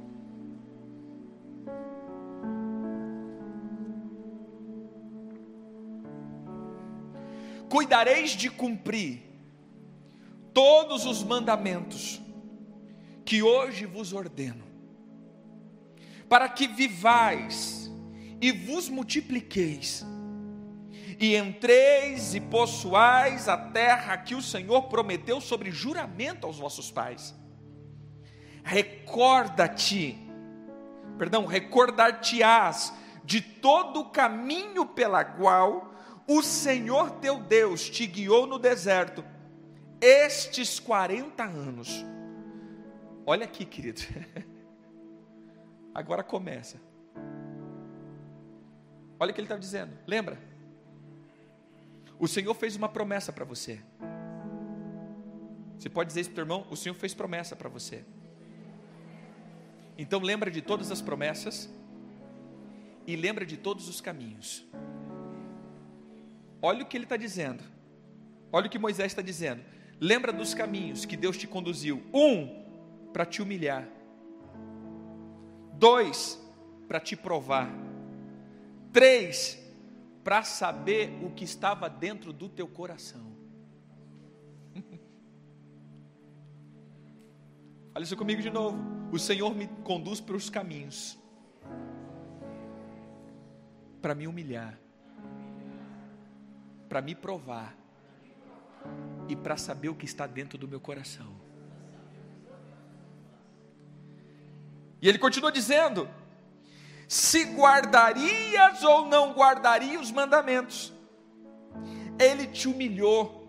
Cuidareis 7.72 8.32
de 8.32 8.50
cumprir 8.50 9.22
todos 10.52 11.06
os 11.06 11.24
mandamentos 11.24 12.20
que 13.24 13.42
hoje 13.42 13.86
vos 13.86 14.12
ordeno, 14.12 14.62
para 16.28 16.50
que 16.50 16.68
vivais 16.68 17.90
e 18.42 18.52
vos 18.52 18.90
multipliqueis, 18.90 20.04
e 21.18 21.34
entreis 21.34 22.34
e 22.34 22.42
possuais 22.42 23.48
a 23.48 23.56
terra 23.56 24.18
que 24.18 24.34
o 24.34 24.42
Senhor 24.42 24.82
prometeu 24.82 25.40
sobre 25.40 25.70
juramento 25.70 26.46
aos 26.46 26.58
vossos 26.58 26.90
pais. 26.90 27.34
Recorda-te, 28.62 30.18
perdão, 31.16 31.46
recordar-te-ás 31.46 32.92
de 33.24 33.40
todo 33.40 34.00
o 34.00 34.10
caminho 34.10 34.84
pela 34.84 35.24
qual 35.24 35.90
o 36.26 36.42
Senhor 36.42 37.10
teu 37.12 37.40
Deus 37.40 37.88
te 37.88 38.06
guiou 38.06 38.46
no 38.46 38.58
deserto 38.58 39.24
estes 40.00 40.80
40 40.80 41.44
anos. 41.44 42.04
Olha 43.24 43.44
aqui, 43.44 43.64
querido. 43.64 44.00
Agora 45.94 46.22
começa. 46.22 46.80
Olha 49.18 49.30
o 49.30 49.34
que 49.34 49.40
ele 49.40 49.46
está 49.46 49.56
dizendo. 49.56 49.96
Lembra? 50.06 50.38
O 52.18 52.26
Senhor 52.26 52.54
fez 52.54 52.76
uma 52.76 52.88
promessa 52.88 53.32
para 53.32 53.44
você. 53.44 53.80
Você 55.78 55.88
pode 55.88 56.08
dizer 56.08 56.22
isso 56.22 56.30
para 56.30 56.40
o 56.40 56.44
irmão? 56.44 56.66
O 56.70 56.76
Senhor 56.76 56.94
fez 56.94 57.12
promessa 57.12 57.54
para 57.54 57.68
você. 57.68 58.04
Então 59.98 60.20
lembra 60.20 60.50
de 60.50 60.62
todas 60.62 60.90
as 60.90 61.00
promessas 61.00 61.68
e 63.06 63.16
lembra 63.16 63.44
de 63.44 63.56
todos 63.56 63.88
os 63.88 64.00
caminhos. 64.00 64.64
Olha 66.62 66.84
o 66.84 66.86
que 66.86 66.96
ele 66.96 67.04
está 67.04 67.16
dizendo. 67.16 67.64
Olha 68.52 68.68
o 68.68 68.70
que 68.70 68.78
Moisés 68.78 69.10
está 69.10 69.20
dizendo. 69.20 69.60
Lembra 70.00 70.32
dos 70.32 70.54
caminhos 70.54 71.04
que 71.04 71.16
Deus 71.16 71.36
te 71.36 71.48
conduziu. 71.48 72.00
Um, 72.14 72.62
para 73.12 73.26
te 73.26 73.42
humilhar. 73.42 73.88
Dois, 75.74 76.40
para 76.86 77.00
te 77.00 77.16
provar. 77.16 77.68
Três, 78.92 79.58
para 80.22 80.44
saber 80.44 81.10
o 81.24 81.30
que 81.30 81.42
estava 81.44 81.90
dentro 81.90 82.32
do 82.32 82.48
teu 82.48 82.68
coração. 82.68 83.32
Olha 87.94 88.04
isso 88.04 88.16
comigo 88.16 88.40
de 88.40 88.50
novo. 88.50 88.78
O 89.10 89.18
Senhor 89.18 89.52
me 89.54 89.66
conduz 89.82 90.20
para 90.20 90.36
os 90.36 90.48
caminhos 90.48 91.18
para 94.00 94.14
me 94.16 94.26
humilhar 94.26 94.81
para 96.92 97.00
me 97.00 97.14
provar 97.14 97.74
e 99.26 99.34
para 99.34 99.56
saber 99.56 99.88
o 99.88 99.94
que 99.94 100.04
está 100.04 100.26
dentro 100.26 100.58
do 100.58 100.68
meu 100.68 100.78
coração. 100.78 101.34
E 105.00 105.08
ele 105.08 105.18
continua 105.18 105.50
dizendo: 105.50 106.06
se 107.08 107.44
guardarias 107.44 108.82
ou 108.82 109.06
não 109.06 109.32
guardarias 109.32 110.02
os 110.02 110.10
mandamentos, 110.10 110.92
ele 112.18 112.46
te 112.46 112.68
humilhou, 112.68 113.42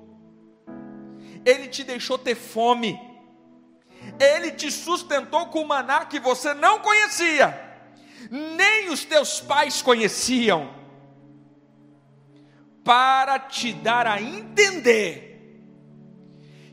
ele 1.43 1.67
te 1.67 1.84
deixou 1.84 2.17
ter 2.17 2.36
fome, 2.36 2.97
ele 4.21 4.53
te 4.53 4.71
sustentou 4.71 5.47
com 5.47 5.65
maná 5.65 6.06
que 6.06 6.17
você 6.17 6.53
não 6.53 6.79
conhecia, 6.79 7.60
nem 8.32 8.89
os 8.89 9.03
teus 9.03 9.41
pais 9.41 9.82
conheciam 9.82 10.83
para 12.84 13.39
te 13.39 13.72
dar 13.72 14.06
a 14.06 14.22
entender 14.22 15.32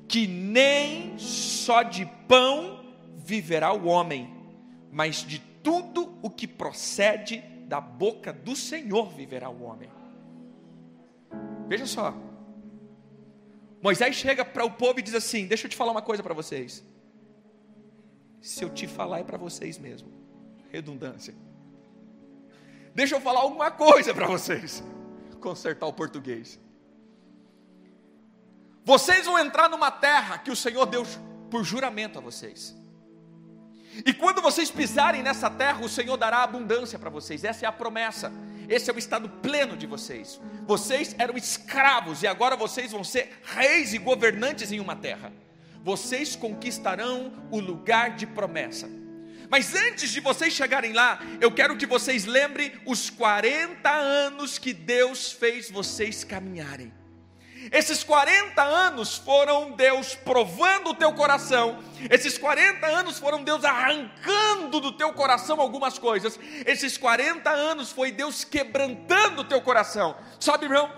que 0.09 0.27
nem 0.27 1.17
só 1.19 1.83
de 1.83 2.05
pão 2.27 2.85
viverá 3.17 3.73
o 3.73 3.87
homem, 3.87 4.29
mas 4.91 5.25
de 5.25 5.39
tudo 5.63 6.19
o 6.21 6.29
que 6.29 6.49
procede 6.49 7.41
da 7.67 7.81
boca 7.81 8.33
do 8.33 8.57
Senhor 8.57 9.09
viverá 9.11 9.49
o 9.49 9.63
homem. 9.63 9.89
Veja 11.69 11.87
só. 11.87 12.13
Moisés 13.81 14.17
chega 14.17 14.45
para 14.45 14.65
o 14.65 14.73
povo 14.73 14.99
e 14.99 15.03
diz 15.03 15.15
assim: 15.15 15.47
Deixa 15.47 15.67
eu 15.67 15.71
te 15.71 15.77
falar 15.77 15.93
uma 15.93 16.03
coisa 16.03 16.23
para 16.23 16.35
vocês. 16.35 16.85
Se 18.41 18.65
eu 18.65 18.71
te 18.71 18.89
falar 18.89 19.21
é 19.21 19.25
para 19.25 19.39
vocês 19.39 19.79
mesmo. 19.79 20.11
Redundância. 20.73 21.35
Deixa 22.95 23.15
eu 23.15 23.21
falar 23.21 23.41
alguma 23.41 23.71
coisa 23.71 24.13
para 24.13 24.27
vocês 24.27 24.83
consertar 25.41 25.87
o 25.87 25.93
português. 25.93 26.61
Vocês 28.85 29.27
vão 29.27 29.39
entrar 29.39 29.69
numa 29.69 29.91
terra 29.91 30.39
que 30.39 30.51
o 30.51 30.57
Senhor 30.57 30.87
deu 30.87 31.05
por 31.51 31.65
juramento 31.65 32.19
a 32.19 32.23
vocês. 32.23 32.77
E 34.07 34.15
quando 34.15 34.41
vocês 34.41 34.71
pisarem 34.71 35.23
nessa 35.23 35.51
terra, 35.51 35.85
o 35.85 35.89
Senhor 35.89 36.17
dará 36.17 36.43
abundância 36.43 36.99
para 36.99 37.11
vocês. 37.11 37.45
Essa 37.45 37.67
é 37.67 37.69
a 37.69 37.73
promessa. 37.73 38.33
Esse 38.69 38.89
é 38.89 38.95
o 38.95 38.99
estado 38.99 39.29
pleno 39.29 39.77
de 39.77 39.87
vocês. 39.87 40.41
Vocês 40.65 41.15
eram 41.19 41.37
escravos 41.37 42.23
e 42.23 42.27
agora 42.27 42.57
vocês 42.57 42.93
vão 42.93 43.03
ser 43.03 43.41
reis 43.43 43.93
e 43.93 43.99
governantes 43.99 44.71
em 44.71 44.79
uma 44.79 44.95
terra. 44.95 45.33
Vocês 45.83 46.37
conquistarão 46.37 47.33
o 47.51 47.59
lugar 47.59 48.15
de 48.15 48.27
promessa. 48.27 48.89
Mas 49.51 49.75
antes 49.75 50.11
de 50.11 50.21
vocês 50.21 50.55
chegarem 50.55 50.93
lá, 50.93 51.19
eu 51.41 51.51
quero 51.51 51.77
que 51.77 51.85
vocês 51.85 52.25
lembrem 52.25 52.73
os 52.87 53.11
40 53.11 53.91
anos 53.91 54.59
que 54.59 54.73
Deus 54.73 55.33
fez 55.33 55.69
vocês 55.69 56.23
caminharem. 56.23 56.93
Esses 57.73 58.05
40 58.05 58.63
anos 58.63 59.17
foram 59.19 59.73
Deus 59.73 60.15
provando 60.15 60.91
o 60.91 60.95
teu 60.95 61.13
coração. 61.13 61.83
Esses 62.09 62.39
40 62.39 62.87
anos 62.87 63.19
foram 63.19 63.43
Deus 63.43 63.65
arrancando 63.65 64.81
do 64.81 64.93
teu 64.93 65.13
coração 65.13 65.61
algumas 65.61 65.99
coisas. 65.99 66.39
Esses 66.65 66.97
40 66.97 67.51
anos 67.51 67.91
foi 67.91 68.13
Deus 68.13 68.45
quebrantando 68.45 69.43
o 69.43 69.45
teu 69.45 69.61
coração. 69.61 70.17
Sabe, 70.39 70.67
irmão? 70.67 70.91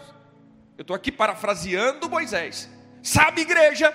Eu 0.76 0.82
estou 0.82 0.94
aqui 0.94 1.10
parafraseando 1.10 2.08
Moisés. 2.08 2.68
Sabe, 3.02 3.40
igreja? 3.40 3.92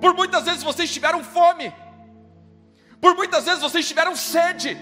Por 0.00 0.12
muitas 0.12 0.44
vezes 0.44 0.62
vocês 0.62 0.92
tiveram 0.92 1.22
fome. 1.22 1.72
Por 3.00 3.16
muitas 3.16 3.44
vezes 3.44 3.60
vocês 3.60 3.88
tiveram 3.88 4.14
sede. 4.14 4.76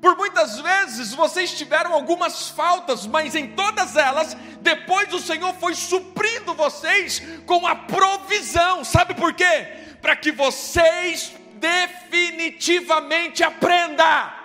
Por 0.00 0.16
muitas 0.16 0.58
vezes 0.60 1.12
vocês 1.12 1.52
tiveram 1.52 1.92
algumas 1.92 2.48
faltas, 2.50 3.06
mas 3.06 3.34
em 3.34 3.48
todas 3.48 3.96
elas, 3.96 4.36
depois 4.60 5.12
o 5.12 5.18
Senhor 5.18 5.52
foi 5.54 5.74
suprindo 5.74 6.54
vocês 6.54 7.20
com 7.46 7.66
a 7.66 7.74
provisão. 7.74 8.84
Sabe 8.84 9.14
por 9.14 9.32
quê? 9.34 9.66
Para 10.00 10.14
que 10.14 10.30
vocês 10.30 11.32
definitivamente 11.54 13.42
aprendam. 13.42 14.38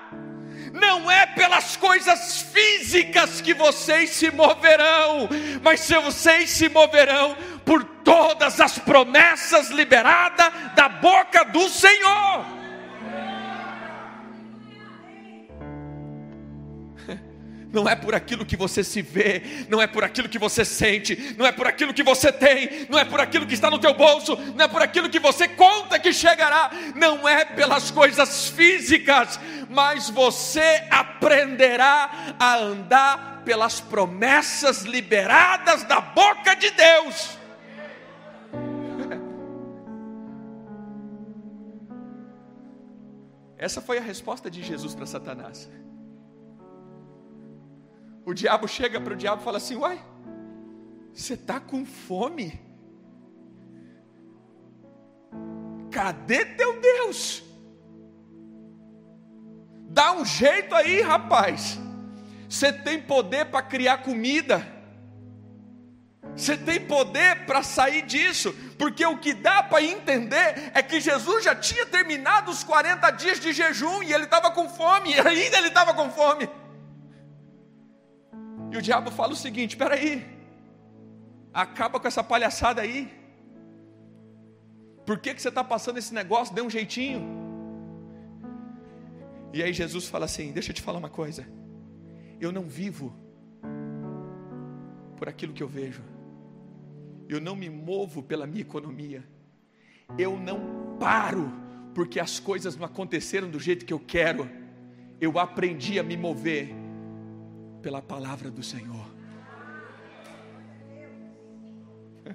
Não 0.74 1.10
é 1.10 1.28
pelas 1.28 1.78
coisas 1.78 2.42
físicas 2.42 3.40
que 3.40 3.54
vocês 3.54 4.10
se 4.10 4.32
moverão, 4.32 5.30
mas 5.62 5.82
se 5.82 5.96
vocês 6.00 6.50
se 6.50 6.68
moverão 6.68 7.38
por 7.64 7.84
todas 7.84 8.60
as 8.60 8.80
promessas 8.80 9.70
liberadas 9.70 10.52
da 10.76 10.90
boca 10.90 11.46
do 11.46 11.70
Senhor. 11.70 12.63
não 17.74 17.90
é 17.90 17.96
por 17.96 18.14
aquilo 18.14 18.46
que 18.46 18.56
você 18.56 18.84
se 18.84 19.02
vê, 19.02 19.66
não 19.68 19.82
é 19.82 19.88
por 19.88 20.04
aquilo 20.04 20.30
que 20.30 20.38
você 20.38 20.64
sente, 20.64 21.36
não 21.38 21.44
é 21.46 21.52
por 21.52 21.66
aquilo 21.66 21.92
que 21.92 22.04
você 22.04 22.32
tem, 22.32 22.86
não 22.88 23.00
é 23.00 23.04
por 23.04 23.20
aquilo 23.20 23.48
que 23.48 23.56
está 23.56 23.72
no 23.72 23.80
teu 23.80 23.96
bolso, 23.96 24.36
não 24.56 24.64
é 24.66 24.68
por 24.68 24.84
aquilo 24.84 25.10
que 25.10 25.20
você 25.20 25.48
conta 25.48 25.98
que 25.98 26.14
chegará, 26.14 26.70
não 26.96 27.28
é 27.28 27.44
pelas 27.44 27.90
coisas 27.90 28.48
físicas, 28.50 29.40
mas 29.68 30.08
você 30.08 30.86
aprenderá 30.92 32.36
a 32.40 32.58
andar 32.58 33.42
pelas 33.44 33.82
promessas 33.82 34.84
liberadas 34.84 35.84
da 35.84 36.00
boca 36.00 36.54
de 36.56 36.70
Deus. 36.70 37.40
Essa 43.58 43.82
foi 43.82 43.98
a 43.98 44.02
resposta 44.02 44.52
de 44.52 44.62
Jesus 44.62 44.94
para 44.94 45.08
Satanás. 45.08 45.68
O 48.26 48.34
diabo 48.34 48.68
chega 48.68 49.00
para 49.02 49.14
o 49.14 49.18
diabo 49.18 49.42
e 49.42 49.46
fala 49.46 49.58
assim: 49.58 49.76
Uai, 49.76 50.04
você 51.14 51.34
está 51.34 51.60
com 51.60 51.86
fome? 51.86 52.60
Cadê 55.92 56.46
teu 56.46 56.80
Deus? 56.80 57.44
Dá 59.90 60.12
um 60.14 60.26
jeito 60.26 60.74
aí, 60.74 61.02
rapaz. 61.02 61.80
Você 62.50 62.74
tem 62.74 63.00
poder 63.00 63.46
para 63.46 63.62
criar 63.62 63.98
comida. 63.98 64.74
Você 66.36 66.58
tem 66.58 66.80
poder 66.80 67.46
para 67.46 67.62
sair 67.62 68.02
disso, 68.02 68.54
porque 68.78 69.06
o 69.06 69.20
que 69.20 69.34
dá 69.34 69.62
para 69.62 69.84
entender 69.84 70.72
é 70.74 70.82
que 70.82 71.00
Jesus 71.00 71.44
já 71.44 71.56
tinha 71.56 71.86
terminado 71.86 72.50
os 72.50 72.64
40 72.64 73.12
dias 73.12 73.40
de 73.40 73.54
jejum 73.54 74.02
e 74.02 74.12
ele 74.12 74.24
estava 74.24 74.50
com 74.50 74.68
fome, 74.68 75.12
e 75.12 75.20
ainda 75.22 75.58
ele 75.58 75.68
estava 75.68 75.94
com 75.94 76.10
fome. 76.10 76.50
E 78.74 78.78
o 78.78 78.82
diabo 78.82 79.12
fala 79.12 79.34
o 79.34 79.36
seguinte: 79.36 79.72
espera 79.72 79.94
aí, 79.94 80.26
acaba 81.54 82.00
com 82.00 82.08
essa 82.08 82.24
palhaçada 82.24 82.82
aí. 82.82 83.08
Por 85.06 85.20
que, 85.20 85.36
que 85.36 85.42
você 85.42 85.50
está 85.50 85.64
passando 85.64 86.00
esse 86.00 86.12
negócio? 86.12 86.56
Dê 86.56 86.62
um 86.64 86.72
jeitinho. 86.72 87.22
E 89.54 89.62
aí 89.62 89.72
Jesus 89.72 90.08
fala 90.08 90.26
assim: 90.26 90.52
deixa 90.52 90.72
eu 90.72 90.74
te 90.74 90.82
falar 90.82 90.98
uma 90.98 91.10
coisa. 91.10 91.48
Eu 92.42 92.52
não 92.52 92.64
vivo 92.64 93.16
por 95.18 95.30
aquilo 95.30 95.54
que 95.54 95.62
eu 95.62 95.68
vejo. 95.68 96.02
Eu 97.30 97.40
não 97.40 97.56
me 97.56 97.70
movo 97.70 98.24
pela 98.24 98.48
minha 98.48 98.62
economia. 98.62 99.24
Eu 100.18 100.36
não 100.36 100.98
paro 101.00 101.54
porque 101.94 102.20
as 102.20 102.40
coisas 102.40 102.76
não 102.76 102.86
aconteceram 102.86 103.52
do 103.52 103.60
jeito 103.60 103.86
que 103.86 103.94
eu 103.94 104.00
quero. 104.00 104.50
Eu 105.22 105.38
aprendi 105.38 106.00
a 106.00 106.04
me 106.04 106.18
mover 106.18 106.83
pela 107.84 108.02
palavra 108.02 108.50
do 108.50 108.64
Senhor. 108.64 109.06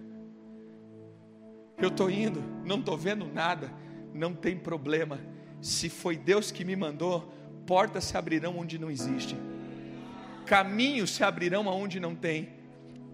Eu 1.78 1.88
estou 1.88 2.10
indo, 2.10 2.44
não 2.64 2.78
estou 2.78 2.98
vendo 2.98 3.24
nada, 3.24 3.72
não 4.12 4.34
tem 4.34 4.56
problema. 4.56 5.18
Se 5.62 5.88
foi 5.88 6.16
Deus 6.16 6.52
que 6.52 6.64
me 6.64 6.76
mandou, 6.76 7.34
portas 7.66 8.04
se 8.04 8.16
abrirão 8.16 8.58
onde 8.58 8.78
não 8.78 8.90
existe, 8.90 9.36
caminhos 10.44 11.10
se 11.10 11.24
abrirão 11.24 11.66
aonde 11.68 11.98
não 11.98 12.14
tem. 12.14 12.50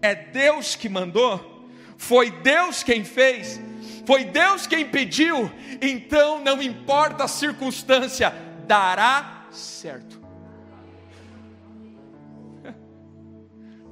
É 0.01 0.13
Deus 0.13 0.75
que 0.75 0.89
mandou, 0.89 1.65
foi 1.97 2.29
Deus 2.29 2.83
quem 2.83 3.05
fez, 3.05 3.61
foi 4.05 4.25
Deus 4.25 4.67
quem 4.67 4.85
pediu, 4.85 5.49
então 5.81 6.43
não 6.43 6.61
importa 6.61 7.23
a 7.23 7.29
circunstância, 7.29 8.31
dará 8.67 9.47
certo. 9.51 10.24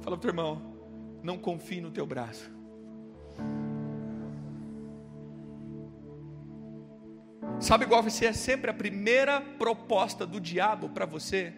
Fala 0.04 0.18
para 0.18 0.28
o 0.28 0.32
teu 0.32 0.38
irmão, 0.38 0.60
não 1.22 1.38
confie 1.38 1.80
no 1.80 1.90
teu 1.90 2.04
braço. 2.04 2.52
Sabe 7.58 7.86
qual 7.86 8.02
vai 8.02 8.10
ser 8.10 8.34
sempre 8.34 8.70
a 8.70 8.74
primeira 8.74 9.40
proposta 9.40 10.26
do 10.26 10.38
diabo 10.38 10.90
para 10.90 11.06
você? 11.06 11.54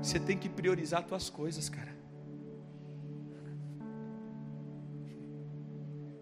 Você 0.00 0.18
tem 0.18 0.38
que 0.38 0.48
priorizar 0.48 1.00
as 1.00 1.06
tuas 1.06 1.28
coisas, 1.28 1.68
cara. 1.68 1.94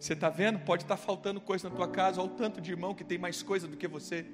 Você 0.00 0.14
está 0.14 0.28
vendo? 0.28 0.58
Pode 0.58 0.82
estar 0.82 0.96
tá 0.96 1.00
faltando 1.00 1.40
coisa 1.40 1.70
na 1.70 1.76
tua 1.76 1.86
casa, 1.86 2.20
olha 2.20 2.32
o 2.32 2.34
tanto 2.34 2.60
de 2.60 2.72
irmão 2.72 2.92
que 2.92 3.04
tem 3.04 3.18
mais 3.18 3.40
coisa 3.40 3.68
do 3.68 3.76
que 3.76 3.86
você. 3.86 4.26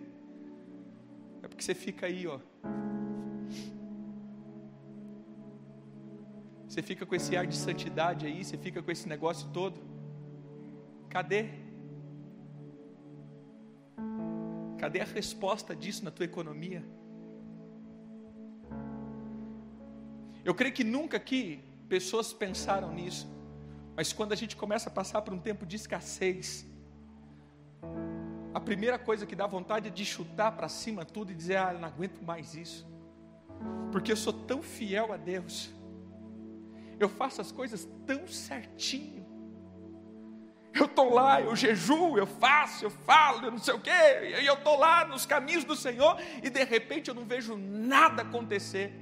É 1.43 1.49
porque 1.49 1.62
você 1.62 1.74
fica 1.74 2.07
aí, 2.07 2.26
ó. 2.26 2.38
Você 6.68 6.82
fica 6.82 7.05
com 7.05 7.14
esse 7.14 7.36
ar 7.36 7.47
de 7.47 7.57
santidade 7.57 8.26
aí, 8.26 8.45
você 8.45 8.57
fica 8.57 8.80
com 8.82 8.91
esse 8.91 9.09
negócio 9.09 9.49
todo. 9.53 9.80
Cadê? 11.09 11.49
Cadê 14.78 15.01
a 15.01 15.05
resposta 15.05 15.74
disso 15.74 16.05
na 16.05 16.11
tua 16.11 16.24
economia? 16.24 16.84
Eu 20.45 20.55
creio 20.55 20.72
que 20.72 20.84
nunca 20.84 21.16
aqui 21.16 21.62
pessoas 21.88 22.32
pensaram 22.32 22.93
nisso, 22.93 23.28
mas 23.97 24.12
quando 24.12 24.32
a 24.32 24.36
gente 24.36 24.57
começa 24.57 24.88
a 24.88 24.93
passar 24.93 25.20
por 25.22 25.34
um 25.34 25.38
tempo 25.38 25.66
de 25.66 25.76
escassez, 25.76 26.66
a 28.53 28.59
primeira 28.59 28.98
coisa 28.98 29.26
que 29.26 29.36
dá 29.36 29.46
vontade 29.46 29.88
é 29.88 29.90
de 29.90 30.05
chutar 30.05 30.53
para 30.53 30.68
cima 30.68 31.05
tudo 31.05 31.30
e 31.30 31.34
dizer: 31.34 31.57
Ah, 31.57 31.72
eu 31.72 31.78
não 31.78 31.88
aguento 31.88 32.20
mais 32.22 32.55
isso, 32.55 32.86
porque 33.92 34.11
eu 34.11 34.16
sou 34.16 34.32
tão 34.32 34.61
fiel 34.62 35.12
a 35.12 35.16
Deus, 35.16 35.70
eu 36.98 37.09
faço 37.09 37.40
as 37.40 37.53
coisas 37.53 37.88
tão 38.07 38.26
certinho. 38.26 39.20
Eu 40.72 40.86
estou 40.86 41.12
lá, 41.12 41.40
eu 41.40 41.55
jejuo, 41.57 42.16
eu 42.16 42.26
faço, 42.26 42.84
eu 42.84 42.90
falo, 42.90 43.44
eu 43.44 43.51
não 43.51 43.59
sei 43.59 43.74
o 43.74 43.80
quê, 43.80 43.90
e 44.40 44.46
eu 44.46 44.55
estou 44.55 44.78
lá 44.78 45.05
nos 45.05 45.26
caminhos 45.26 45.64
do 45.64 45.74
Senhor, 45.74 46.16
e 46.42 46.48
de 46.48 46.62
repente 46.62 47.09
eu 47.09 47.14
não 47.14 47.24
vejo 47.24 47.57
nada 47.57 48.22
acontecer. 48.22 48.92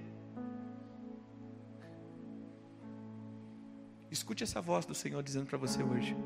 Escute 4.10 4.42
essa 4.42 4.62
voz 4.62 4.86
do 4.86 4.94
Senhor 4.94 5.22
dizendo 5.22 5.46
para 5.46 5.58
você 5.58 5.82
hoje: 5.82 6.16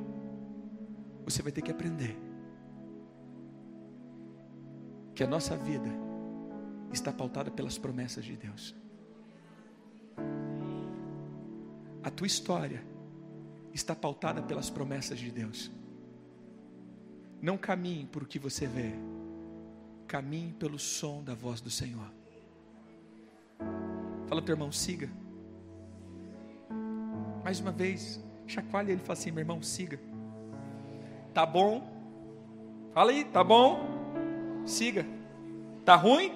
você 1.24 1.42
vai 1.42 1.50
ter 1.50 1.62
que 1.62 1.70
aprender 1.70 2.31
que 5.14 5.22
a 5.22 5.26
nossa 5.26 5.56
vida 5.56 5.90
está 6.92 7.12
pautada 7.12 7.50
pelas 7.50 7.78
promessas 7.78 8.24
de 8.24 8.36
Deus. 8.36 8.74
A 12.02 12.10
tua 12.10 12.26
história 12.26 12.84
está 13.72 13.94
pautada 13.94 14.42
pelas 14.42 14.68
promessas 14.68 15.18
de 15.18 15.30
Deus. 15.30 15.70
Não 17.40 17.56
caminhe 17.56 18.06
por 18.06 18.22
o 18.22 18.26
que 18.26 18.38
você 18.38 18.66
vê, 18.66 18.92
caminhe 20.06 20.52
pelo 20.52 20.78
som 20.78 21.22
da 21.22 21.34
voz 21.34 21.60
do 21.60 21.70
Senhor. 21.70 22.10
Fala 24.26 24.42
teu 24.42 24.54
irmão, 24.54 24.72
siga. 24.72 25.10
Mais 27.44 27.60
uma 27.60 27.72
vez, 27.72 28.20
chacoalha 28.46 28.92
ele 28.92 29.00
e 29.00 29.04
fala 29.04 29.18
assim: 29.18 29.30
meu 29.30 29.40
irmão, 29.40 29.62
siga. 29.62 29.98
Tá 31.34 31.44
bom? 31.44 31.90
Fala 32.92 33.10
aí, 33.10 33.24
tá 33.24 33.42
bom? 33.42 33.91
Siga. 34.64 35.06
Tá 35.84 35.96
ruim? 35.96 36.32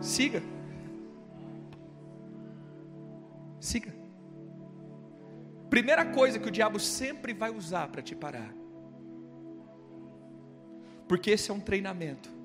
Siga. 0.00 0.42
Siga. 3.60 3.94
Primeira 5.70 6.04
coisa 6.04 6.38
que 6.38 6.48
o 6.48 6.50
diabo 6.50 6.78
sempre 6.78 7.32
vai 7.32 7.50
usar 7.50 7.88
para 7.88 8.02
te 8.02 8.14
parar. 8.14 8.52
Porque 11.08 11.30
esse 11.30 11.50
é 11.50 11.54
um 11.54 11.60
treinamento. 11.60 12.41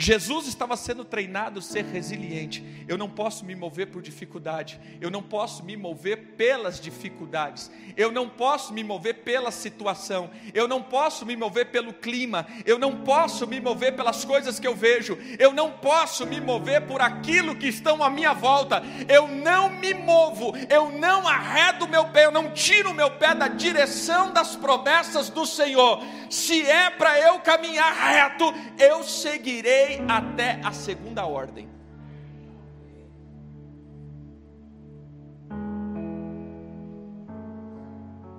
Jesus 0.00 0.46
estava 0.46 0.78
sendo 0.78 1.04
treinado 1.04 1.58
a 1.58 1.62
ser 1.62 1.84
resiliente. 1.84 2.64
Eu 2.88 2.96
não 2.96 3.06
posso 3.06 3.44
me 3.44 3.54
mover 3.54 3.88
por 3.88 4.00
dificuldade, 4.00 4.80
eu 4.98 5.10
não 5.10 5.22
posso 5.22 5.62
me 5.62 5.76
mover 5.76 6.36
pelas 6.38 6.80
dificuldades, 6.80 7.70
eu 7.98 8.10
não 8.10 8.26
posso 8.26 8.72
me 8.72 8.82
mover 8.82 9.16
pela 9.16 9.50
situação, 9.50 10.30
eu 10.54 10.66
não 10.66 10.82
posso 10.82 11.26
me 11.26 11.36
mover 11.36 11.70
pelo 11.70 11.92
clima, 11.92 12.46
eu 12.64 12.78
não 12.78 13.02
posso 13.02 13.46
me 13.46 13.60
mover 13.60 13.94
pelas 13.94 14.24
coisas 14.24 14.58
que 14.58 14.66
eu 14.66 14.74
vejo, 14.74 15.18
eu 15.38 15.52
não 15.52 15.70
posso 15.70 16.26
me 16.26 16.40
mover 16.40 16.86
por 16.86 17.02
aquilo 17.02 17.54
que 17.54 17.68
estão 17.68 18.02
à 18.02 18.08
minha 18.08 18.32
volta. 18.32 18.82
Eu 19.06 19.28
não 19.28 19.68
me 19.68 19.92
movo, 19.92 20.54
eu 20.70 20.90
não 20.92 21.28
arredo 21.28 21.86
meu 21.86 22.06
pé, 22.06 22.24
eu 22.24 22.32
não 22.32 22.52
tiro 22.52 22.94
meu 22.94 23.10
pé 23.10 23.34
da 23.34 23.48
direção 23.48 24.32
das 24.32 24.56
promessas 24.56 25.28
do 25.28 25.44
Senhor. 25.44 26.02
Se 26.30 26.62
é 26.62 26.88
para 26.88 27.20
eu 27.20 27.38
caminhar 27.40 27.92
reto, 27.92 28.54
eu 28.78 29.04
seguirei 29.04 29.89
até 30.08 30.60
a 30.64 30.72
segunda 30.72 31.26
ordem. 31.26 31.68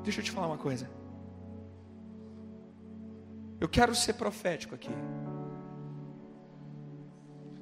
Deixa 0.04 0.20
eu 0.20 0.24
te 0.24 0.32
falar 0.32 0.48
uma 0.48 0.58
coisa. 0.58 0.90
Eu 3.60 3.70
quero 3.70 3.94
ser 3.94 4.14
profético 4.14 4.74
aqui. 4.74 4.90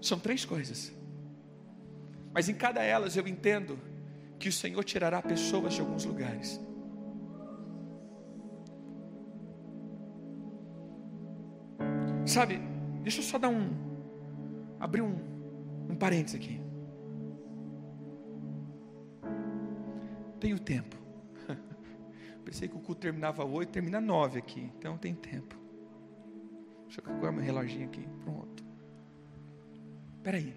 São 0.01 0.17
três 0.17 0.45
coisas. 0.45 0.93
Mas 2.33 2.47
em 2.47 2.53
cada 2.53 2.81
elas 2.81 3.17
eu 3.17 3.27
entendo 3.27 3.77
que 4.39 4.47
o 4.47 4.51
Senhor 4.51 4.83
tirará 4.83 5.21
pessoas 5.21 5.73
de 5.73 5.81
alguns 5.81 6.05
lugares. 6.05 6.59
Sabe, 12.25 12.61
deixa 13.01 13.19
eu 13.19 13.23
só 13.23 13.37
dar 13.37 13.49
um, 13.49 13.69
abrir 14.79 15.01
um, 15.01 15.15
um 15.89 15.95
parênteses 15.95 16.35
aqui. 16.35 16.61
Tenho 20.39 20.57
tempo. 20.59 20.95
Pensei 22.45 22.67
que 22.67 22.75
o 22.75 22.79
culto 22.79 23.01
terminava 23.01 23.43
oito, 23.43 23.71
termina 23.71 23.99
nove 23.99 24.39
aqui, 24.39 24.71
então 24.77 24.97
tem 24.97 25.13
tempo. 25.13 25.55
Deixa 26.85 27.01
eu 27.01 27.05
colocar 27.05 27.31
meu 27.31 27.43
reloginho 27.43 27.85
aqui, 27.85 28.07
pronto. 28.23 28.63
Espera 30.17 30.37
aí. 30.37 30.55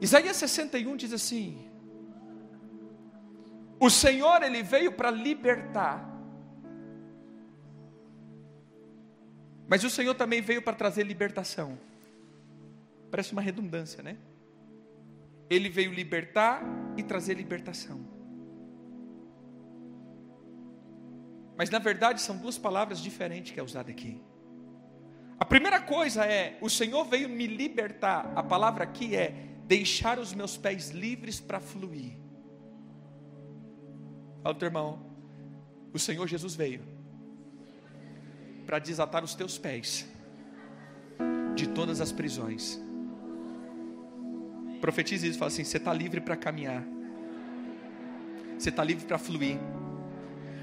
Isaías 0.00 0.36
61 0.36 0.96
diz 0.96 1.12
assim: 1.12 1.70
O 3.78 3.88
Senhor 3.88 4.42
ele 4.42 4.62
veio 4.62 4.90
para 4.92 5.10
libertar 5.10 6.11
Mas 9.68 9.84
o 9.84 9.90
Senhor 9.90 10.14
também 10.14 10.40
veio 10.40 10.62
para 10.62 10.74
trazer 10.74 11.04
libertação. 11.04 11.78
Parece 13.10 13.32
uma 13.32 13.42
redundância, 13.42 14.02
né? 14.02 14.16
Ele 15.48 15.68
veio 15.68 15.92
libertar 15.92 16.62
e 16.96 17.02
trazer 17.02 17.34
libertação. 17.34 18.00
Mas 21.56 21.70
na 21.70 21.78
verdade 21.78 22.20
são 22.20 22.38
duas 22.38 22.58
palavras 22.58 22.98
diferentes 23.00 23.52
que 23.52 23.60
é 23.60 23.62
usada 23.62 23.90
aqui. 23.90 24.20
A 25.38 25.44
primeira 25.44 25.80
coisa 25.80 26.24
é: 26.24 26.58
o 26.60 26.70
Senhor 26.70 27.04
veio 27.04 27.28
me 27.28 27.46
libertar. 27.46 28.32
A 28.34 28.42
palavra 28.42 28.84
aqui 28.84 29.14
é 29.14 29.34
deixar 29.66 30.18
os 30.18 30.32
meus 30.32 30.56
pés 30.56 30.90
livres 30.90 31.40
para 31.40 31.60
fluir. 31.60 32.16
Fala, 34.42 34.54
teu 34.54 34.66
irmão, 34.66 35.06
o 35.92 35.98
Senhor 35.98 36.26
Jesus 36.26 36.54
veio 36.54 36.91
para 38.66 38.78
desatar 38.78 39.24
os 39.24 39.34
teus 39.34 39.58
pés 39.58 40.06
de 41.54 41.68
todas 41.68 42.00
as 42.00 42.12
prisões. 42.12 42.80
Profetize 44.80 45.28
isso, 45.28 45.38
fala 45.38 45.50
assim: 45.50 45.64
você 45.64 45.76
está 45.76 45.92
livre 45.92 46.20
para 46.20 46.36
caminhar, 46.36 46.82
você 48.58 48.68
está 48.68 48.82
livre 48.82 49.04
para 49.06 49.18
fluir. 49.18 49.58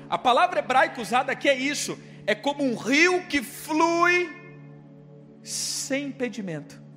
A 0.10 0.18
palavra 0.18 0.60
hebraica 0.60 1.02
usada 1.02 1.32
aqui 1.32 1.48
é 1.48 1.56
isso: 1.56 1.98
é 2.26 2.36
como 2.36 2.64
um 2.64 2.76
rio 2.76 3.26
que 3.28 3.42
flui 3.42 4.30
sem 5.44 6.08
impedimento. 6.08 6.89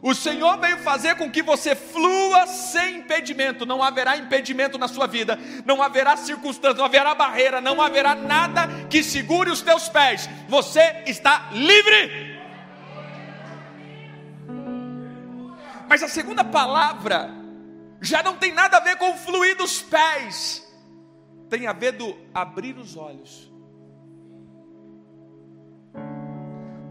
O 0.00 0.14
Senhor 0.14 0.58
veio 0.58 0.78
fazer 0.78 1.16
com 1.16 1.30
que 1.30 1.42
você 1.42 1.74
flua 1.74 2.46
sem 2.46 2.98
impedimento. 2.98 3.66
Não 3.66 3.82
haverá 3.82 4.16
impedimento 4.16 4.78
na 4.78 4.86
sua 4.86 5.06
vida, 5.06 5.38
não 5.64 5.82
haverá 5.82 6.16
circunstância, 6.16 6.78
não 6.78 6.84
haverá 6.84 7.14
barreira, 7.14 7.60
não 7.60 7.82
haverá 7.82 8.14
nada 8.14 8.68
que 8.88 9.02
segure 9.02 9.50
os 9.50 9.60
teus 9.60 9.88
pés. 9.88 10.28
Você 10.48 11.02
está 11.06 11.48
livre. 11.52 12.38
Mas 15.88 16.02
a 16.02 16.08
segunda 16.08 16.44
palavra 16.44 17.30
já 18.00 18.22
não 18.22 18.36
tem 18.36 18.52
nada 18.52 18.76
a 18.76 18.80
ver 18.80 18.96
com 18.96 19.16
fluir 19.16 19.56
dos 19.56 19.82
pés, 19.82 20.64
tem 21.48 21.66
a 21.66 21.72
ver 21.72 21.92
do 21.92 22.16
abrir 22.32 22.76
os 22.76 22.96
olhos. 22.96 23.50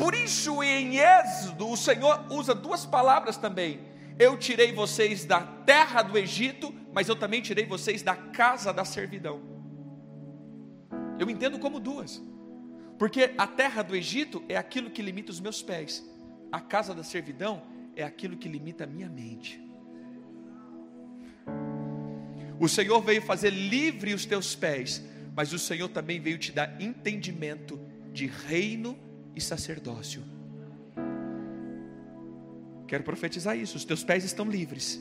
Por 0.07 0.15
isso, 0.15 0.63
em 0.63 0.99
Êxodo, 0.99 1.67
o 1.67 1.75
Senhor 1.75 2.27
usa 2.31 2.55
duas 2.55 2.85
palavras 2.85 3.35
também. 3.35 3.81
Eu 4.17 4.37
tirei 4.37 4.71
vocês 4.71 5.25
da 5.25 5.41
terra 5.41 6.01
do 6.01 6.17
Egito, 6.17 6.73
mas 6.93 7.09
eu 7.09 7.15
também 7.17 7.41
tirei 7.41 7.65
vocês 7.65 8.01
da 8.01 8.15
casa 8.15 8.71
da 8.71 8.85
servidão. 8.85 9.41
Eu 11.19 11.29
entendo 11.29 11.59
como 11.59 11.77
duas, 11.77 12.23
porque 12.97 13.33
a 13.37 13.45
terra 13.45 13.81
do 13.81 13.93
Egito 13.93 14.41
é 14.47 14.55
aquilo 14.55 14.89
que 14.89 15.01
limita 15.01 15.29
os 15.29 15.41
meus 15.41 15.61
pés, 15.61 16.09
a 16.53 16.61
casa 16.61 16.95
da 16.95 17.03
servidão 17.03 17.63
é 17.93 18.05
aquilo 18.05 18.37
que 18.37 18.47
limita 18.47 18.85
a 18.85 18.87
minha 18.87 19.09
mente. 19.09 19.61
O 22.57 22.69
Senhor 22.69 23.01
veio 23.01 23.21
fazer 23.21 23.49
livre 23.49 24.13
os 24.13 24.25
teus 24.25 24.55
pés, 24.55 25.03
mas 25.35 25.51
o 25.51 25.59
Senhor 25.59 25.89
também 25.89 26.17
veio 26.17 26.37
te 26.37 26.53
dar 26.53 26.81
entendimento 26.81 27.77
de 28.13 28.25
reino 28.25 29.05
e 29.37 29.41
sacerdócio. 29.41 30.23
Quero 32.87 33.03
profetizar 33.03 33.55
isso: 33.55 33.77
os 33.77 33.85
teus 33.85 34.03
pés 34.03 34.23
estão 34.23 34.49
livres, 34.49 34.99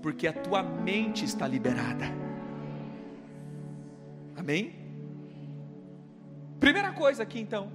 porque 0.00 0.26
a 0.26 0.32
tua 0.32 0.62
mente 0.62 1.24
está 1.24 1.46
liberada. 1.46 2.06
Amém? 4.34 4.74
Primeira 6.58 6.92
coisa 6.92 7.22
aqui 7.22 7.38
então, 7.38 7.70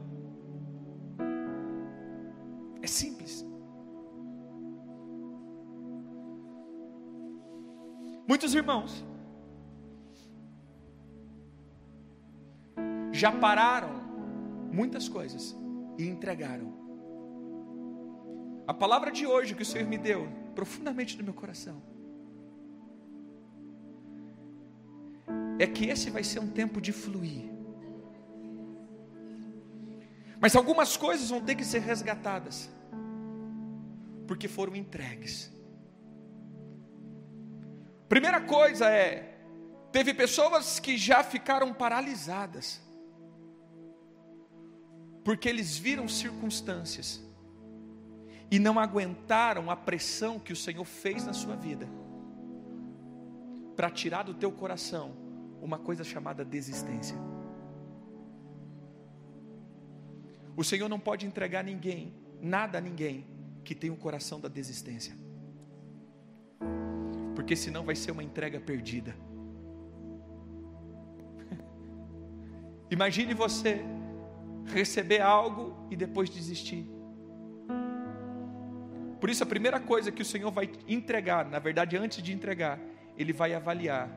é 2.81 2.87
simples. 2.87 3.45
Muitos 8.27 8.53
irmãos 8.53 9.05
já 13.11 13.31
pararam 13.31 14.06
muitas 14.71 15.07
coisas 15.07 15.55
e 15.97 16.07
entregaram. 16.07 16.73
A 18.67 18.73
palavra 18.73 19.11
de 19.11 19.25
hoje 19.25 19.55
que 19.55 19.61
o 19.61 19.65
Senhor 19.65 19.87
me 19.87 19.97
deu, 19.97 20.27
profundamente 20.53 21.17
no 21.17 21.23
meu 21.23 21.33
coração, 21.33 21.81
é 25.59 25.65
que 25.65 25.85
esse 25.85 26.09
vai 26.09 26.23
ser 26.23 26.39
um 26.39 26.49
tempo 26.49 26.79
de 26.79 26.91
fluir. 26.91 27.49
Mas 30.39 30.55
algumas 30.55 30.95
coisas 30.95 31.29
vão 31.29 31.41
ter 31.41 31.55
que 31.55 31.65
ser 31.65 31.79
resgatadas, 31.79 32.69
porque 34.27 34.47
foram 34.47 34.75
entregues. 34.75 35.51
Primeira 38.07 38.39
coisa 38.41 38.89
é: 38.89 39.39
teve 39.91 40.13
pessoas 40.13 40.79
que 40.79 40.97
já 40.97 41.23
ficaram 41.23 41.73
paralisadas, 41.73 42.81
porque 45.27 45.49
eles 45.49 45.77
viram 45.77 46.07
circunstâncias 46.07 47.21
e 48.49 48.57
não 48.57 48.79
aguentaram 48.79 49.69
a 49.69 49.75
pressão 49.75 50.39
que 50.39 50.53
o 50.53 50.55
Senhor 50.55 50.85
fez 50.85 51.25
na 51.25 51.33
sua 51.33 51.53
vida 51.53 51.85
para 53.75 53.89
tirar 53.89 54.23
do 54.23 54.33
teu 54.33 54.49
coração 54.49 55.17
uma 55.61 55.77
coisa 55.77 56.01
chamada 56.05 56.45
desistência. 56.45 57.17
O 60.55 60.63
Senhor 60.63 60.87
não 60.87 60.97
pode 60.97 61.25
entregar 61.25 61.61
ninguém, 61.61 62.15
nada 62.41 62.77
a 62.77 62.81
ninguém 62.81 63.27
que 63.65 63.75
tem 63.75 63.89
o 63.89 63.97
coração 63.97 64.39
da 64.39 64.47
desistência. 64.47 65.13
Porque 67.35 67.53
senão 67.53 67.83
vai 67.83 67.97
ser 67.97 68.11
uma 68.11 68.23
entrega 68.23 68.61
perdida. 68.61 69.13
Imagine 72.89 73.33
você 73.33 73.96
receber 74.67 75.21
algo 75.21 75.75
e 75.89 75.95
depois 75.95 76.29
desistir. 76.29 76.89
Por 79.19 79.29
isso, 79.29 79.43
a 79.43 79.47
primeira 79.47 79.79
coisa 79.79 80.11
que 80.11 80.21
o 80.21 80.25
Senhor 80.25 80.51
vai 80.51 80.69
entregar, 80.87 81.45
na 81.45 81.59
verdade, 81.59 81.97
antes 81.97 82.21
de 82.21 82.31
entregar, 82.31 82.79
Ele 83.17 83.33
vai 83.33 83.53
avaliar 83.53 84.09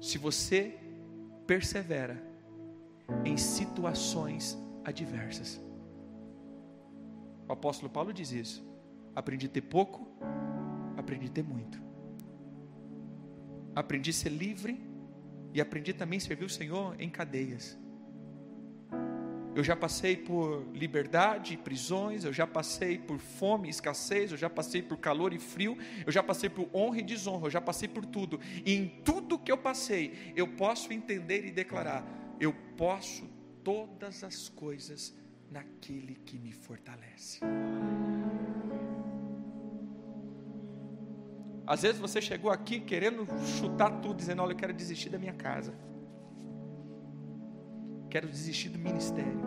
se 0.00 0.18
você 0.18 0.76
persevera 1.46 2.22
em 3.24 3.36
situações 3.36 4.58
adversas. 4.84 5.60
O 7.48 7.52
apóstolo 7.52 7.90
Paulo 7.90 8.12
diz 8.12 8.32
isso. 8.32 8.66
Aprendi 9.14 9.46
a 9.46 9.48
ter 9.48 9.62
pouco, 9.62 10.06
aprendi 10.96 11.26
a 11.26 11.30
ter 11.30 11.44
muito. 11.44 11.80
Aprendi 13.74 14.10
a 14.10 14.12
ser 14.12 14.30
livre 14.30 14.80
e 15.54 15.60
aprendi 15.60 15.92
também 15.92 16.16
a 16.18 16.20
servir 16.20 16.44
o 16.44 16.50
Senhor 16.50 16.96
em 17.00 17.08
cadeias. 17.08 17.78
Eu 19.56 19.64
já 19.64 19.74
passei 19.74 20.18
por 20.18 20.66
liberdade 20.74 21.54
e 21.54 21.56
prisões, 21.56 22.24
eu 22.24 22.32
já 22.32 22.46
passei 22.46 22.98
por 22.98 23.18
fome 23.18 23.68
e 23.68 23.70
escassez, 23.70 24.30
eu 24.30 24.36
já 24.36 24.50
passei 24.50 24.82
por 24.82 24.98
calor 24.98 25.32
e 25.32 25.38
frio, 25.38 25.78
eu 26.04 26.12
já 26.12 26.22
passei 26.22 26.50
por 26.50 26.68
honra 26.74 26.98
e 26.98 27.02
desonra, 27.02 27.46
eu 27.46 27.50
já 27.50 27.60
passei 27.60 27.88
por 27.88 28.04
tudo. 28.04 28.38
E 28.66 28.74
em 28.74 28.86
tudo 29.02 29.38
que 29.38 29.50
eu 29.50 29.56
passei, 29.56 30.34
eu 30.36 30.46
posso 30.46 30.92
entender 30.92 31.46
e 31.46 31.50
declarar: 31.50 32.06
eu 32.38 32.52
posso 32.76 33.26
todas 33.64 34.22
as 34.22 34.46
coisas 34.50 35.14
naquele 35.50 36.16
que 36.16 36.38
me 36.38 36.52
fortalece. 36.52 37.40
Às 41.66 41.80
vezes 41.80 41.98
você 41.98 42.20
chegou 42.20 42.50
aqui 42.50 42.78
querendo 42.78 43.26
chutar 43.58 44.02
tudo, 44.02 44.16
dizendo: 44.16 44.42
Olha, 44.42 44.52
eu 44.52 44.56
quero 44.56 44.74
desistir 44.74 45.08
da 45.08 45.18
minha 45.18 45.32
casa 45.32 45.95
quero 48.16 48.28
desistir 48.28 48.70
do 48.70 48.78
ministério, 48.78 49.42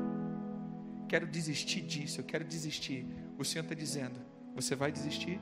quero 1.08 1.26
desistir 1.26 1.82
disso, 1.82 2.22
eu 2.22 2.24
quero 2.24 2.46
desistir. 2.46 3.04
O 3.36 3.44
Senhor 3.44 3.64
está 3.64 3.74
dizendo: 3.74 4.20
você 4.54 4.76
vai 4.76 4.92
desistir? 4.92 5.42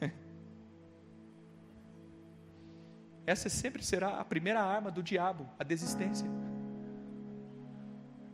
Essa 3.26 3.48
sempre 3.48 3.82
será 3.82 4.20
a 4.20 4.24
primeira 4.24 4.62
arma 4.62 4.92
do 4.92 5.02
diabo, 5.02 5.44
a 5.58 5.64
desistência. 5.64 6.30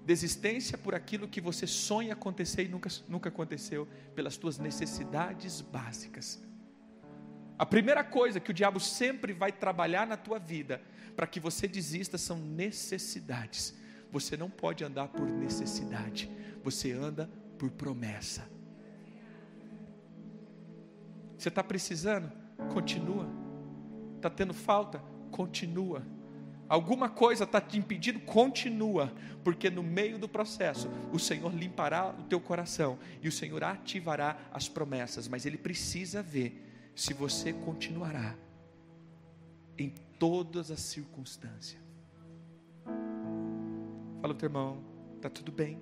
Desistência 0.05 0.77
por 0.77 0.95
aquilo 0.95 1.27
que 1.27 1.41
você 1.41 1.67
sonha 1.67 2.13
acontecer 2.13 2.65
e 2.65 2.69
nunca, 2.69 2.91
nunca 3.09 3.31
aconteceu, 3.31 3.89
pelas 4.15 4.37
tuas 4.37 4.59
necessidades 4.59 5.63
básicas. 5.63 6.46
A 7.59 7.65
primeira 7.65 8.05
coisa 8.05 8.39
que 8.39 8.51
o 8.51 8.55
diabo 8.55 8.79
sempre 8.79 9.33
vai 9.33 9.51
trabalhar 9.51 10.07
na 10.07 10.17
tua 10.17 10.39
vida 10.39 10.83
para 11.17 11.27
que 11.27 11.41
você 11.41 11.67
desista 11.67 12.19
são 12.19 12.39
necessidades. 12.39 13.75
Você 14.13 14.37
não 14.37 14.51
pode 14.51 14.85
andar 14.85 15.09
por 15.09 15.27
necessidade, 15.27 16.31
você 16.63 16.93
anda 16.93 17.31
por 17.59 17.71
promessa. 17.71 18.47
Você 21.39 21.49
está 21.49 21.65
precisando? 21.65 22.31
Continua. 22.73 23.29
Está 24.17 24.29
tendo 24.29 24.55
falta? 24.55 25.03
Continua. 25.31 26.03
Alguma 26.69 27.09
coisa 27.09 27.45
está 27.45 27.61
te 27.61 27.79
impedindo? 27.79 28.21
Continua, 28.21 29.13
porque 29.45 29.71
no 29.71 29.83
meio 29.83 30.19
do 30.19 30.29
processo 30.29 30.91
o 31.13 31.19
Senhor 31.19 31.55
limpará 31.55 32.09
o 32.09 32.25
teu 32.25 32.41
coração 32.41 32.99
e 33.23 33.29
o 33.29 33.33
Senhor 33.33 33.63
ativará 33.63 34.37
as 34.53 34.69
promessas, 34.69 35.29
mas 35.29 35.47
Ele 35.47 35.57
precisa 35.57 36.23
ver 36.23 36.66
se 36.97 37.13
você 37.13 37.53
continuará 37.53 38.35
em 39.77 39.91
todas 40.19 40.71
as 40.71 40.81
circunstâncias. 40.81 41.81
Fala, 44.23 44.35
teu 44.35 44.47
irmão, 44.47 44.83
está 45.17 45.29
tudo 45.29 45.53
bem. 45.53 45.79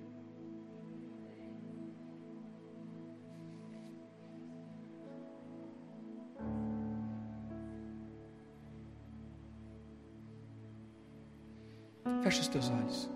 Feche 12.21 12.41
os 12.41 12.47
teus 12.49 12.69
olhos. 12.69 13.09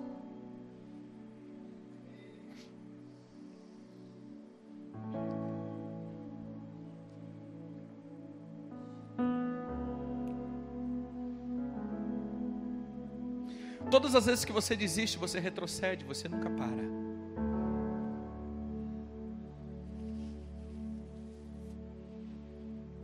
Todas 13.99 14.15
as 14.15 14.27
vezes 14.27 14.45
que 14.45 14.53
você 14.53 14.77
desiste, 14.77 15.17
você 15.17 15.41
retrocede, 15.41 16.05
você 16.05 16.29
nunca 16.29 16.49
para. 16.49 16.83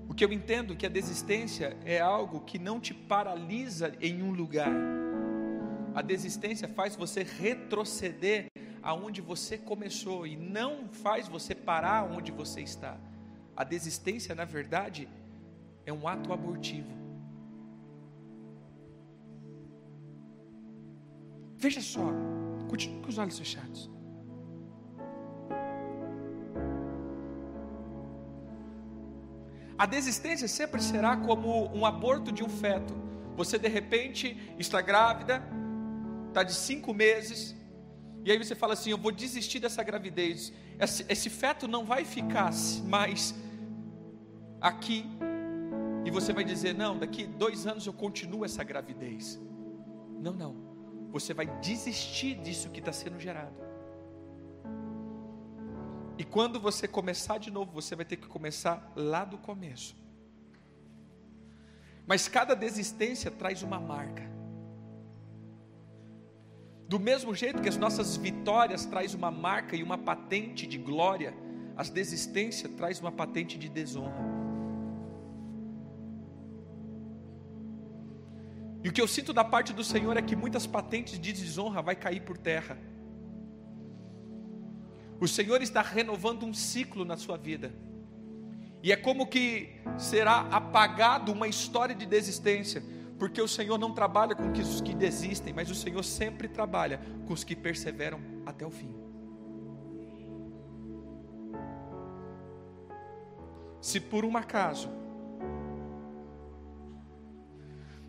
O 0.07 0.13
que 0.13 0.23
eu 0.23 0.31
entendo 0.31 0.71
é 0.71 0.75
que 0.77 0.85
a 0.85 0.89
desistência 0.89 1.75
é 1.83 1.99
algo 1.99 2.39
que 2.45 2.57
não 2.57 2.79
te 2.79 2.93
paralisa 2.93 3.93
em 3.99 4.23
um 4.23 4.31
lugar. 4.31 4.71
A 5.93 6.01
desistência 6.01 6.69
faz 6.69 6.95
você 6.95 7.23
retroceder 7.23 8.45
aonde 8.81 9.19
você 9.19 9.57
começou 9.57 10.25
e 10.25 10.37
não 10.37 10.87
faz 10.87 11.27
você 11.27 11.53
parar 11.53 12.09
onde 12.09 12.31
você 12.31 12.61
está. 12.61 12.97
A 13.53 13.65
desistência, 13.65 14.33
na 14.33 14.45
verdade, 14.45 15.09
é 15.85 15.91
um 15.91 16.07
ato 16.07 16.31
abortivo. 16.31 17.04
Veja 21.57 21.81
só, 21.81 22.11
continue 22.69 23.01
com 23.01 23.09
os 23.09 23.17
olhos 23.17 23.37
fechados. 23.37 23.89
A 29.77 29.85
desistência 29.85 30.47
sempre 30.47 30.81
será 30.81 31.17
como 31.17 31.69
um 31.75 31.85
aborto 31.85 32.31
de 32.31 32.43
um 32.43 32.49
feto. 32.49 32.93
Você 33.35 33.57
de 33.57 33.67
repente 33.67 34.37
está 34.57 34.81
grávida, 34.81 35.43
está 36.29 36.43
de 36.43 36.53
cinco 36.53 36.93
meses, 36.93 37.55
e 38.23 38.31
aí 38.31 38.37
você 38.37 38.55
fala 38.55 38.73
assim: 38.73 38.91
Eu 38.91 38.97
vou 38.97 39.11
desistir 39.11 39.59
dessa 39.59 39.83
gravidez. 39.83 40.53
Esse, 40.79 41.05
esse 41.09 41.29
feto 41.29 41.67
não 41.67 41.85
vai 41.85 42.05
ficar 42.05 42.51
mais 42.85 43.35
aqui, 44.61 45.05
e 46.05 46.11
você 46.11 46.31
vai 46.31 46.45
dizer: 46.45 46.73
Não, 46.73 46.97
daqui 46.97 47.27
dois 47.27 47.67
anos 47.67 47.85
eu 47.85 47.93
continuo 47.93 48.45
essa 48.45 48.63
gravidez. 48.63 49.39
Não, 50.21 50.33
não 50.33 50.64
você 51.15 51.33
vai 51.33 51.45
desistir 51.61 52.35
disso 52.35 52.69
que 52.69 52.79
está 52.79 52.91
sendo 52.91 53.17
gerado. 53.17 53.55
E 56.17 56.25
quando 56.25 56.59
você 56.59 56.89
começar 56.89 57.37
de 57.37 57.49
novo, 57.49 57.71
você 57.71 57.95
vai 57.95 58.03
ter 58.03 58.17
que 58.17 58.27
começar 58.27 58.91
lá 58.97 59.23
do 59.23 59.37
começo. 59.37 59.95
Mas 62.05 62.27
cada 62.27 62.53
desistência 62.53 63.31
traz 63.31 63.63
uma 63.63 63.79
marca. 63.79 64.29
Do 66.85 66.99
mesmo 66.99 67.33
jeito 67.33 67.61
que 67.61 67.69
as 67.69 67.77
nossas 67.77 68.17
vitórias 68.17 68.85
traz 68.85 69.13
uma 69.13 69.31
marca 69.31 69.73
e 69.77 69.81
uma 69.81 69.97
patente 69.97 70.67
de 70.67 70.77
glória, 70.77 71.33
as 71.77 71.89
desistências 71.89 72.69
traz 72.73 72.99
uma 72.99 73.11
patente 73.11 73.57
de 73.57 73.69
desonra. 73.69 74.34
E 78.85 78.89
o 78.89 78.91
que 78.91 79.01
eu 79.01 79.07
sinto 79.07 79.33
da 79.33 79.43
parte 79.43 79.73
do 79.73 79.83
Senhor 79.83 80.15
é 80.15 80.21
que 80.21 80.35
muitas 80.35 80.67
patentes 80.67 81.19
de 81.19 81.33
desonra 81.33 81.81
vai 81.81 81.95
cair 81.95 82.21
por 82.21 82.37
terra. 82.37 82.77
O 85.19 85.27
Senhor 85.27 85.59
está 85.63 85.81
renovando 85.81 86.45
um 86.45 86.53
ciclo 86.53 87.03
na 87.03 87.17
sua 87.17 87.35
vida. 87.35 87.73
E 88.83 88.91
é 88.91 88.95
como 88.95 89.25
que 89.25 89.81
será 89.97 90.41
apagado 90.51 91.31
uma 91.31 91.47
história 91.47 91.95
de 91.95 92.05
desistência, 92.05 92.83
porque 93.17 93.41
o 93.41 93.47
Senhor 93.47 93.79
não 93.79 93.91
trabalha 93.91 94.35
com 94.35 94.51
os 94.51 94.81
que 94.81 94.93
desistem, 94.93 95.51
mas 95.51 95.71
o 95.71 95.73
Senhor 95.73 96.03
sempre 96.03 96.47
trabalha 96.47 97.01
com 97.25 97.33
os 97.33 97.43
que 97.43 97.55
perseveram 97.55 98.19
até 98.45 98.67
o 98.67 98.69
fim. 98.69 98.93
Se 103.81 103.99
por 103.99 104.23
um 104.23 104.37
acaso 104.37 105.04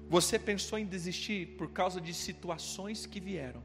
Você 0.09 0.39
pensou 0.39 0.79
em 0.79 0.87
desistir 0.87 1.57
por 1.57 1.71
causa 1.71 2.01
de 2.01 2.15
situações 2.15 3.07
que 3.07 3.19
vieram. 3.19 3.63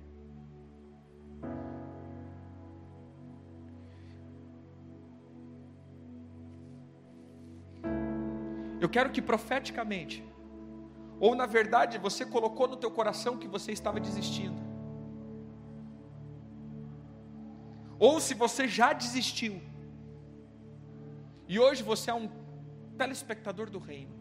Eu 8.80 8.90
quero 8.90 9.12
que 9.12 9.22
profeticamente, 9.22 10.24
ou 11.20 11.36
na 11.36 11.46
verdade 11.46 12.00
você 12.00 12.26
colocou 12.26 12.68
no 12.68 12.76
teu 12.76 12.90
coração 12.90 13.38
que 13.38 13.48
você 13.48 13.72
estava 13.72 14.00
desistindo. 14.00 14.60
Ou 18.00 18.20
se 18.20 18.34
você 18.34 18.68
já 18.68 18.92
desistiu. 18.94 19.62
E 21.48 21.60
hoje 21.60 21.84
você 21.84 22.10
é 22.10 22.14
um 22.16 22.28
telespectador 22.98 23.70
do 23.70 23.78
reino. 23.78 24.21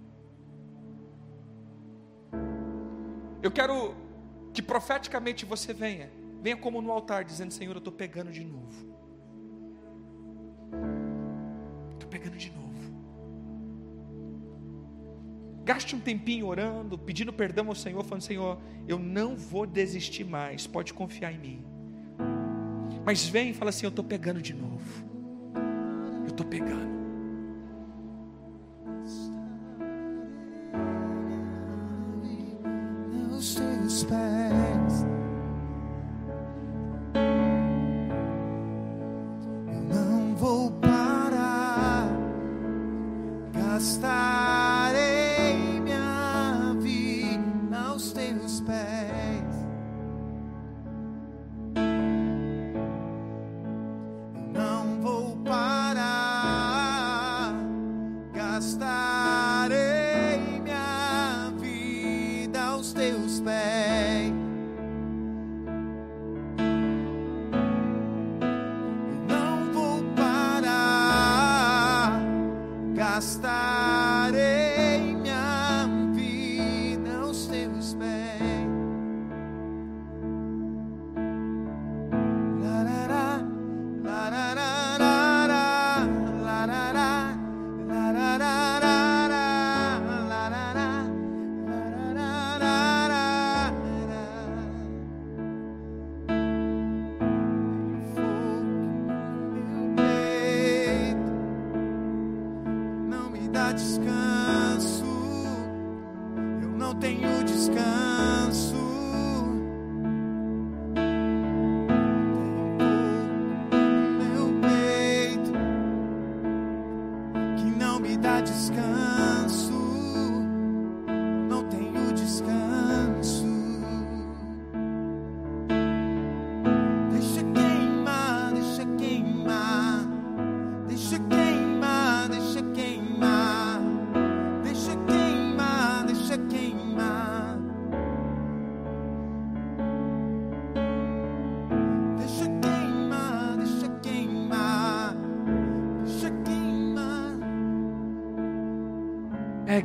Eu 3.42 3.50
quero 3.50 3.94
que 4.52 4.60
profeticamente 4.60 5.44
você 5.44 5.72
venha, 5.72 6.10
venha 6.42 6.56
como 6.56 6.82
no 6.82 6.90
altar, 6.90 7.24
dizendo: 7.24 7.52
Senhor, 7.52 7.72
eu 7.72 7.78
estou 7.78 7.92
pegando 7.92 8.30
de 8.30 8.44
novo. 8.44 8.90
Estou 11.92 12.08
pegando 12.08 12.36
de 12.36 12.50
novo. 12.50 12.60
Gaste 15.64 15.94
um 15.94 16.00
tempinho 16.00 16.46
orando, 16.46 16.98
pedindo 16.98 17.32
perdão 17.32 17.68
ao 17.68 17.74
Senhor, 17.74 18.04
falando: 18.04 18.22
Senhor, 18.22 18.58
eu 18.86 18.98
não 18.98 19.36
vou 19.36 19.66
desistir 19.66 20.24
mais, 20.24 20.66
pode 20.66 20.92
confiar 20.92 21.32
em 21.32 21.38
mim. 21.38 21.64
Mas 23.04 23.26
vem 23.26 23.50
e 23.50 23.54
fala 23.54 23.70
assim: 23.70 23.86
Eu 23.86 23.90
estou 23.90 24.04
pegando 24.04 24.42
de 24.42 24.52
novo. 24.52 25.04
Eu 26.24 26.28
estou 26.28 26.46
pegando. 26.46 26.99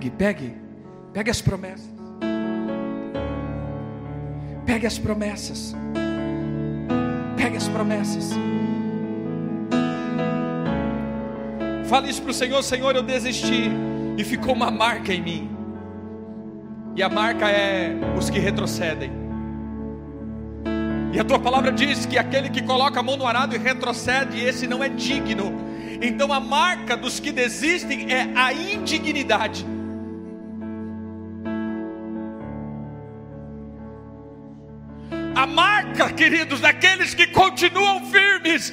Pegue, 0.05 0.11
pegue, 0.11 0.55
pegue 1.13 1.31
as 1.31 1.41
promessas. 1.41 1.89
Pegue 4.65 4.85
as 4.85 4.99
promessas. 4.99 5.75
Pegue 7.35 7.57
as 7.57 7.67
promessas. 7.67 8.31
Fale 11.85 12.09
isso 12.09 12.21
para 12.21 12.31
o 12.31 12.33
Senhor, 12.33 12.61
Senhor, 12.61 12.95
eu 12.95 13.01
desisti. 13.01 13.71
E 14.17 14.23
ficou 14.23 14.53
uma 14.53 14.69
marca 14.69 15.11
em 15.11 15.21
mim. 15.21 15.49
E 16.95 17.01
a 17.01 17.09
marca 17.09 17.49
é 17.49 17.95
os 18.17 18.29
que 18.29 18.37
retrocedem. 18.37 19.11
E 21.13 21.19
a 21.19 21.23
tua 21.23 21.39
palavra 21.39 21.71
diz 21.71 22.05
que 22.05 22.17
aquele 22.17 22.49
que 22.49 22.61
coloca 22.61 22.99
a 22.99 23.03
mão 23.03 23.17
no 23.17 23.25
arado 23.25 23.55
e 23.55 23.57
retrocede, 23.57 24.39
esse 24.39 24.67
não 24.67 24.83
é 24.83 24.89
digno. 24.89 25.51
Então 26.01 26.31
a 26.31 26.39
marca 26.39 26.95
dos 26.95 27.19
que 27.19 27.31
desistem 27.31 28.11
é 28.11 28.31
a 28.35 28.53
indignidade. 28.53 29.65
Marca, 35.95 36.13
queridos, 36.13 36.59
daqueles 36.59 37.13
que 37.13 37.27
continuam 37.27 38.05
firmes, 38.11 38.71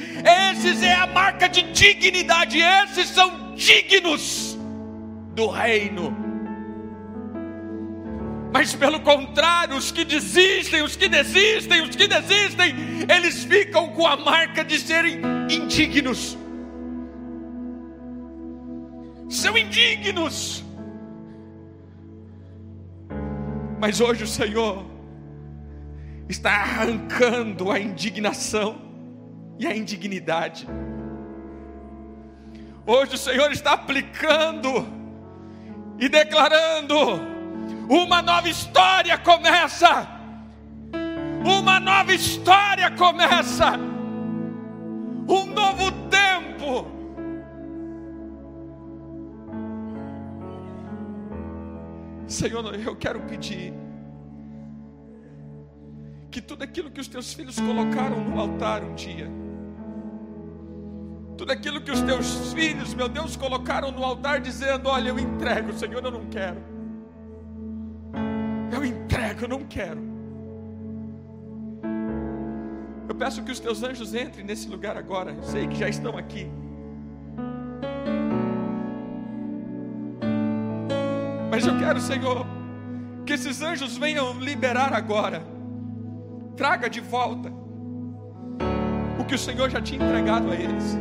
esses 0.50 0.82
é 0.82 0.94
a 0.94 1.06
marca 1.06 1.48
de 1.48 1.62
dignidade, 1.72 2.58
esses 2.58 3.08
são 3.08 3.54
dignos 3.54 4.58
do 5.34 5.46
reino. 5.46 6.16
Mas 8.52 8.74
pelo 8.74 9.00
contrário, 9.00 9.76
os 9.76 9.90
que 9.92 10.04
desistem, 10.04 10.82
os 10.82 10.96
que 10.96 11.08
desistem, 11.08 11.82
os 11.82 11.96
que 11.96 12.06
desistem, 12.06 12.74
eles 13.08 13.44
ficam 13.44 13.88
com 13.90 14.06
a 14.06 14.16
marca 14.16 14.64
de 14.64 14.78
serem 14.78 15.20
indignos. 15.48 16.36
São 19.30 19.56
indignos. 19.56 20.62
Mas 23.80 24.00
hoje 24.00 24.24
o 24.24 24.26
Senhor 24.26 24.91
está 26.32 26.50
arrancando 26.50 27.70
a 27.70 27.78
indignação 27.78 28.80
e 29.58 29.66
a 29.66 29.76
indignidade. 29.76 30.66
Hoje 32.86 33.14
o 33.14 33.18
Senhor 33.18 33.52
está 33.52 33.74
aplicando 33.74 34.86
e 36.00 36.08
declarando: 36.08 36.96
uma 37.88 38.20
nova 38.22 38.48
história 38.48 39.16
começa. 39.18 40.08
Uma 41.44 41.78
nova 41.78 42.12
história 42.12 42.90
começa. 42.92 43.72
Um 45.28 45.46
novo 45.46 45.92
tempo. 46.08 46.86
Senhor, 52.26 52.74
eu 52.74 52.96
quero 52.96 53.20
pedir 53.20 53.74
que 56.32 56.40
tudo 56.40 56.64
aquilo 56.64 56.90
que 56.90 56.98
os 56.98 57.06
teus 57.06 57.34
filhos 57.34 57.60
colocaram 57.60 58.18
no 58.24 58.40
altar 58.40 58.82
um 58.82 58.94
dia, 58.94 59.30
tudo 61.36 61.52
aquilo 61.52 61.80
que 61.82 61.90
os 61.90 62.00
teus 62.00 62.52
filhos, 62.54 62.94
meu 62.94 63.08
Deus, 63.08 63.36
colocaram 63.36 63.92
no 63.92 64.02
altar, 64.02 64.40
dizendo: 64.40 64.88
Olha, 64.88 65.10
eu 65.10 65.18
entrego, 65.18 65.72
Senhor, 65.74 66.02
eu 66.02 66.10
não 66.10 66.24
quero. 66.26 66.56
Eu 68.72 68.84
entrego, 68.84 69.44
eu 69.44 69.48
não 69.48 69.64
quero. 69.64 70.00
Eu 73.06 73.14
peço 73.14 73.42
que 73.42 73.52
os 73.52 73.60
teus 73.60 73.82
anjos 73.82 74.14
entrem 74.14 74.44
nesse 74.44 74.68
lugar 74.68 74.96
agora. 74.96 75.32
Eu 75.32 75.42
sei 75.42 75.66
que 75.66 75.76
já 75.76 75.88
estão 75.88 76.16
aqui. 76.16 76.50
Mas 81.50 81.66
eu 81.66 81.78
quero, 81.78 82.00
Senhor, 82.00 82.46
que 83.26 83.34
esses 83.34 83.60
anjos 83.60 83.98
venham 83.98 84.38
liberar 84.38 84.94
agora. 84.94 85.51
Traga 86.57 86.88
de 86.88 87.00
volta 87.00 87.53
o 89.18 89.24
que 89.24 89.34
o 89.34 89.38
Senhor 89.38 89.70
já 89.70 89.80
tinha 89.80 90.05
entregado 90.05 90.50
a 90.50 90.55
eles. 90.55 90.98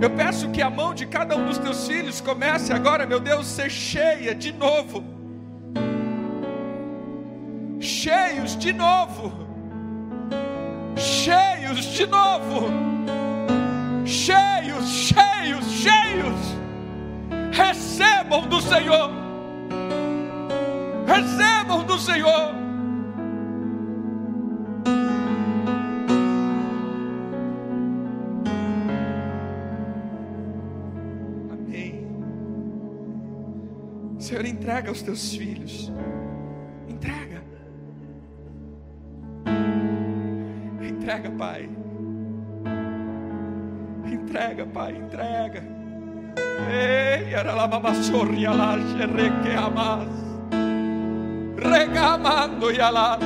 Eu 0.00 0.10
peço 0.10 0.50
que 0.50 0.62
a 0.62 0.70
mão 0.70 0.94
de 0.94 1.06
cada 1.06 1.36
um 1.36 1.46
dos 1.46 1.58
teus 1.58 1.86
filhos 1.86 2.20
comece 2.20 2.72
agora, 2.72 3.04
meu 3.04 3.18
Deus, 3.18 3.46
ser 3.46 3.68
cheia 3.68 4.34
de 4.34 4.52
novo. 4.52 5.02
Cheios 7.80 8.56
de 8.56 8.72
novo. 8.72 9.32
Cheios 10.96 11.84
de 11.86 12.06
novo. 12.06 12.68
Cheios, 14.04 14.88
cheios, 14.88 15.64
cheios. 15.66 16.58
Recebam 17.52 18.42
do 18.42 18.60
Senhor. 18.60 19.27
Recebam 21.18 21.82
do 21.84 21.98
Senhor. 21.98 22.54
Amém. 31.50 32.06
Senhor, 34.20 34.46
entrega 34.46 34.90
aos 34.90 35.02
teus 35.02 35.34
filhos. 35.34 35.92
Entrega. 36.86 37.42
Entrega, 40.80 41.30
Pai. 41.32 41.68
Entrega, 44.06 44.66
Pai, 44.66 44.96
entrega. 44.96 45.64
Ei, 46.70 47.34
era 47.34 47.56
la 47.56 47.66
mama 47.66 47.92
sorria 48.04 48.52
lá, 48.52 48.76
xerreque 48.78 49.50
amas. 49.56 50.27
Regamando 51.60 52.70
e 52.72 52.80
alas. 52.80 53.18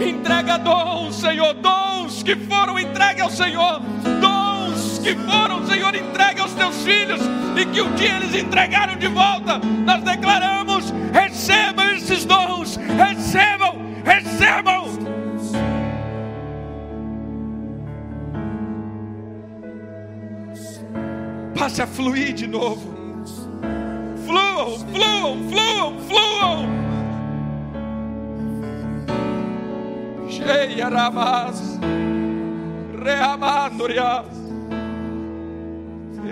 Entrega 0.00 0.58
dons, 0.58 1.14
Senhor, 1.16 1.54
dons 1.54 2.22
que 2.22 2.36
foram 2.36 2.78
entregues 2.78 3.22
ao 3.22 3.30
Senhor, 3.30 3.80
dons 4.20 4.98
que 4.98 5.14
foram, 5.14 5.66
Senhor, 5.66 5.94
entregue 5.94 6.40
aos 6.40 6.52
teus 6.52 6.82
filhos 6.82 7.20
e 7.56 7.64
que 7.66 7.80
um 7.80 7.94
dia 7.94 8.16
eles 8.16 8.34
entregaram 8.34 8.96
de 8.96 9.08
volta. 9.08 9.60
Nós 9.84 10.02
declaramos: 10.02 10.92
recebam 11.12 11.90
esses 11.90 12.24
dons, 12.24 12.76
recebam, 12.76 13.76
recebam. 14.04 15.03
Passe 21.58 21.82
a 21.82 21.86
fluir 21.86 22.34
de 22.34 22.46
novo. 22.46 22.94
Fluam, 24.26 24.78
fluam, 24.92 25.48
fluam, 25.48 26.00
fluam. 26.08 26.84
Cheia 30.28 30.88
ramas, 30.88 31.78
reamandorias, 33.02 34.26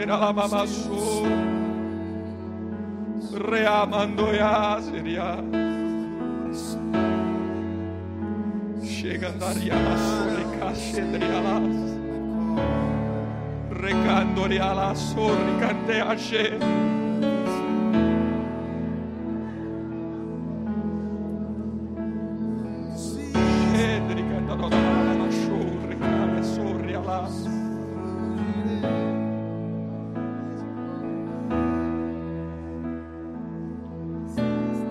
era 0.01 0.16
la 0.16 0.33
mamasu, 0.33 1.23
reamandoias, 3.31 4.91
Chega 8.83 9.29
andaria 9.29 9.75
recandore 13.83 14.61
ala 14.61 14.95
sorri 14.95 15.59
cante 15.59 16.01
ashe. 16.01 16.59
Cedri 23.72 24.22
canta 24.30 24.57
da 24.57 24.68
sorri 26.39 26.95
sorri. 26.95 27.51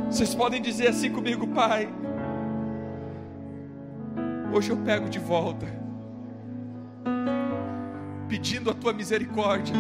Vocês 0.09 0.35
podem 0.35 0.61
dizer 0.61 0.89
assim 0.89 1.09
comigo, 1.11 1.47
Pai. 1.47 1.87
Hoje 4.53 4.69
eu 4.69 4.77
pego 4.77 5.07
de 5.09 5.17
volta 5.17 5.80
pedindo 8.31 8.71
a 8.71 8.73
tua 8.73 8.93
misericórdia. 8.93 9.75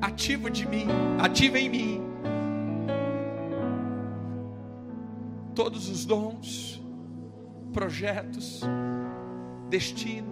Ativa 0.00 0.48
de 0.48 0.64
mim, 0.64 0.86
ativa 1.20 1.58
em 1.58 1.68
mim 1.68 2.02
todos 5.56 5.88
os 5.88 6.04
dons, 6.04 6.80
projetos, 7.72 8.62
destino 9.68 10.30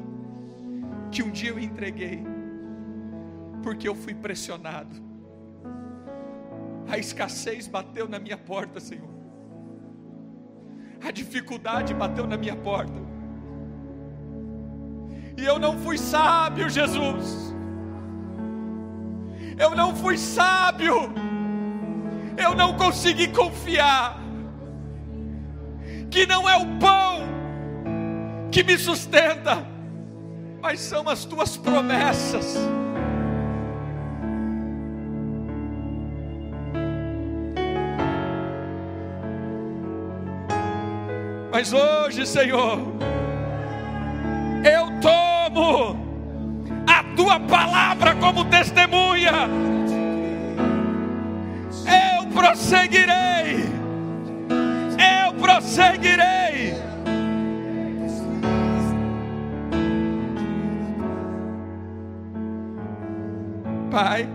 que 1.10 1.20
um 1.20 1.32
dia 1.32 1.50
eu 1.50 1.58
entreguei, 1.58 2.22
porque 3.64 3.88
eu 3.88 3.94
fui 3.96 4.14
pressionado. 4.14 4.94
A 6.88 6.96
escassez 6.96 7.66
bateu 7.66 8.08
na 8.08 8.20
minha 8.20 8.38
porta, 8.38 8.78
Senhor. 8.78 9.10
A 11.02 11.10
dificuldade 11.10 11.92
bateu 11.92 12.24
na 12.24 12.36
minha 12.36 12.54
porta. 12.54 13.07
E 15.38 15.44
eu 15.44 15.56
não 15.56 15.78
fui 15.78 15.96
sábio, 15.96 16.68
Jesus. 16.68 17.54
Eu 19.56 19.72
não 19.76 19.94
fui 19.94 20.18
sábio. 20.18 21.12
Eu 22.36 22.56
não 22.56 22.76
consegui 22.76 23.28
confiar 23.28 24.18
que 26.10 26.26
não 26.26 26.48
é 26.48 26.56
o 26.56 26.66
pão 26.80 27.20
que 28.50 28.64
me 28.64 28.76
sustenta, 28.76 29.64
mas 30.60 30.80
são 30.80 31.08
as 31.08 31.24
tuas 31.24 31.56
promessas. 31.56 32.56
Mas 41.52 41.72
hoje, 41.72 42.26
Senhor, 42.26 42.80
tomo 45.58 45.98
a 46.86 47.02
tua 47.16 47.40
palavra 47.40 48.14
como 48.16 48.44
testemunha. 48.44 49.32
Eu 51.84 52.28
prosseguirei. 52.28 53.64
Eu 54.98 55.34
prosseguirei. 55.34 56.74
Pai, 63.90 64.28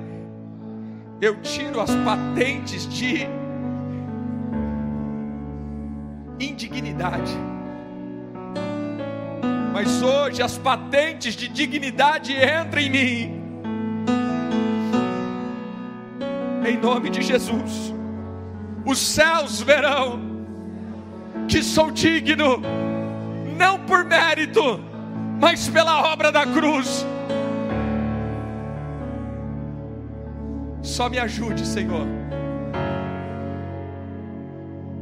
eu 1.21 1.39
tiro 1.41 1.79
as 1.79 1.95
patentes 1.95 2.85
de 2.87 3.27
indignidade. 6.39 7.52
Mas 9.73 10.01
hoje 10.01 10.41
as 10.41 10.57
patentes 10.57 11.35
de 11.35 11.47
dignidade 11.47 12.33
entram 12.33 12.81
em 12.81 12.89
mim. 12.89 13.43
Em 16.65 16.77
nome 16.77 17.09
de 17.09 17.21
Jesus. 17.21 17.93
Os 18.85 18.99
céus 18.99 19.61
verão 19.61 20.31
que 21.47 21.63
sou 21.63 21.91
digno, 21.91 22.61
não 23.57 23.79
por 23.79 24.05
mérito, 24.05 24.79
mas 25.41 25.67
pela 25.67 26.13
obra 26.13 26.31
da 26.31 26.45
cruz. 26.45 27.05
Só 30.81 31.09
me 31.09 31.17
ajude, 31.17 31.65
Senhor 31.65 32.07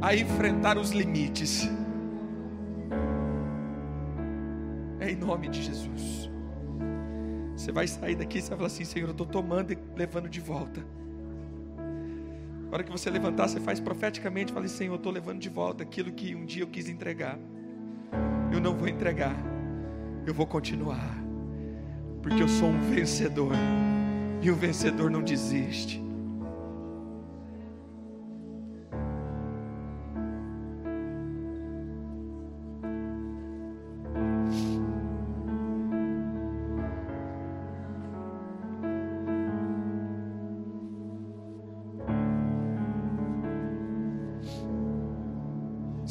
a 0.02 0.16
enfrentar 0.16 0.78
os 0.78 0.92
limites. 0.92 1.70
Em 5.12 5.16
nome 5.16 5.50
de 5.50 5.62
Jesus. 5.62 6.30
Você 7.56 7.72
vai 7.72 7.88
sair 7.88 8.16
daqui 8.16 8.40
e 8.40 8.42
você 8.42 8.50
vai 8.50 8.58
falar 8.58 8.68
assim: 8.68 8.84
Senhor, 8.84 9.08
eu 9.08 9.12
estou 9.12 9.28
tomando 9.28 9.72
e 9.72 9.78
levando 9.96 10.28
de 10.28 10.40
volta. 10.40 10.82
Na 12.72 12.76
hora 12.78 12.84
que 12.84 12.92
você 12.92 13.10
levantar, 13.10 13.48
você 13.48 13.60
faz 13.60 13.80
profeticamente: 13.80 14.52
fala, 14.54 14.68
Senhor, 14.68 14.94
eu 14.94 14.98
estou 14.98 15.12
levando 15.12 15.40
de 15.40 15.50
volta 15.50 15.84
aquilo 15.84 16.12
que 16.12 16.34
um 16.34 16.46
dia 16.46 16.64
eu 16.64 16.68
quis 16.68 16.90
entregar. 16.90 17.38
Eu 18.52 18.60
não 18.60 18.76
vou 18.76 18.88
entregar, 18.88 19.36
eu 20.26 20.34
vou 20.34 20.48
continuar, 20.48 21.18
porque 22.22 22.42
eu 22.42 22.48
sou 22.48 22.70
um 22.70 22.80
vencedor, 22.80 23.54
e 24.42 24.50
o 24.50 24.56
vencedor 24.56 25.10
não 25.10 25.22
desiste. 25.22 26.01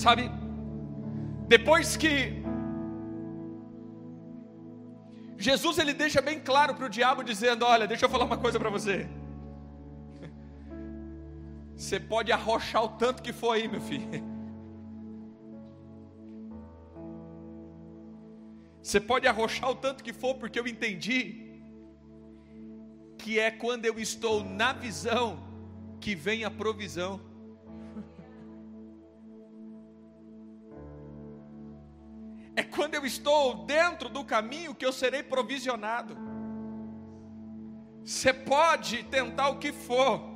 Sabe, 0.01 0.31
depois 1.47 1.95
que 1.95 2.43
Jesus 5.37 5.79
ele 5.79 5.93
deixa 5.93 6.23
bem 6.23 6.41
claro 6.41 6.75
para 6.75 6.87
o 6.87 6.89
diabo 6.89 7.23
dizendo: 7.23 7.67
Olha, 7.67 7.87
deixa 7.87 8.07
eu 8.07 8.09
falar 8.09 8.25
uma 8.25 8.39
coisa 8.39 8.59
para 8.59 8.71
você. 8.71 9.07
Você 11.77 12.01
pode 12.01 12.33
arrochar 12.33 12.83
o 12.83 12.89
tanto 13.03 13.23
que 13.23 13.31
for 13.31 13.53
aí, 13.53 13.69
meu 13.69 13.83
filho. 13.83 14.09
Você 18.81 18.99
pode 18.99 19.27
arrochar 19.27 19.69
o 19.69 19.75
tanto 19.75 20.03
que 20.03 20.15
for, 20.15 20.37
porque 20.37 20.59
eu 20.59 20.67
entendi 20.67 21.61
que 23.19 23.39
é 23.39 23.51
quando 23.51 23.85
eu 23.85 23.99
estou 23.99 24.43
na 24.43 24.73
visão 24.73 25.47
que 26.01 26.15
vem 26.15 26.43
a 26.43 26.51
provisão. 26.51 27.29
É 32.57 32.63
quando 32.63 32.95
eu 32.95 33.07
estou 33.07 33.65
dentro 33.65 34.09
do 34.09 34.25
caminho 34.25 34.75
que 34.75 34.85
eu 34.85 34.93
serei 34.93 35.23
provisionado. 35.23 36.17
Você 38.05 38.33
pode 38.33 39.05
tentar 39.05 39.49
o 39.51 39.59
que 39.59 39.73
for. 39.73 40.29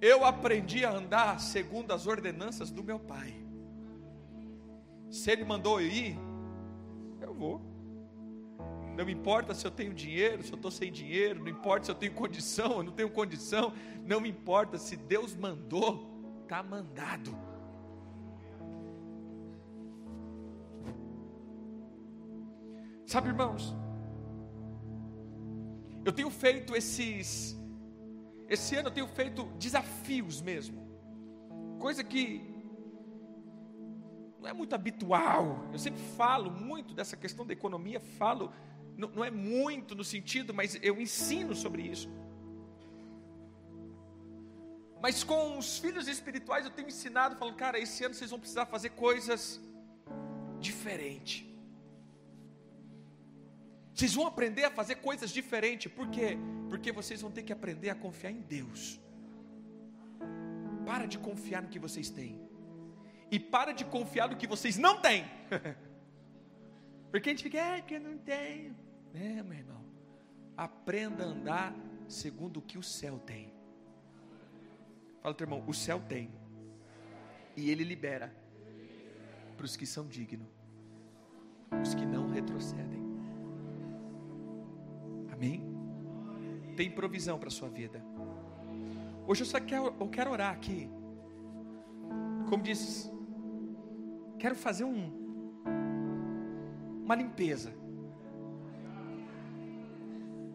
Eu 0.00 0.24
aprendi 0.24 0.84
a 0.84 0.90
andar 0.90 1.40
segundo 1.40 1.92
as 1.92 2.06
ordenanças 2.06 2.70
do 2.70 2.82
meu 2.82 2.98
pai. 2.98 3.34
Se 5.10 5.30
ele 5.30 5.44
mandou 5.44 5.80
eu 5.80 5.86
ir, 5.86 6.18
eu 7.20 7.32
vou. 7.32 7.60
Não 8.96 9.08
importa 9.08 9.54
se 9.54 9.66
eu 9.66 9.70
tenho 9.70 9.94
dinheiro, 9.94 10.42
se 10.42 10.52
eu 10.52 10.56
estou 10.56 10.70
sem 10.70 10.92
dinheiro, 10.92 11.40
não 11.40 11.48
importa 11.48 11.86
se 11.86 11.90
eu 11.90 11.94
tenho 11.94 12.12
condição, 12.12 12.78
eu 12.78 12.82
não 12.82 12.92
tenho 12.92 13.10
condição, 13.10 13.72
não 14.04 14.26
importa 14.26 14.76
se 14.76 14.96
Deus 14.96 15.34
mandou, 15.34 16.42
está 16.42 16.62
mandado. 16.62 17.34
Sabe, 23.12 23.28
irmãos, 23.28 23.76
eu 26.02 26.12
tenho 26.18 26.30
feito 26.30 26.74
esses, 26.74 27.54
esse 28.48 28.74
ano 28.74 28.88
eu 28.88 28.94
tenho 28.98 29.06
feito 29.06 29.44
desafios 29.58 30.40
mesmo, 30.40 30.78
coisa 31.78 32.02
que 32.02 32.24
não 34.40 34.48
é 34.48 34.54
muito 34.54 34.74
habitual. 34.74 35.68
Eu 35.74 35.78
sempre 35.78 36.00
falo 36.16 36.50
muito 36.50 36.94
dessa 36.94 37.14
questão 37.14 37.44
da 37.44 37.52
economia, 37.52 38.00
falo, 38.00 38.50
não, 38.96 39.10
não 39.10 39.22
é 39.22 39.30
muito 39.30 39.94
no 39.94 40.04
sentido, 40.14 40.54
mas 40.54 40.78
eu 40.80 40.98
ensino 40.98 41.54
sobre 41.54 41.82
isso. 41.82 42.08
Mas 45.02 45.22
com 45.22 45.58
os 45.58 45.76
filhos 45.76 46.08
espirituais 46.08 46.64
eu 46.64 46.70
tenho 46.70 46.88
ensinado, 46.88 47.36
falando, 47.36 47.56
cara, 47.56 47.78
esse 47.78 48.02
ano 48.06 48.14
vocês 48.14 48.30
vão 48.30 48.40
precisar 48.40 48.64
fazer 48.64 48.88
coisas 49.06 49.60
diferentes. 50.58 51.51
Vocês 53.94 54.14
vão 54.14 54.26
aprender 54.26 54.64
a 54.64 54.70
fazer 54.70 54.96
coisas 54.96 55.30
diferentes. 55.30 55.92
Por 55.92 56.08
quê? 56.08 56.38
Porque 56.68 56.90
vocês 56.90 57.20
vão 57.20 57.30
ter 57.30 57.42
que 57.42 57.52
aprender 57.52 57.90
a 57.90 57.94
confiar 57.94 58.30
em 58.30 58.40
Deus. 58.40 59.00
Para 60.86 61.06
de 61.06 61.18
confiar 61.18 61.62
no 61.62 61.68
que 61.68 61.78
vocês 61.78 62.08
têm. 62.08 62.40
E 63.30 63.38
para 63.38 63.72
de 63.72 63.84
confiar 63.84 64.28
no 64.28 64.36
que 64.36 64.46
vocês 64.46 64.76
não 64.76 65.00
têm. 65.00 65.24
Porque 67.10 67.28
a 67.28 67.32
gente 67.32 67.42
fica, 67.42 67.58
é 67.58 67.80
que 67.82 67.94
eu 67.94 68.00
não 68.00 68.16
tenho. 68.18 68.74
É, 69.14 69.42
meu 69.42 69.58
irmão. 69.58 69.84
Aprenda 70.56 71.24
a 71.24 71.26
andar 71.26 71.74
segundo 72.08 72.58
o 72.58 72.62
que 72.62 72.78
o 72.78 72.82
céu 72.82 73.18
tem. 73.18 73.52
Fala, 75.20 75.34
teu 75.34 75.44
irmão, 75.44 75.62
o 75.66 75.74
céu 75.74 76.00
tem. 76.00 76.30
E 77.56 77.70
ele 77.70 77.84
libera 77.84 78.34
para 79.56 79.66
os 79.66 79.76
que 79.76 79.86
são 79.86 80.06
dignos, 80.06 80.48
os 81.82 81.94
que 81.94 82.04
não 82.04 82.28
retrocedem. 82.30 83.01
Amém? 85.42 85.60
Tem 86.76 86.88
provisão 86.88 87.36
para 87.36 87.48
a 87.48 87.50
sua 87.50 87.68
vida. 87.68 88.00
Hoje 89.26 89.42
eu 89.42 89.46
só 89.46 89.58
quero, 89.58 89.92
eu 89.98 90.08
quero 90.08 90.30
orar 90.30 90.52
aqui. 90.52 90.88
Como 92.48 92.62
diz, 92.62 93.10
quero 94.38 94.54
fazer 94.54 94.84
um, 94.84 95.10
uma 97.04 97.16
limpeza. 97.16 97.74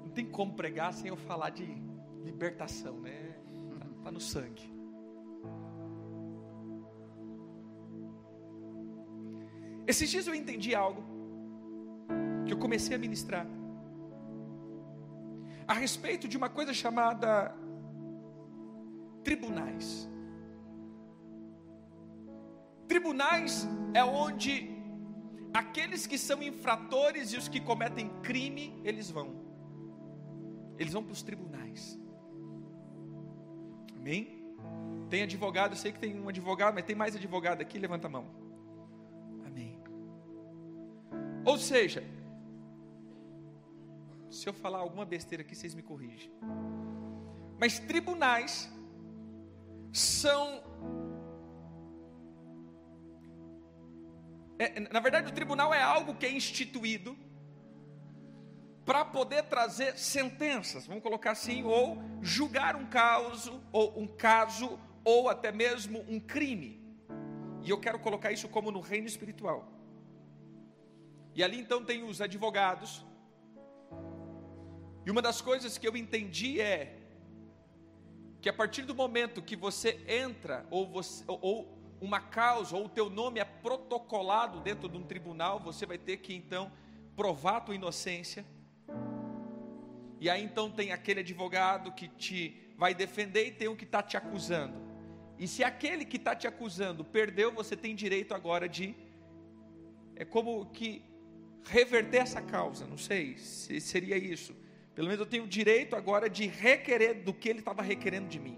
Não 0.03 0.09
tem 0.11 0.25
como 0.25 0.53
pregar 0.53 0.93
sem 0.93 1.09
eu 1.09 1.17
falar 1.17 1.49
de 1.49 1.65
libertação, 2.23 2.97
né? 3.01 3.35
Tá, 3.77 4.03
tá 4.05 4.11
no 4.11 4.21
sangue. 4.21 4.71
Esses 9.85 10.09
dias 10.09 10.27
eu 10.27 10.33
entendi 10.33 10.73
algo 10.73 11.03
que 12.45 12.53
eu 12.53 12.57
comecei 12.57 12.95
a 12.95 12.99
ministrar 12.99 13.56
a 15.67 15.73
respeito 15.73 16.27
de 16.27 16.37
uma 16.37 16.49
coisa 16.49 16.73
chamada 16.73 17.53
tribunais. 19.23 20.09
Tribunais 22.87 23.67
é 23.93 24.03
onde 24.03 24.69
aqueles 25.53 26.07
que 26.07 26.17
são 26.17 26.41
infratores 26.41 27.33
e 27.33 27.37
os 27.37 27.47
que 27.49 27.59
cometem 27.59 28.09
crime, 28.21 28.79
eles 28.83 29.11
vão. 29.11 29.35
Eles 30.79 30.93
vão 30.93 31.03
para 31.03 31.11
os 31.11 31.21
tribunais. 31.21 31.99
Amém? 33.97 34.45
Tem 35.09 35.23
advogado, 35.23 35.73
eu 35.73 35.77
sei 35.77 35.91
que 35.91 35.99
tem 35.99 36.17
um 36.19 36.29
advogado, 36.29 36.73
mas 36.73 36.85
tem 36.85 36.95
mais 36.95 37.15
advogado 37.15 37.61
aqui, 37.61 37.77
levanta 37.77 38.07
a 38.07 38.09
mão. 38.09 38.25
Amém. 39.45 39.81
Ou 41.45 41.57
seja, 41.57 42.03
se 44.37 44.47
eu 44.47 44.53
falar 44.53 44.79
alguma 44.79 45.05
besteira 45.13 45.41
aqui, 45.43 45.55
vocês 45.55 45.73
me 45.73 45.81
corrigem. 45.81 46.31
Mas 47.59 47.79
tribunais 47.79 48.71
são. 49.91 50.63
É, 54.59 54.79
na 54.79 54.99
verdade, 54.99 55.31
o 55.31 55.33
tribunal 55.33 55.73
é 55.73 55.81
algo 55.81 56.15
que 56.15 56.25
é 56.25 56.31
instituído 56.31 57.17
para 58.85 59.03
poder 59.03 59.43
trazer 59.43 59.97
sentenças, 59.97 60.85
vamos 60.87 61.03
colocar 61.03 61.31
assim, 61.31 61.63
ou 61.63 61.97
julgar 62.21 62.75
um 62.75 62.85
caso, 62.85 63.61
ou 63.71 63.99
um 63.99 64.07
caso, 64.07 64.79
ou 65.03 65.29
até 65.29 65.51
mesmo 65.51 66.05
um 66.07 66.19
crime. 66.19 66.69
E 67.63 67.69
eu 67.71 67.79
quero 67.79 67.99
colocar 67.99 68.31
isso 68.31 68.47
como 68.47 68.71
no 68.71 68.81
reino 68.81 69.07
espiritual. 69.07 69.67
E 71.35 71.43
ali 71.43 71.59
então 71.59 71.83
tem 71.83 72.03
os 72.03 72.21
advogados. 72.21 73.06
E 75.07 75.09
uma 75.09 75.21
das 75.21 75.39
coisas 75.39 75.77
que 75.77 75.87
eu 75.87 75.95
entendi 75.95 76.59
é 76.59 76.93
que 78.41 78.49
a 78.49 78.53
partir 78.53 78.81
do 78.81 78.93
momento 78.93 79.41
que 79.41 79.55
você 79.55 80.03
entra, 80.05 80.67
ou, 80.69 80.85
você, 80.85 81.23
ou 81.25 81.79
uma 82.01 82.19
causa, 82.19 82.75
ou 82.75 82.87
o 82.87 82.89
teu 82.89 83.09
nome 83.09 83.39
é 83.39 83.45
protocolado 83.45 84.59
dentro 84.59 84.89
de 84.89 84.97
um 84.97 85.03
tribunal, 85.03 85.61
você 85.61 85.85
vai 85.85 85.97
ter 85.97 86.17
que 86.17 86.33
então 86.33 86.69
provar 87.15 87.55
a 87.55 87.61
tua 87.61 87.75
inocência. 87.75 88.45
E 90.19 90.29
aí 90.29 90.43
então 90.43 90.69
tem 90.69 90.91
aquele 90.91 91.21
advogado 91.21 91.93
que 91.93 92.09
te 92.09 92.73
vai 92.77 92.93
defender 92.93 93.47
e 93.47 93.51
tem 93.51 93.69
o 93.69 93.77
que 93.77 93.85
está 93.85 94.03
te 94.03 94.17
acusando. 94.17 94.75
E 95.39 95.47
se 95.47 95.63
aquele 95.63 96.03
que 96.03 96.17
está 96.17 96.35
te 96.35 96.47
acusando 96.47 97.05
perdeu, 97.05 97.53
você 97.53 97.77
tem 97.77 97.95
direito 97.95 98.35
agora 98.35 98.67
de. 98.67 98.93
É 100.17 100.25
como 100.25 100.65
que 100.65 101.01
reverter 101.63 102.17
essa 102.17 102.41
causa, 102.41 102.85
não 102.85 102.97
sei 102.97 103.37
se 103.37 103.79
seria 103.79 104.17
isso 104.17 104.66
pelo 104.97 105.09
menos 105.09 105.19
eu 105.19 105.27
tenho 105.27 105.43
o 105.43 105.47
direito 105.47 105.95
agora 105.95 106.27
de 106.27 106.47
requerer 106.47 107.23
do 107.23 107.31
que 107.31 107.47
ele 107.47 107.59
estava 107.59 107.83
requerendo 107.83 108.27
de 108.27 108.39
mim. 108.39 108.57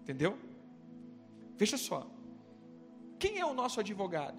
Entendeu? 0.00 0.38
Veja 1.58 1.76
só. 1.76 2.10
Quem 3.18 3.38
é 3.38 3.44
o 3.44 3.52
nosso 3.52 3.78
advogado? 3.78 4.38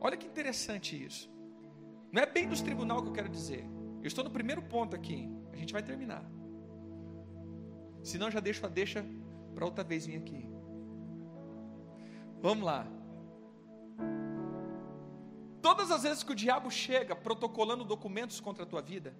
Olha 0.00 0.16
que 0.16 0.28
interessante 0.28 1.04
isso. 1.04 1.28
Não 2.12 2.22
é 2.22 2.26
bem 2.26 2.46
dos 2.46 2.62
tribunal 2.62 3.02
que 3.02 3.08
eu 3.08 3.12
quero 3.12 3.28
dizer. 3.28 3.64
Eu 4.00 4.06
estou 4.06 4.22
no 4.22 4.30
primeiro 4.30 4.62
ponto 4.62 4.94
aqui. 4.94 5.28
A 5.52 5.56
gente 5.56 5.72
vai 5.72 5.82
terminar. 5.82 6.24
Senão 8.00 8.30
já 8.30 8.38
deixo 8.38 8.64
a 8.64 8.68
deixa 8.68 9.04
para 9.56 9.64
outra 9.64 9.82
vez 9.82 10.06
vir 10.06 10.18
aqui. 10.18 10.48
Vamos 12.40 12.64
lá. 12.64 12.93
Todas 15.66 15.90
as 15.90 16.02
vezes 16.02 16.22
que 16.22 16.32
o 16.32 16.34
diabo 16.34 16.70
chega 16.70 17.16
protocolando 17.16 17.84
documentos 17.86 18.38
contra 18.38 18.64
a 18.64 18.66
tua 18.66 18.82
vida, 18.82 19.16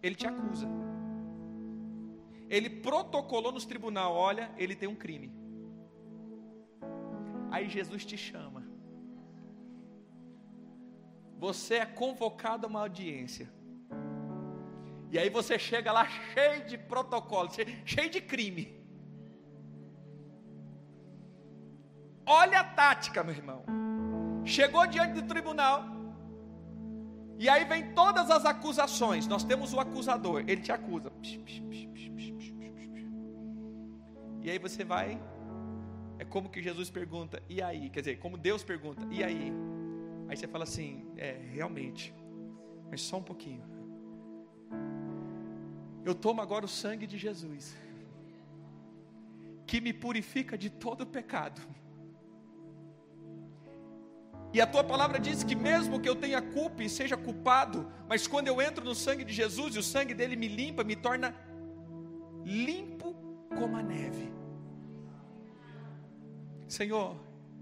ele 0.00 0.14
te 0.14 0.24
acusa. 0.28 0.68
Ele 2.48 2.70
protocolou 2.70 3.50
nos 3.50 3.66
tribunal, 3.66 4.14
olha, 4.14 4.48
ele 4.56 4.76
tem 4.76 4.88
um 4.88 4.94
crime. 4.94 5.32
Aí 7.50 7.68
Jesus 7.68 8.04
te 8.04 8.16
chama. 8.16 8.62
Você 11.36 11.74
é 11.74 11.86
convocado 11.86 12.64
a 12.64 12.70
uma 12.70 12.82
audiência. 12.82 13.52
E 15.10 15.18
aí 15.18 15.28
você 15.28 15.58
chega 15.58 15.90
lá 15.90 16.06
cheio 16.06 16.64
de 16.64 16.78
protocolo, 16.78 17.50
cheio 17.84 18.08
de 18.08 18.20
crime. 18.20 18.64
Olha 22.24 22.60
a 22.60 22.64
tática, 22.82 23.24
meu 23.24 23.34
irmão. 23.34 23.85
Chegou 24.46 24.86
diante 24.86 25.14
do 25.20 25.22
tribunal. 25.22 25.84
E 27.36 27.48
aí 27.48 27.64
vem 27.64 27.92
todas 27.92 28.30
as 28.30 28.44
acusações. 28.46 29.26
Nós 29.26 29.42
temos 29.42 29.74
o 29.74 29.80
acusador, 29.80 30.44
ele 30.46 30.62
te 30.62 30.70
acusa. 30.70 31.12
E 34.40 34.50
aí 34.50 34.58
você 34.58 34.84
vai. 34.84 35.20
É 36.18 36.24
como 36.24 36.48
que 36.48 36.62
Jesus 36.62 36.88
pergunta, 36.88 37.42
e 37.48 37.60
aí? 37.60 37.90
Quer 37.90 38.00
dizer, 38.00 38.18
como 38.18 38.38
Deus 38.38 38.62
pergunta, 38.62 39.02
e 39.10 39.22
aí? 39.22 39.52
Aí 40.28 40.36
você 40.36 40.46
fala 40.46 40.62
assim: 40.62 41.04
é, 41.16 41.32
realmente. 41.52 42.14
Mas 42.88 43.02
só 43.02 43.18
um 43.18 43.22
pouquinho. 43.22 43.64
Eu 46.04 46.14
tomo 46.14 46.40
agora 46.40 46.64
o 46.64 46.68
sangue 46.68 47.04
de 47.04 47.18
Jesus, 47.18 47.76
que 49.66 49.80
me 49.80 49.92
purifica 49.92 50.56
de 50.56 50.70
todo 50.70 51.04
pecado 51.04 51.60
e 54.56 54.60
a 54.62 54.66
tua 54.66 54.82
palavra 54.82 55.18
diz 55.20 55.44
que 55.44 55.54
mesmo 55.54 56.00
que 56.00 56.08
eu 56.08 56.16
tenha 56.16 56.40
culpa 56.40 56.82
e 56.82 56.88
seja 56.88 57.14
culpado, 57.14 57.86
mas 58.08 58.26
quando 58.26 58.48
eu 58.48 58.62
entro 58.66 58.82
no 58.82 58.94
sangue 58.94 59.22
de 59.22 59.34
Jesus 59.40 59.76
e 59.76 59.78
o 59.78 59.82
sangue 59.82 60.14
dele 60.14 60.34
me 60.34 60.48
limpa, 60.48 60.82
me 60.82 60.96
torna 60.96 61.34
limpo 62.42 63.14
como 63.54 63.76
a 63.76 63.82
neve. 63.82 64.32
Senhor, 66.66 67.20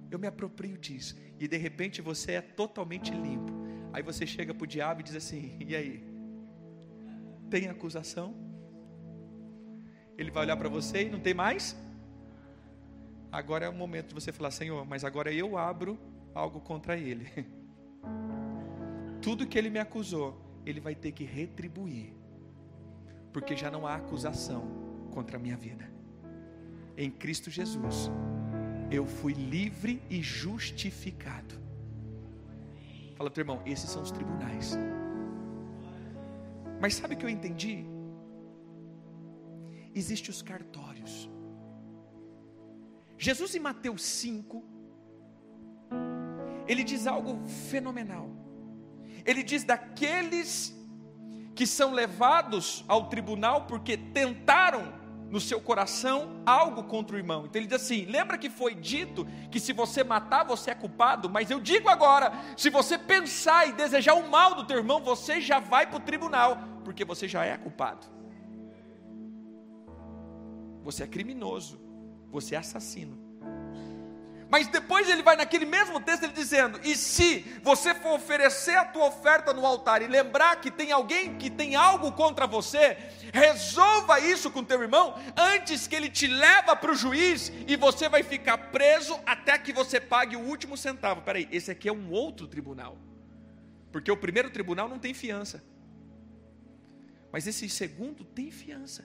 eu 0.08 0.20
me 0.20 0.28
aproprio 0.28 0.78
disso. 0.78 1.16
E 1.40 1.48
de 1.48 1.56
repente 1.56 2.00
você 2.00 2.34
é 2.34 2.40
totalmente 2.40 3.10
limpo. 3.10 3.52
Aí 3.92 4.00
você 4.00 4.24
chega 4.24 4.54
para 4.54 4.62
o 4.62 4.68
diabo 4.68 5.00
e 5.00 5.02
diz 5.02 5.16
assim: 5.16 5.56
e 5.58 5.74
aí? 5.74 6.00
Tem 7.50 7.68
acusação? 7.68 8.36
Ele 10.16 10.30
vai 10.30 10.44
olhar 10.44 10.56
para 10.56 10.68
você 10.68 11.08
e 11.08 11.10
não 11.10 11.18
tem 11.18 11.34
mais? 11.34 11.76
Agora 13.32 13.66
é 13.66 13.68
o 13.68 13.74
momento 13.74 14.10
de 14.10 14.14
você 14.14 14.30
falar: 14.30 14.52
Senhor, 14.52 14.86
mas 14.86 15.02
agora 15.02 15.32
eu 15.32 15.58
abro 15.58 15.98
algo 16.34 16.60
contra 16.60 16.96
ele. 16.96 17.26
Tudo 19.22 19.46
que 19.46 19.56
ele 19.56 19.70
me 19.70 19.78
acusou, 19.78 20.38
ele 20.66 20.80
vai 20.80 20.94
ter 20.94 21.12
que 21.12 21.24
retribuir, 21.24 22.12
porque 23.32 23.56
já 23.56 23.70
não 23.70 23.86
há 23.86 23.94
acusação 23.94 24.66
contra 25.12 25.36
a 25.36 25.40
minha 25.40 25.56
vida. 25.56 25.90
Em 26.96 27.10
Cristo 27.10 27.50
Jesus, 27.50 28.10
eu 28.90 29.06
fui 29.06 29.32
livre 29.32 30.02
e 30.10 30.22
justificado. 30.22 31.54
Fala, 33.16 33.30
teu 33.30 33.42
irmão, 33.42 33.62
esses 33.64 33.88
são 33.88 34.02
os 34.02 34.10
tribunais. 34.10 34.76
Mas 36.80 36.94
sabe 36.94 37.14
o 37.14 37.16
que 37.16 37.24
eu 37.24 37.30
entendi? 37.30 37.86
Existem 39.94 40.30
os 40.30 40.42
cartórios. 40.42 41.30
Jesus 43.16 43.54
em 43.54 43.60
Mateus 43.60 44.02
5, 44.02 44.73
ele 46.66 46.84
diz 46.84 47.06
algo 47.06 47.46
fenomenal. 47.70 48.30
Ele 49.24 49.42
diz 49.42 49.64
daqueles 49.64 50.74
que 51.54 51.66
são 51.66 51.92
levados 51.92 52.84
ao 52.88 53.08
tribunal 53.08 53.62
porque 53.66 53.96
tentaram 53.96 54.92
no 55.30 55.40
seu 55.40 55.60
coração 55.60 56.42
algo 56.46 56.84
contra 56.84 57.16
o 57.16 57.18
irmão. 57.18 57.44
Então 57.44 57.60
ele 57.60 57.66
diz 57.66 57.82
assim: 57.82 58.04
lembra 58.04 58.38
que 58.38 58.50
foi 58.50 58.74
dito 58.74 59.26
que 59.50 59.58
se 59.58 59.72
você 59.72 60.04
matar, 60.04 60.44
você 60.44 60.70
é 60.70 60.74
culpado? 60.74 61.28
Mas 61.30 61.50
eu 61.50 61.60
digo 61.60 61.88
agora: 61.88 62.32
se 62.56 62.70
você 62.70 62.98
pensar 62.98 63.68
e 63.68 63.72
desejar 63.72 64.14
o 64.14 64.28
mal 64.30 64.54
do 64.54 64.64
teu 64.64 64.76
irmão, 64.76 65.00
você 65.00 65.40
já 65.40 65.58
vai 65.58 65.86
para 65.86 65.96
o 65.96 66.00
tribunal, 66.00 66.58
porque 66.84 67.04
você 67.04 67.26
já 67.26 67.44
é 67.44 67.56
culpado. 67.56 68.06
Você 70.82 71.02
é 71.02 71.06
criminoso, 71.06 71.80
você 72.30 72.54
é 72.54 72.58
assassino. 72.58 73.23
Mas 74.48 74.68
depois 74.68 75.08
ele 75.08 75.22
vai 75.22 75.36
naquele 75.36 75.64
mesmo 75.64 76.00
texto 76.00 76.24
ele 76.24 76.32
dizendo: 76.32 76.78
"E 76.84 76.96
se 76.96 77.40
você 77.62 77.94
for 77.94 78.14
oferecer 78.14 78.76
a 78.76 78.84
tua 78.84 79.06
oferta 79.06 79.52
no 79.52 79.66
altar 79.66 80.02
e 80.02 80.06
lembrar 80.06 80.60
que 80.60 80.70
tem 80.70 80.92
alguém 80.92 81.36
que 81.36 81.50
tem 81.50 81.74
algo 81.74 82.12
contra 82.12 82.46
você, 82.46 82.96
resolva 83.32 84.20
isso 84.20 84.50
com 84.50 84.62
teu 84.62 84.82
irmão 84.82 85.18
antes 85.36 85.86
que 85.86 85.94
ele 85.94 86.10
te 86.10 86.26
leva 86.26 86.76
para 86.76 86.92
o 86.92 86.94
juiz 86.94 87.50
e 87.66 87.76
você 87.76 88.08
vai 88.08 88.22
ficar 88.22 88.58
preso 88.70 89.18
até 89.24 89.58
que 89.58 89.72
você 89.72 89.98
pague 89.98 90.36
o 90.36 90.40
último 90.40 90.76
centavo". 90.76 91.22
Peraí, 91.22 91.48
esse 91.50 91.70
aqui 91.70 91.88
é 91.88 91.92
um 91.92 92.10
outro 92.10 92.46
tribunal. 92.46 92.98
Porque 93.90 94.10
o 94.10 94.16
primeiro 94.16 94.50
tribunal 94.50 94.88
não 94.88 94.98
tem 94.98 95.14
fiança. 95.14 95.64
Mas 97.32 97.46
esse 97.46 97.68
segundo 97.68 98.24
tem 98.24 98.50
fiança. 98.50 99.04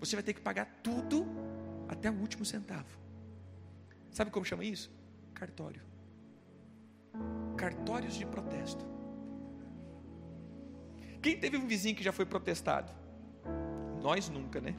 Você 0.00 0.16
vai 0.16 0.22
ter 0.22 0.32
que 0.32 0.40
pagar 0.40 0.66
tudo 0.82 1.26
até 1.88 2.10
o 2.10 2.14
último 2.14 2.44
centavo. 2.44 3.01
Sabe 4.12 4.30
como 4.30 4.44
chama 4.44 4.64
isso? 4.64 4.90
Cartório. 5.34 5.82
Cartórios 7.56 8.14
de 8.14 8.26
protesto. 8.26 8.84
Quem 11.22 11.38
teve 11.38 11.56
um 11.56 11.66
vizinho 11.66 11.96
que 11.96 12.02
já 12.02 12.12
foi 12.12 12.26
protestado? 12.26 12.92
Nós 14.02 14.28
nunca, 14.28 14.60
né? 14.60 14.74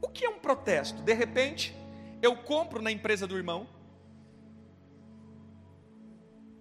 O 0.00 0.08
que 0.08 0.24
é 0.24 0.28
um 0.28 0.38
protesto? 0.38 1.02
De 1.02 1.12
repente, 1.12 1.76
eu 2.22 2.36
compro 2.36 2.80
na 2.80 2.90
empresa 2.90 3.26
do 3.26 3.36
irmão. 3.36 3.68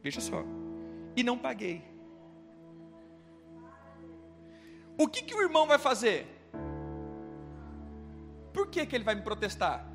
Veja 0.01 0.19
só. 0.19 0.43
E 1.15 1.23
não 1.23 1.37
paguei. 1.37 1.83
O 4.97 5.07
que, 5.07 5.21
que 5.21 5.33
o 5.33 5.41
irmão 5.41 5.65
vai 5.65 5.77
fazer? 5.77 6.38
Que, 8.69 8.85
que 8.85 8.95
ele 8.95 9.03
vai 9.03 9.15
me 9.15 9.21
protestar? 9.21 9.85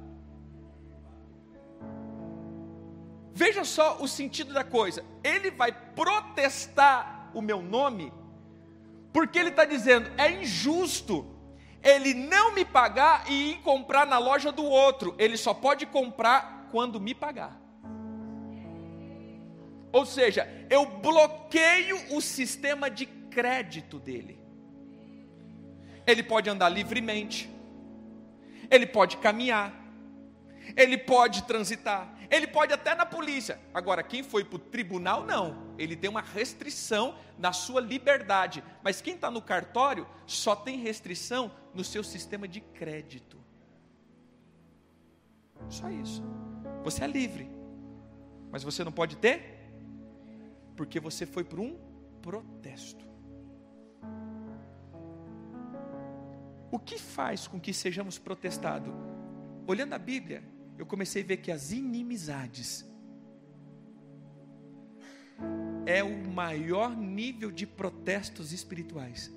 Veja 3.32 3.64
só 3.64 4.02
o 4.02 4.06
sentido 4.06 4.52
da 4.52 4.64
coisa. 4.64 5.04
Ele 5.22 5.50
vai 5.50 5.72
protestar 5.72 7.30
o 7.34 7.40
meu 7.42 7.62
nome, 7.62 8.12
porque 9.12 9.38
ele 9.38 9.50
está 9.50 9.64
dizendo: 9.64 10.10
é 10.18 10.30
injusto 10.30 11.34
ele 11.84 12.14
não 12.14 12.54
me 12.54 12.64
pagar 12.64 13.30
e 13.30 13.50
ir 13.50 13.58
comprar 13.58 14.06
na 14.06 14.18
loja 14.18 14.50
do 14.50 14.64
outro. 14.64 15.14
Ele 15.18 15.36
só 15.36 15.52
pode 15.52 15.84
comprar 15.84 16.68
quando 16.72 16.98
me 16.98 17.14
pagar. 17.14 17.60
Ou 19.92 20.06
seja, 20.06 20.48
eu 20.70 20.86
bloqueio 20.86 22.16
o 22.16 22.22
sistema 22.22 22.90
de 22.90 23.04
crédito 23.04 23.98
dele. 23.98 24.40
Ele 26.06 26.22
pode 26.22 26.48
andar 26.48 26.70
livremente, 26.70 27.50
ele 28.70 28.86
pode 28.86 29.16
caminhar, 29.18 29.72
ele 30.76 30.96
pode 30.96 31.42
transitar, 31.44 32.14
ele 32.30 32.46
pode 32.46 32.72
até 32.72 32.94
na 32.94 33.06
polícia. 33.06 33.60
Agora, 33.72 34.02
quem 34.02 34.22
foi 34.22 34.44
para 34.44 34.56
o 34.56 34.58
tribunal, 34.58 35.24
não. 35.24 35.74
Ele 35.78 35.94
tem 35.94 36.08
uma 36.08 36.22
restrição 36.22 37.16
na 37.38 37.52
sua 37.52 37.80
liberdade. 37.80 38.62
Mas 38.82 39.00
quem 39.00 39.14
está 39.14 39.30
no 39.30 39.42
cartório 39.42 40.06
só 40.26 40.56
tem 40.56 40.78
restrição 40.78 41.52
no 41.74 41.84
seu 41.84 42.02
sistema 42.02 42.48
de 42.48 42.60
crédito. 42.60 43.38
Só 45.68 45.88
isso. 45.90 46.22
Você 46.82 47.04
é 47.04 47.06
livre. 47.06 47.50
Mas 48.50 48.62
você 48.62 48.84
não 48.84 48.92
pode 48.92 49.16
ter? 49.16 49.70
Porque 50.76 50.98
você 50.98 51.26
foi 51.26 51.44
por 51.44 51.60
um 51.60 51.78
protesto. 52.22 53.03
O 56.74 56.78
que 56.80 56.98
faz 56.98 57.46
com 57.46 57.60
que 57.60 57.72
sejamos 57.72 58.18
protestados? 58.18 58.92
Olhando 59.64 59.92
a 59.92 59.98
Bíblia, 59.98 60.42
eu 60.76 60.84
comecei 60.84 61.22
a 61.22 61.24
ver 61.24 61.36
que 61.36 61.52
as 61.52 61.70
inimizades 61.70 62.84
é 65.86 66.02
o 66.02 66.26
maior 66.32 66.96
nível 66.96 67.52
de 67.52 67.64
protestos 67.64 68.52
espirituais. 68.52 69.32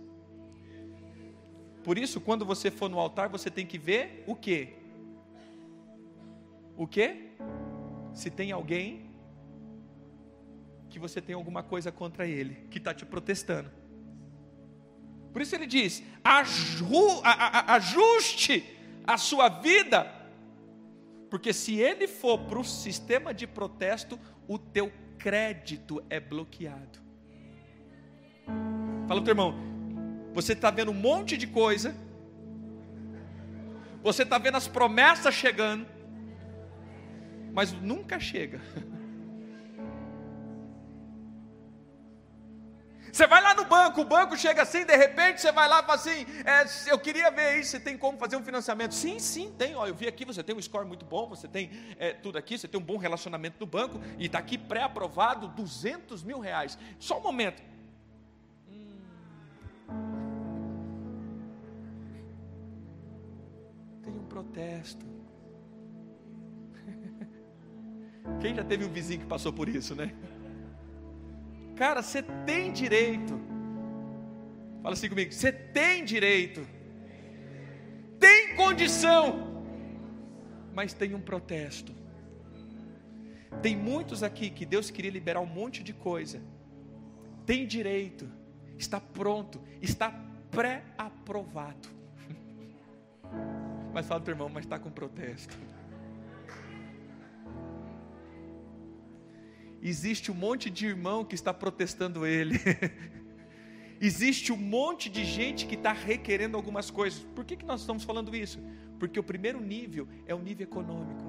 Por 1.83 1.95
isso, 1.95 2.19
quando 2.19 2.43
você 2.43 2.71
for 2.71 2.89
no 2.89 2.97
altar, 2.97 3.29
você 3.29 3.51
tem 3.51 3.67
que 3.67 3.77
ver 3.77 4.23
o 4.25 4.35
que? 4.35 4.73
O 6.75 6.87
que? 6.87 7.33
Se 8.15 8.31
tem 8.31 8.51
alguém 8.51 9.11
que 10.89 10.97
você 10.97 11.21
tem 11.21 11.35
alguma 11.35 11.61
coisa 11.61 11.91
contra 11.91 12.25
ele, 12.25 12.67
que 12.71 12.79
está 12.79 12.95
te 12.95 13.05
protestando. 13.05 13.69
Por 15.37 15.43
isso 15.43 15.53
ele 15.53 15.67
diz: 15.67 16.01
ajuste 17.67 18.75
a 19.05 19.19
sua 19.19 19.47
vida, 19.49 20.11
porque 21.29 21.53
se 21.53 21.75
ele 21.75 22.07
for 22.07 22.39
para 22.39 22.57
o 22.57 22.63
sistema 22.63 23.35
de 23.35 23.45
protesto, 23.45 24.19
o 24.47 24.57
teu 24.57 24.91
crédito 25.19 26.03
é 26.09 26.19
bloqueado. 26.19 26.99
Fala 29.07 29.07
para 29.07 29.15
o 29.17 29.21
teu 29.21 29.33
irmão, 29.33 29.53
você 30.33 30.53
está 30.53 30.71
vendo 30.71 30.89
um 30.89 30.95
monte 30.95 31.37
de 31.37 31.45
coisa, 31.45 31.95
você 34.01 34.23
está 34.23 34.39
vendo 34.39 34.57
as 34.57 34.67
promessas 34.67 35.35
chegando, 35.35 35.85
mas 37.53 37.71
nunca 37.73 38.19
chega. 38.19 38.59
Você 43.17 43.25
vai 43.25 43.41
lá 43.41 43.55
no 43.55 43.65
banco, 43.65 44.01
o 44.01 44.05
banco 44.05 44.37
chega 44.37 44.61
assim, 44.61 44.85
de 44.85 44.95
repente 44.95 45.41
você 45.41 45.51
vai 45.51 45.67
lá 45.67 45.79
e 45.79 45.81
fala 45.81 45.95
assim: 45.95 46.23
é, 46.45 46.91
eu 46.91 46.99
queria 46.99 47.31
ver 47.31 47.47
aí 47.47 47.63
se 47.63 47.79
tem 47.79 47.97
como 47.97 48.15
fazer 48.15 48.35
um 48.35 48.43
financiamento. 48.43 48.93
Sim, 48.93 49.17
sim, 49.17 49.51
tem. 49.57 49.75
Ó, 49.75 49.87
eu 49.87 49.95
vi 49.95 50.07
aqui, 50.07 50.23
você 50.23 50.43
tem 50.43 50.55
um 50.55 50.61
score 50.61 50.85
muito 50.85 51.03
bom, 51.03 51.27
você 51.27 51.47
tem 51.47 51.71
é, 51.97 52.13
tudo 52.13 52.37
aqui, 52.37 52.59
você 52.59 52.67
tem 52.67 52.79
um 52.79 52.83
bom 52.83 52.95
relacionamento 52.95 53.55
no 53.59 53.65
banco 53.65 53.99
e 54.19 54.27
está 54.27 54.37
aqui 54.37 54.55
pré-aprovado 54.55 55.47
200 55.47 56.21
mil 56.23 56.39
reais. 56.39 56.77
Só 56.99 57.17
um 57.17 57.23
momento. 57.23 57.63
Hum. 58.69 58.99
Tem 64.03 64.13
um 64.13 64.25
protesto. 64.25 65.03
Quem 68.39 68.53
já 68.53 68.63
teve 68.63 68.85
um 68.85 68.93
vizinho 68.93 69.21
que 69.21 69.25
passou 69.25 69.51
por 69.51 69.67
isso, 69.67 69.95
né? 69.95 70.13
Cara, 71.77 72.01
você 72.01 72.23
tem 72.23 72.71
direito. 72.71 73.39
Fala 74.81 74.93
assim 74.93 75.09
comigo: 75.09 75.31
você 75.31 75.51
tem 75.51 76.03
direito. 76.03 76.65
Tem 78.19 78.55
condição. 78.55 79.63
Mas 80.73 80.93
tem 80.93 81.13
um 81.13 81.21
protesto. 81.21 81.93
Tem 83.61 83.75
muitos 83.75 84.23
aqui 84.23 84.49
que 84.49 84.65
Deus 84.65 84.89
queria 84.89 85.11
liberar 85.11 85.39
um 85.39 85.45
monte 85.45 85.83
de 85.83 85.93
coisa. 85.93 86.41
Tem 87.45 87.65
direito. 87.65 88.29
Está 88.77 88.99
pronto. 88.99 89.61
Está 89.81 90.11
pré-aprovado. 90.49 91.89
Mas 93.93 94.07
fala 94.07 94.21
para 94.21 94.31
o 94.31 94.33
irmão, 94.33 94.49
mas 94.49 94.63
está 94.65 94.77
com 94.77 94.91
protesto. 94.91 95.57
Existe 99.81 100.31
um 100.31 100.35
monte 100.35 100.69
de 100.69 100.85
irmão 100.85 101.23
que 101.23 101.35
está 101.35 101.53
protestando 101.53 102.25
ele. 102.25 102.59
existe 103.99 104.51
um 104.51 104.57
monte 104.57 105.09
de 105.09 105.23
gente 105.23 105.65
que 105.65 105.75
está 105.75 105.91
requerendo 105.91 106.57
algumas 106.57 106.91
coisas. 106.91 107.19
Por 107.35 107.45
que, 107.45 107.55
que 107.55 107.65
nós 107.65 107.81
estamos 107.81 108.03
falando 108.03 108.35
isso? 108.35 108.59
Porque 108.99 109.19
o 109.19 109.23
primeiro 109.23 109.59
nível 109.59 110.07
é 110.25 110.33
o 110.33 110.39
nível 110.39 110.63
econômico. 110.63 111.23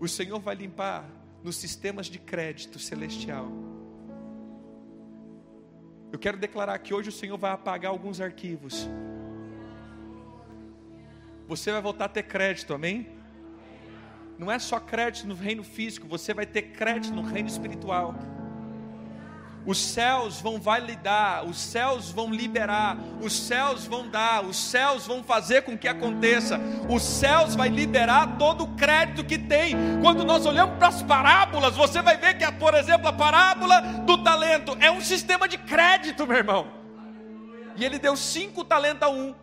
O 0.00 0.08
Senhor 0.08 0.40
vai 0.40 0.54
limpar 0.54 1.08
nos 1.42 1.56
sistemas 1.56 2.06
de 2.06 2.18
crédito 2.18 2.78
celestial. 2.78 3.50
Eu 6.10 6.18
quero 6.18 6.36
declarar 6.36 6.78
que 6.78 6.94
hoje 6.94 7.08
o 7.08 7.12
Senhor 7.12 7.36
vai 7.36 7.50
apagar 7.50 7.90
alguns 7.90 8.20
arquivos. 8.20 8.88
Você 11.46 11.70
vai 11.70 11.82
voltar 11.82 12.06
a 12.06 12.08
ter 12.08 12.22
crédito, 12.22 12.72
amém? 12.72 13.08
Não 14.38 14.50
é 14.50 14.58
só 14.58 14.80
crédito 14.80 15.26
no 15.26 15.34
reino 15.34 15.62
físico, 15.62 16.08
você 16.08 16.34
vai 16.34 16.46
ter 16.46 16.62
crédito 16.62 17.14
no 17.14 17.22
reino 17.22 17.48
espiritual. 17.48 18.14
Os 19.66 19.78
céus 19.78 20.40
vão 20.42 20.60
validar, 20.60 21.44
os 21.46 21.56
céus 21.56 22.10
vão 22.10 22.30
liberar, 22.30 22.98
os 23.22 23.32
céus 23.32 23.86
vão 23.86 24.06
dar, 24.06 24.44
os 24.44 24.56
céus 24.56 25.06
vão 25.06 25.24
fazer 25.24 25.62
com 25.62 25.76
que 25.76 25.88
aconteça. 25.88 26.60
Os 26.90 27.02
céus 27.02 27.54
vai 27.54 27.70
liberar 27.70 28.36
todo 28.36 28.64
o 28.64 28.76
crédito 28.76 29.24
que 29.24 29.38
tem. 29.38 29.74
Quando 30.02 30.22
nós 30.22 30.44
olhamos 30.44 30.76
para 30.76 30.88
as 30.88 31.02
parábolas, 31.02 31.74
você 31.74 32.02
vai 32.02 32.18
ver 32.18 32.36
que, 32.36 32.50
por 32.52 32.74
exemplo, 32.74 33.08
a 33.08 33.12
parábola 33.12 33.80
do 33.80 34.22
talento 34.22 34.76
é 34.80 34.90
um 34.90 35.00
sistema 35.00 35.48
de 35.48 35.56
crédito, 35.56 36.26
meu 36.26 36.36
irmão. 36.36 36.66
E 37.74 37.84
ele 37.84 37.98
deu 37.98 38.16
cinco 38.16 38.64
talentos 38.64 39.02
a 39.02 39.08
um. 39.08 39.34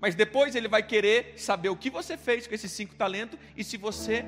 Mas 0.00 0.14
depois 0.14 0.54
ele 0.54 0.68
vai 0.68 0.82
querer 0.82 1.38
saber 1.38 1.68
o 1.68 1.76
que 1.76 1.90
você 1.90 2.16
fez 2.16 2.46
com 2.46 2.54
esses 2.54 2.72
cinco 2.72 2.94
talentos 2.94 3.38
e 3.56 3.62
se 3.62 3.76
você 3.76 4.24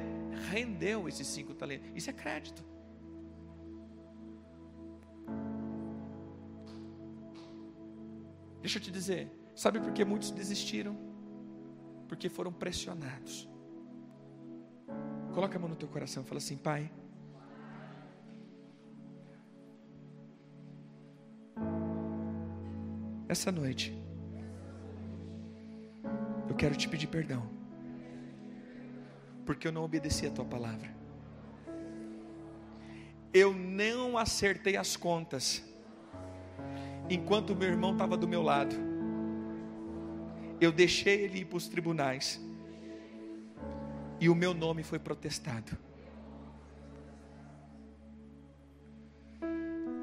rendeu 0.50 1.08
esses 1.08 1.26
cinco 1.26 1.54
talentos. 1.54 1.90
Isso 1.94 2.10
é 2.10 2.12
crédito. 2.12 2.62
Deixa 8.60 8.78
eu 8.78 8.82
te 8.82 8.90
dizer, 8.90 9.30
sabe 9.56 9.80
por 9.80 9.92
que 9.92 10.04
muitos 10.04 10.30
desistiram? 10.30 11.12
porque 12.12 12.28
foram 12.28 12.52
pressionados. 12.52 13.48
Coloca 15.32 15.56
a 15.56 15.58
mão 15.58 15.70
no 15.70 15.74
teu 15.74 15.88
coração 15.88 16.22
fala 16.22 16.36
assim: 16.36 16.58
Pai, 16.58 16.92
essa 23.30 23.50
noite, 23.50 23.98
eu 26.48 26.54
quero 26.54 26.76
te 26.76 26.88
pedir 26.88 27.06
perdão, 27.06 27.48
porque 29.46 29.66
eu 29.68 29.72
não 29.72 29.84
obedeci 29.84 30.26
a 30.26 30.30
tua 30.30 30.44
palavra. 30.44 30.90
Eu 33.32 33.54
não 33.54 34.18
acertei 34.18 34.76
as 34.76 34.96
contas, 34.96 35.64
enquanto 37.08 37.56
meu 37.56 37.68
irmão 37.68 37.92
estava 37.92 38.16
do 38.16 38.28
meu 38.28 38.42
lado. 38.42 38.76
Eu 40.60 40.70
deixei 40.70 41.22
ele 41.22 41.40
ir 41.40 41.44
para 41.46 41.56
os 41.56 41.66
tribunais, 41.66 42.40
e 44.20 44.28
o 44.28 44.34
meu 44.34 44.54
nome 44.54 44.82
foi 44.82 44.98
protestado. 44.98 45.76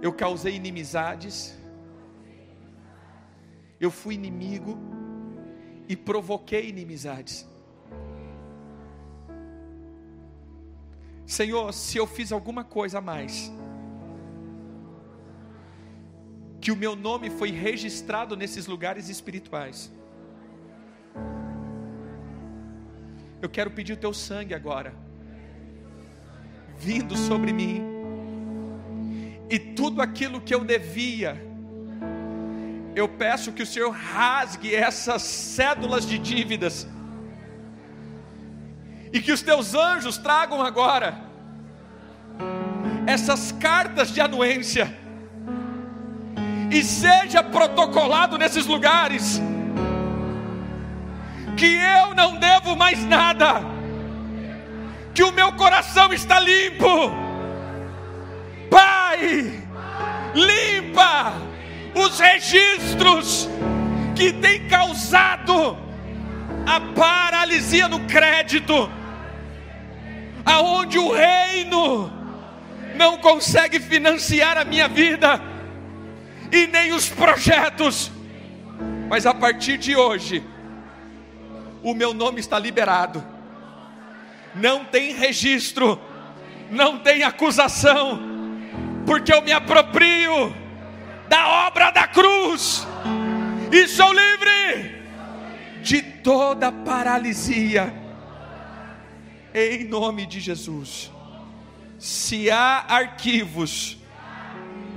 Eu 0.01 0.13
causei 0.13 0.55
inimizades, 0.55 1.57
eu 3.79 3.91
fui 3.91 4.15
inimigo 4.15 4.77
e 5.89 5.95
provoquei 5.95 6.69
inimizades. 6.69 7.49
Senhor, 11.25 11.73
se 11.73 11.97
eu 11.97 12.05
fiz 12.05 12.31
alguma 12.31 12.63
coisa 12.63 12.99
a 12.99 13.01
mais, 13.01 13.51
que 16.61 16.71
o 16.71 16.75
meu 16.75 16.95
nome 16.95 17.31
foi 17.31 17.49
registrado 17.49 18.37
nesses 18.37 18.67
lugares 18.67 19.09
espirituais. 19.09 19.91
Eu 23.41 23.49
quero 23.49 23.71
pedir 23.71 23.93
o 23.93 23.97
teu 23.97 24.13
sangue 24.13 24.53
agora, 24.53 24.93
vindo 26.77 27.15
sobre 27.15 27.51
mim, 27.51 27.81
e 29.49 29.57
tudo 29.57 30.01
aquilo 30.01 30.41
que 30.41 30.53
eu 30.53 30.63
devia, 30.63 31.48
eu 32.99 33.07
peço 33.07 33.51
que 33.51 33.63
o 33.63 33.65
Senhor 33.65 33.91
rasgue 33.91 34.75
essas 34.75 35.21
cédulas 35.21 36.05
de 36.05 36.17
dívidas, 36.17 36.87
e 39.11 39.19
que 39.19 39.31
os 39.31 39.41
teus 39.41 39.73
anjos 39.73 40.17
tragam 40.17 40.61
agora 40.61 41.17
essas 43.07 43.51
cartas 43.53 44.11
de 44.11 44.21
anuência, 44.21 44.95
e 46.69 46.83
seja 46.83 47.41
protocolado 47.41 48.37
nesses 48.37 48.65
lugares, 48.65 49.41
que 51.57 51.65
eu 51.65 52.13
não 52.13 52.35
devo 52.37 52.75
mais 52.75 53.03
nada, 53.05 53.61
que 55.13 55.23
o 55.23 55.31
meu 55.31 55.53
coração 55.53 56.13
está 56.13 56.39
limpo, 56.39 57.11
Pai, 58.69 59.63
limpa 60.35 61.48
os 61.99 62.19
registros 62.19 63.49
que 64.15 64.33
têm 64.33 64.67
causado 64.67 65.77
a 66.65 66.79
paralisia 66.93 67.87
no 67.87 68.01
crédito, 68.01 68.89
aonde 70.45 70.97
o 70.97 71.11
reino 71.11 72.11
não 72.95 73.17
consegue 73.17 73.79
financiar 73.79 74.57
a 74.57 74.65
minha 74.65 74.87
vida 74.87 75.41
e 76.51 76.67
nem 76.67 76.91
os 76.91 77.07
projetos, 77.09 78.11
mas 79.07 79.25
a 79.25 79.33
partir 79.33 79.77
de 79.77 79.95
hoje, 79.95 80.43
o 81.81 81.93
meu 81.93 82.13
nome 82.13 82.39
está 82.39 82.59
liberado, 82.59 83.23
não 84.55 84.83
tem 84.83 85.13
registro, 85.13 85.99
não 86.69 86.99
tem 86.99 87.23
acusação, 87.23 88.19
porque 89.05 89.33
eu 89.33 89.41
me 89.41 89.51
aproprio 89.51 90.53
da 91.29 91.67
obra 91.67 91.91
da 91.91 92.07
cruz 92.07 92.85
e 93.71 93.87
sou 93.87 94.11
livre 94.11 94.99
de 95.81 96.01
toda 96.01 96.71
paralisia, 96.71 97.93
em 99.53 99.85
nome 99.85 100.25
de 100.25 100.39
Jesus. 100.39 101.11
Se 101.99 102.49
há 102.49 102.85
arquivos, 102.89 103.97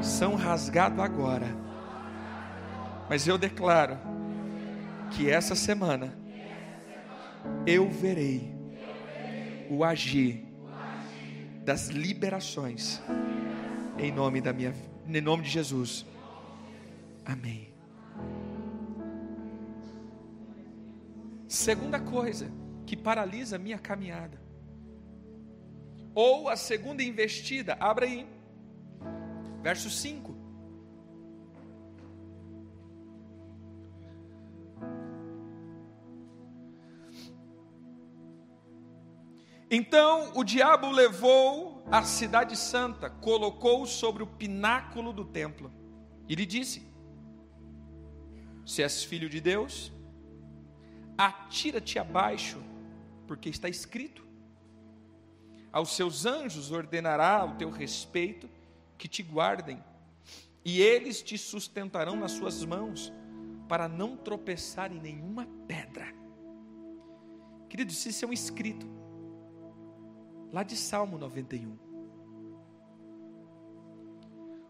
são 0.01 0.35
rasgados 0.35 0.99
agora, 0.99 1.55
mas 3.09 3.29
eu 3.29 3.37
declaro 3.37 3.99
que 5.11 5.31
essa 5.31 5.55
semana 5.55 6.17
eu 7.67 7.91
verei 7.91 8.53
o 9.69 9.85
agir 9.85 10.45
das 11.65 11.89
liberações 11.89 13.01
em 13.99 14.11
nome 14.11 14.41
da 14.41 14.53
minha 14.53 14.75
em 15.07 15.21
nome 15.21 15.43
de 15.43 15.51
Jesus. 15.51 16.07
Amém. 17.25 17.73
Segunda 21.49 22.01
coisa 22.01 22.51
que 22.87 22.97
paralisa 22.97 23.57
a 23.57 23.59
minha 23.59 23.79
caminhada. 23.79 24.41
Ou 26.15 26.49
a 26.49 26.57
segunda 26.57 27.03
investida, 27.03 27.77
abra 27.79 28.07
aí. 28.07 28.27
Verso 29.63 29.89
5. 29.89 30.35
Então 39.71 40.33
o 40.35 40.45
diabo 40.45 40.91
levou 40.91 41.83
a 41.91 42.03
cidade 42.03 42.57
santa, 42.57 43.09
colocou-o 43.09 43.87
sobre 43.87 44.23
o 44.23 44.27
pináculo 44.27 45.15
do 45.15 45.25
templo 45.25 45.73
e 46.29 46.35
lhe 46.35 46.45
disse: 46.45 46.92
Se 48.65 48.83
és 48.83 49.03
filho 49.03 49.29
de 49.29 49.41
Deus, 49.41 49.93
atira-te 51.17 51.99
abaixo, 51.99 52.63
porque 53.27 53.49
está 53.49 53.69
escrito: 53.69 54.25
Aos 55.73 55.95
seus 55.97 56.27
anjos 56.27 56.71
ordenará 56.71 57.45
o 57.45 57.57
teu 57.57 57.71
respeito 57.71 58.49
que 58.97 59.09
te 59.09 59.23
guardem, 59.23 59.83
e 60.65 60.81
eles 60.81 61.23
te 61.23 61.37
sustentarão 61.37 62.17
nas 62.17 62.33
suas 62.33 62.65
mãos, 62.65 63.13
para 63.69 63.89
não 63.89 64.17
tropeçar 64.17 64.93
em 64.93 65.01
nenhuma 65.01 65.47
pedra. 65.67 66.07
Queridos, 67.69 68.05
isso 68.05 68.25
é 68.25 68.29
um 68.29 68.33
escrito 68.33 68.87
lá 70.53 70.63
de 70.63 70.77
Salmo 70.77 71.17
91. 71.17 71.79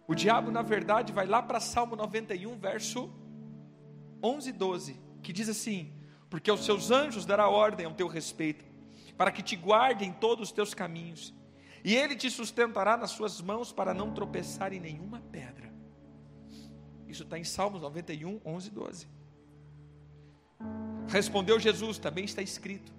O 0.06 0.14
diabo, 0.14 0.50
na 0.50 0.62
verdade, 0.62 1.12
vai 1.12 1.26
lá 1.26 1.42
para 1.42 1.58
Salmo 1.58 1.96
91, 1.96 2.56
verso 2.58 3.12
11 4.22 4.48
e 4.48 4.52
12, 4.52 5.00
que 5.22 5.32
diz 5.32 5.48
assim: 5.48 5.92
Porque 6.30 6.50
aos 6.50 6.64
seus 6.64 6.90
anjos 6.90 7.26
dará 7.26 7.48
ordem 7.48 7.86
ao 7.86 7.94
teu 7.94 8.06
respeito, 8.06 8.64
para 9.16 9.30
que 9.30 9.42
te 9.42 9.56
guardem 9.56 10.10
em 10.10 10.12
todos 10.12 10.48
os 10.48 10.52
teus 10.52 10.74
caminhos, 10.74 11.34
e 11.84 11.94
ele 11.94 12.14
te 12.14 12.30
sustentará 12.30 12.96
nas 12.96 13.10
suas 13.10 13.40
mãos 13.40 13.72
para 13.72 13.92
não 13.92 14.12
tropeçar 14.12 14.72
em 14.72 14.80
nenhuma 14.80 15.20
pedra. 15.32 15.72
Isso 17.06 17.24
está 17.24 17.38
em 17.38 17.44
Salmos 17.44 17.82
91, 17.82 18.40
11 18.44 18.68
e 18.68 18.70
12. 18.70 19.08
Respondeu 21.08 21.58
Jesus, 21.58 21.98
também 21.98 22.24
está 22.24 22.40
escrito: 22.40 22.92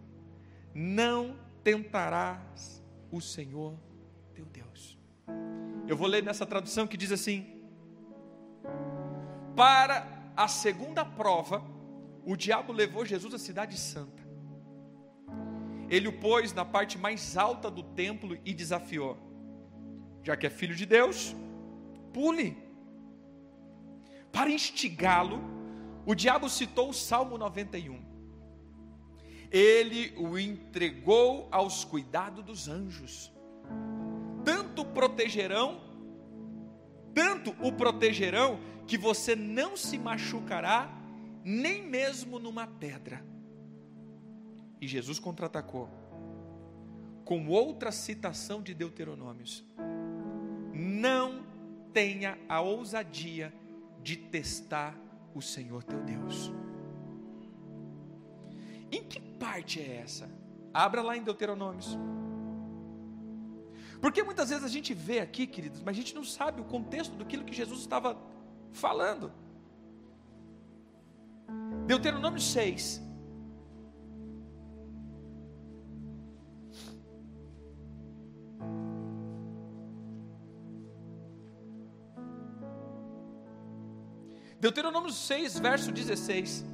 Não 0.73 1.35
tentarás 1.63 2.83
o 3.11 3.21
Senhor 3.21 3.75
teu 4.33 4.45
Deus. 4.45 4.99
Eu 5.87 5.97
vou 5.97 6.07
ler 6.07 6.23
nessa 6.23 6.45
tradução 6.45 6.85
que 6.85 6.97
diz 6.97 7.11
assim: 7.11 7.61
Para 9.55 10.22
a 10.35 10.47
segunda 10.47 11.03
prova, 11.05 11.63
o 12.25 12.35
diabo 12.35 12.71
levou 12.71 13.05
Jesus 13.05 13.33
à 13.33 13.39
cidade 13.39 13.77
santa. 13.77 14.23
Ele 15.89 16.07
o 16.07 16.19
pôs 16.19 16.53
na 16.53 16.65
parte 16.65 16.97
mais 16.97 17.37
alta 17.37 17.69
do 17.69 17.83
templo 17.83 18.37
e 18.45 18.53
desafiou: 18.53 19.17
Já 20.23 20.35
que 20.35 20.47
é 20.47 20.49
filho 20.49 20.75
de 20.75 20.85
Deus, 20.85 21.35
pule. 22.11 22.57
Para 24.31 24.49
instigá-lo, 24.49 25.39
o 26.05 26.15
diabo 26.15 26.49
citou 26.49 26.89
o 26.89 26.93
Salmo 26.93 27.37
91 27.37 28.13
ele 29.53 30.11
o 30.17 30.39
entregou 30.39 31.47
aos 31.51 31.85
cuidados 31.85 32.43
dos 32.43 32.67
anjos. 32.67 33.31
Tanto 34.43 34.83
protegerão, 34.83 35.79
tanto 37.13 37.55
o 37.61 37.71
protegerão, 37.71 38.59
que 38.87 38.97
você 38.97 39.35
não 39.35 39.77
se 39.77 39.97
machucará, 39.97 40.89
nem 41.43 41.87
mesmo 41.87 42.39
numa 42.39 42.67
pedra. 42.67 43.23
E 44.79 44.87
Jesus 44.87 45.19
contra-atacou 45.19 45.89
com 47.23 47.47
outra 47.47 47.91
citação 47.91 48.61
de 48.61 48.73
Deuteronômios: 48.73 49.63
Não 50.73 51.45
tenha 51.93 52.37
a 52.49 52.61
ousadia 52.61 53.53
de 54.01 54.17
testar 54.17 54.97
o 55.33 55.41
Senhor 55.41 55.83
teu 55.83 56.01
Deus. 56.01 56.51
Em 58.91 59.03
que 59.03 59.19
parte 59.19 59.79
é 59.79 60.01
essa? 60.03 60.29
Abra 60.73 61.01
lá 61.01 61.15
em 61.15 61.23
Deuteronômios. 61.23 61.97
Porque 64.01 64.21
muitas 64.21 64.49
vezes 64.49 64.65
a 64.65 64.67
gente 64.67 64.93
vê 64.93 65.19
aqui, 65.19 65.47
queridos, 65.47 65.81
mas 65.81 65.95
a 65.95 65.99
gente 65.99 66.13
não 66.13 66.25
sabe 66.25 66.59
o 66.59 66.65
contexto 66.65 67.15
daquilo 67.15 67.45
que 67.45 67.53
Jesus 67.53 67.79
estava 67.79 68.17
falando. 68.73 69.31
Deuteronômio 71.85 72.39
6. 72.39 73.01
Deuteronômio 84.59 85.11
6, 85.11 85.59
verso 85.59 85.91
16. 85.91 86.65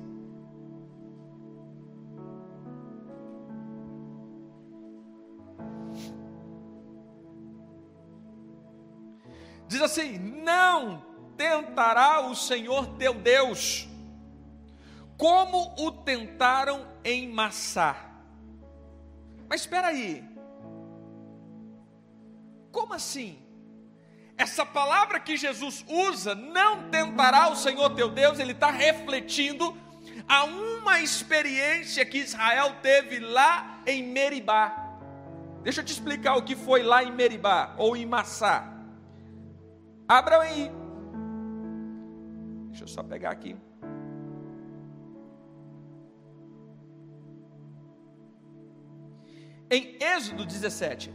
Diz 9.68 9.82
assim: 9.82 10.20
Não 10.20 11.09
tentará 11.40 12.20
o 12.20 12.36
Senhor 12.36 12.86
teu 12.98 13.14
Deus, 13.14 13.88
como 15.18 15.74
o 15.80 15.90
tentaram 15.90 16.86
em 17.02 17.30
Massá. 17.30 17.96
Mas 19.48 19.62
espera 19.62 19.88
aí, 19.88 20.22
como 22.74 22.94
assim? 22.94 23.42
Essa 24.36 24.66
palavra 24.66 25.18
que 25.18 25.38
Jesus 25.38 25.86
usa, 25.88 26.36
não 26.36 26.90
tentará 26.90 27.50
o 27.50 27.56
Senhor 27.56 27.90
teu 27.92 28.10
Deus, 28.10 28.38
ele 28.38 28.52
está 28.52 28.70
refletindo 28.70 29.78
a 30.28 30.44
uma 30.44 31.00
experiência 31.00 32.06
que 32.06 32.18
Israel 32.18 32.76
teve 32.82 33.20
lá 33.20 33.82
em 33.86 34.04
Meribá. 34.04 34.98
Deixa 35.64 35.80
eu 35.80 35.86
te 35.86 35.94
explicar 35.94 36.36
o 36.36 36.44
que 36.44 36.56
foi 36.56 36.84
lá 36.84 37.02
em 37.02 37.14
Meribá 37.14 37.76
ou 37.78 37.96
em 37.96 38.06
Massá. 38.06 38.74
Abra 40.06 40.42
aí. 40.42 40.79
Deixa 42.80 42.84
eu 42.84 42.96
só 42.96 43.04
pegar 43.04 43.32
aqui. 43.32 43.58
Em 49.70 49.98
Êxodo 50.02 50.46
17. 50.46 51.14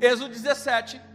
Êxodo 0.00 0.30
17. 0.30 1.09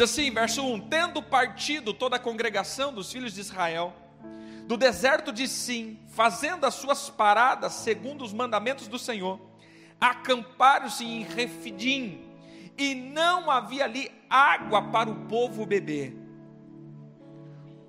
Diz 0.00 0.12
assim, 0.12 0.30
verso 0.30 0.62
1: 0.64 0.88
Tendo 0.88 1.22
partido 1.22 1.92
toda 1.92 2.16
a 2.16 2.18
congregação 2.18 2.90
dos 2.90 3.12
filhos 3.12 3.34
de 3.34 3.40
Israel, 3.40 3.92
do 4.66 4.78
deserto 4.78 5.30
de 5.30 5.46
Sim, 5.46 5.98
fazendo 6.08 6.64
as 6.64 6.72
suas 6.72 7.10
paradas 7.10 7.74
segundo 7.74 8.24
os 8.24 8.32
mandamentos 8.32 8.88
do 8.88 8.98
Senhor, 8.98 9.38
acamparam-se 10.00 11.04
em 11.04 11.22
Refidim, 11.22 12.22
e 12.78 12.94
não 12.94 13.50
havia 13.50 13.84
ali 13.84 14.10
água 14.30 14.80
para 14.90 15.10
o 15.10 15.26
povo 15.26 15.66
beber. 15.66 16.16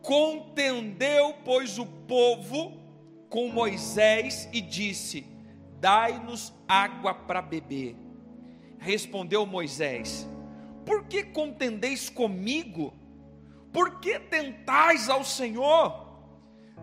Contendeu, 0.02 1.36
pois, 1.46 1.80
o 1.80 1.86
povo 1.86 2.78
com 3.30 3.48
Moisés 3.48 4.50
e 4.52 4.60
disse: 4.60 5.26
Dai-nos 5.80 6.54
água 6.68 7.14
para 7.14 7.42
beber. 7.42 7.96
Respondeu 8.80 9.46
Moisés: 9.46 10.28
Por 10.86 11.06
que 11.06 11.24
contendeis 11.24 12.10
comigo? 12.10 12.94
Por 13.72 14.00
que 14.00 14.20
tentais 14.20 15.10
ao 15.10 15.24
Senhor? 15.24 16.10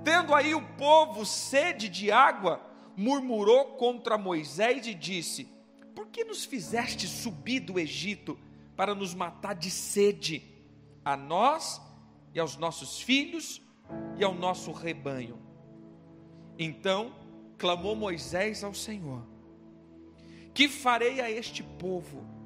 Tendo 0.04 0.34
aí 0.34 0.54
o 0.54 0.62
povo 0.76 1.26
sede 1.26 1.88
de 1.88 2.10
água, 2.10 2.62
murmurou 2.96 3.76
contra 3.76 4.16
Moisés 4.16 4.86
e 4.86 4.94
disse: 4.94 5.48
Por 5.94 6.08
que 6.08 6.24
nos 6.24 6.44
fizeste 6.44 7.06
subir 7.06 7.60
do 7.60 7.78
Egito 7.78 8.38
para 8.76 8.94
nos 8.94 9.14
matar 9.14 9.54
de 9.54 9.70
sede, 9.70 10.42
a 11.04 11.16
nós 11.16 11.80
e 12.32 12.40
aos 12.40 12.56
nossos 12.56 13.00
filhos 13.00 13.60
e 14.16 14.24
ao 14.24 14.34
nosso 14.34 14.72
rebanho? 14.72 15.38
Então 16.58 17.14
clamou 17.58 17.94
Moisés 17.94 18.62
ao 18.62 18.72
Senhor: 18.72 19.26
Que 20.54 20.68
farei 20.68 21.20
a 21.20 21.30
este 21.30 21.62
povo? 21.62 22.37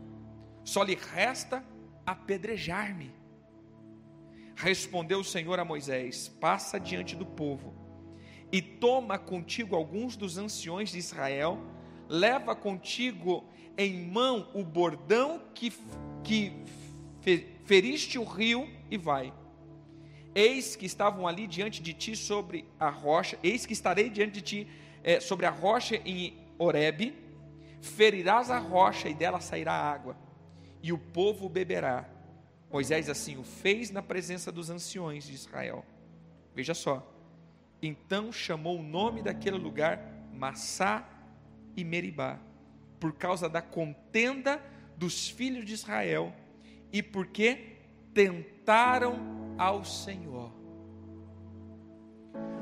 Só 0.64 0.82
lhe 0.82 0.94
resta 0.94 1.64
apedrejar-me. 2.06 3.10
Respondeu 4.56 5.20
o 5.20 5.24
Senhor 5.24 5.58
a 5.58 5.64
Moisés: 5.64 6.28
Passa 6.28 6.78
diante 6.78 7.16
do 7.16 7.26
povo 7.26 7.74
e 8.52 8.60
toma 8.60 9.18
contigo 9.18 9.74
alguns 9.74 10.14
dos 10.14 10.36
anciões 10.36 10.90
de 10.90 10.98
Israel, 10.98 11.58
leva 12.08 12.54
contigo 12.54 13.44
em 13.78 14.06
mão 14.06 14.50
o 14.52 14.62
bordão 14.62 15.42
que, 15.54 15.72
que 16.22 16.52
feriste 17.64 18.18
o 18.18 18.24
rio 18.24 18.68
e 18.90 18.98
vai. 18.98 19.32
Eis 20.34 20.76
que 20.76 20.86
estavam 20.86 21.26
ali 21.26 21.46
diante 21.46 21.82
de 21.82 21.94
ti 21.94 22.14
sobre 22.14 22.66
a 22.78 22.90
rocha, 22.90 23.38
eis 23.42 23.64
que 23.64 23.72
estarei 23.72 24.10
diante 24.10 24.32
de 24.32 24.42
ti 24.42 24.68
é, 25.02 25.20
sobre 25.20 25.46
a 25.46 25.50
rocha 25.50 25.96
em 26.04 26.38
Horebe, 26.58 27.14
ferirás 27.80 28.50
a 28.50 28.58
rocha 28.58 29.08
e 29.08 29.14
dela 29.14 29.40
sairá 29.40 29.72
água, 29.72 30.16
e 30.82 30.92
o 30.92 30.98
povo 30.98 31.48
beberá. 31.48 32.08
Moisés 32.70 33.08
assim 33.08 33.36
o 33.36 33.44
fez 33.44 33.90
na 33.90 34.02
presença 34.02 34.50
dos 34.50 34.70
anciões 34.70 35.24
de 35.24 35.34
Israel. 35.34 35.84
Veja 36.54 36.74
só. 36.74 37.06
Então 37.80 38.32
chamou 38.32 38.78
o 38.78 38.82
nome 38.82 39.22
daquele 39.22 39.58
lugar 39.58 40.00
Massá 40.32 41.08
e 41.76 41.84
Meribá, 41.84 42.38
por 42.98 43.12
causa 43.12 43.48
da 43.48 43.62
contenda 43.62 44.62
dos 44.96 45.28
filhos 45.28 45.64
de 45.64 45.74
Israel 45.74 46.34
e 46.92 47.02
porque 47.02 47.76
tentaram 48.14 49.54
ao 49.58 49.84
Senhor. 49.84 50.52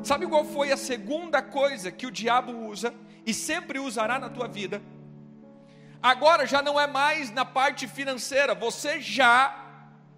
Sabe 0.02 0.26
qual 0.26 0.44
foi 0.44 0.72
a 0.72 0.76
segunda 0.76 1.42
coisa 1.42 1.90
que 1.90 2.06
o 2.06 2.10
diabo 2.10 2.52
usa 2.68 2.94
e 3.26 3.34
sempre 3.34 3.78
usará 3.78 4.18
na 4.18 4.30
tua 4.30 4.48
vida? 4.48 4.82
Agora 6.02 6.46
já 6.46 6.62
não 6.62 6.80
é 6.80 6.86
mais 6.86 7.30
na 7.30 7.44
parte 7.44 7.86
financeira, 7.86 8.54
você 8.54 9.00
já, 9.00 9.66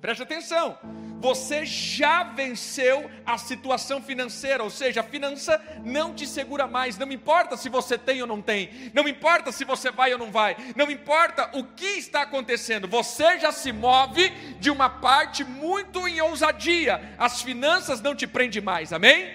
preste 0.00 0.22
atenção, 0.22 0.78
você 1.20 1.64
já 1.64 2.22
venceu 2.22 3.10
a 3.26 3.36
situação 3.36 4.00
financeira, 4.00 4.62
ou 4.62 4.70
seja, 4.70 5.00
a 5.00 5.04
finança 5.04 5.60
não 5.84 6.14
te 6.14 6.24
segura 6.26 6.68
mais, 6.68 6.98
não 6.98 7.10
importa 7.10 7.56
se 7.56 7.68
você 7.68 7.98
tem 7.98 8.20
ou 8.20 8.28
não 8.28 8.40
tem, 8.40 8.90
não 8.94 9.08
importa 9.08 9.50
se 9.50 9.64
você 9.64 9.90
vai 9.90 10.12
ou 10.12 10.18
não 10.18 10.30
vai, 10.30 10.56
não 10.76 10.90
importa 10.90 11.50
o 11.56 11.64
que 11.64 11.98
está 11.98 12.22
acontecendo, 12.22 12.86
você 12.86 13.38
já 13.40 13.50
se 13.50 13.72
move 13.72 14.30
de 14.60 14.70
uma 14.70 14.88
parte 14.88 15.42
muito 15.42 16.06
em 16.06 16.20
ousadia, 16.20 17.14
as 17.18 17.42
finanças 17.42 18.00
não 18.00 18.14
te 18.14 18.26
prendem 18.26 18.62
mais, 18.62 18.92
amém? 18.92 19.32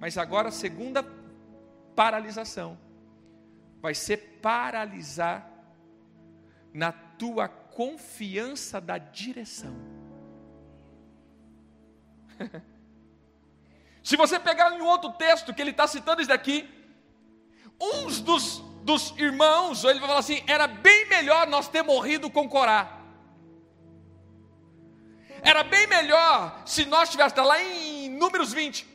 Mas 0.00 0.18
agora 0.18 0.48
a 0.48 0.52
segunda 0.52 1.04
paralisação 1.94 2.78
vai 3.80 3.94
ser 3.94 4.33
paralisar 4.44 5.50
na 6.70 6.92
tua 6.92 7.48
confiança 7.48 8.78
da 8.78 8.98
direção. 8.98 9.74
Se 14.04 14.18
você 14.18 14.38
pegar 14.38 14.70
em 14.74 14.82
outro 14.82 15.12
texto 15.12 15.54
que 15.54 15.62
ele 15.62 15.70
está 15.70 15.86
citando 15.86 16.20
isso 16.20 16.28
daqui, 16.28 16.68
uns 17.80 18.20
dos, 18.20 18.58
dos 18.82 19.14
irmãos, 19.16 19.82
ele 19.82 19.98
vai 19.98 20.08
falar 20.08 20.20
assim: 20.20 20.44
era 20.46 20.66
bem 20.66 21.08
melhor 21.08 21.46
nós 21.46 21.66
ter 21.66 21.82
morrido 21.82 22.28
com 22.28 22.46
Corá. 22.46 23.00
Era 25.40 25.64
bem 25.64 25.86
melhor 25.86 26.62
se 26.66 26.84
nós 26.84 27.08
tivéssemos, 27.08 27.32
está 27.32 27.44
lá 27.44 27.62
em 27.62 28.10
Números 28.10 28.52
20, 28.52 28.86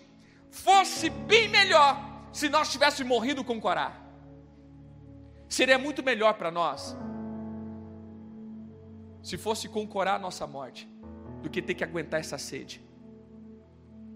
fosse 0.52 1.10
bem 1.10 1.48
melhor 1.48 1.98
se 2.32 2.50
nós 2.50 2.72
tivéssemos 2.72 3.10
morrido 3.10 3.44
com 3.44 3.60
Corá. 3.60 4.09
Seria 5.50 5.80
muito 5.80 6.04
melhor 6.04 6.36
para 6.36 6.52
nós 6.52 6.96
se 9.22 9.38
fosse 9.38 9.68
com 9.68 9.86
Corá 9.86 10.16
a 10.16 10.20
nossa 10.20 10.48
morte, 10.48 10.88
do 11.42 11.50
que 11.50 11.62
ter 11.62 11.74
que 11.74 11.84
aguentar 11.84 12.20
essa 12.20 12.38
sede. 12.38 12.82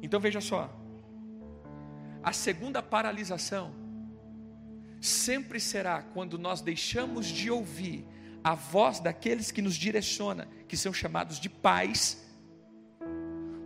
Então 0.01 0.19
veja 0.19 0.39
só, 0.39 0.69
a 2.21 2.31
segunda 2.31 2.81
paralisação 2.81 3.73
sempre 5.01 5.59
será 5.59 6.01
quando 6.01 6.37
nós 6.37 6.61
deixamos 6.61 7.25
de 7.25 7.51
ouvir 7.51 8.07
a 8.43 8.55
voz 8.55 8.99
daqueles 8.99 9.51
que 9.51 9.61
nos 9.61 9.75
direciona, 9.75 10.47
que 10.67 10.77
são 10.77 10.93
chamados 10.93 11.39
de 11.39 11.49
pais, 11.49 12.25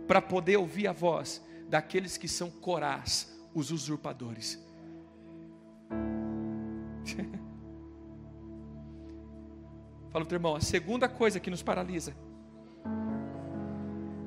para 0.06 0.22
poder 0.22 0.56
ouvir 0.56 0.88
a 0.88 0.92
voz 0.92 1.44
daqueles 1.68 2.16
que 2.16 2.26
são 2.26 2.50
corás, 2.50 3.38
os 3.54 3.70
usurpadores. 3.70 4.58
Fala 10.10 10.24
teu 10.24 10.36
irmão, 10.36 10.56
a 10.56 10.60
segunda 10.60 11.08
coisa 11.08 11.38
que 11.38 11.50
nos 11.50 11.62
paralisa 11.62 12.14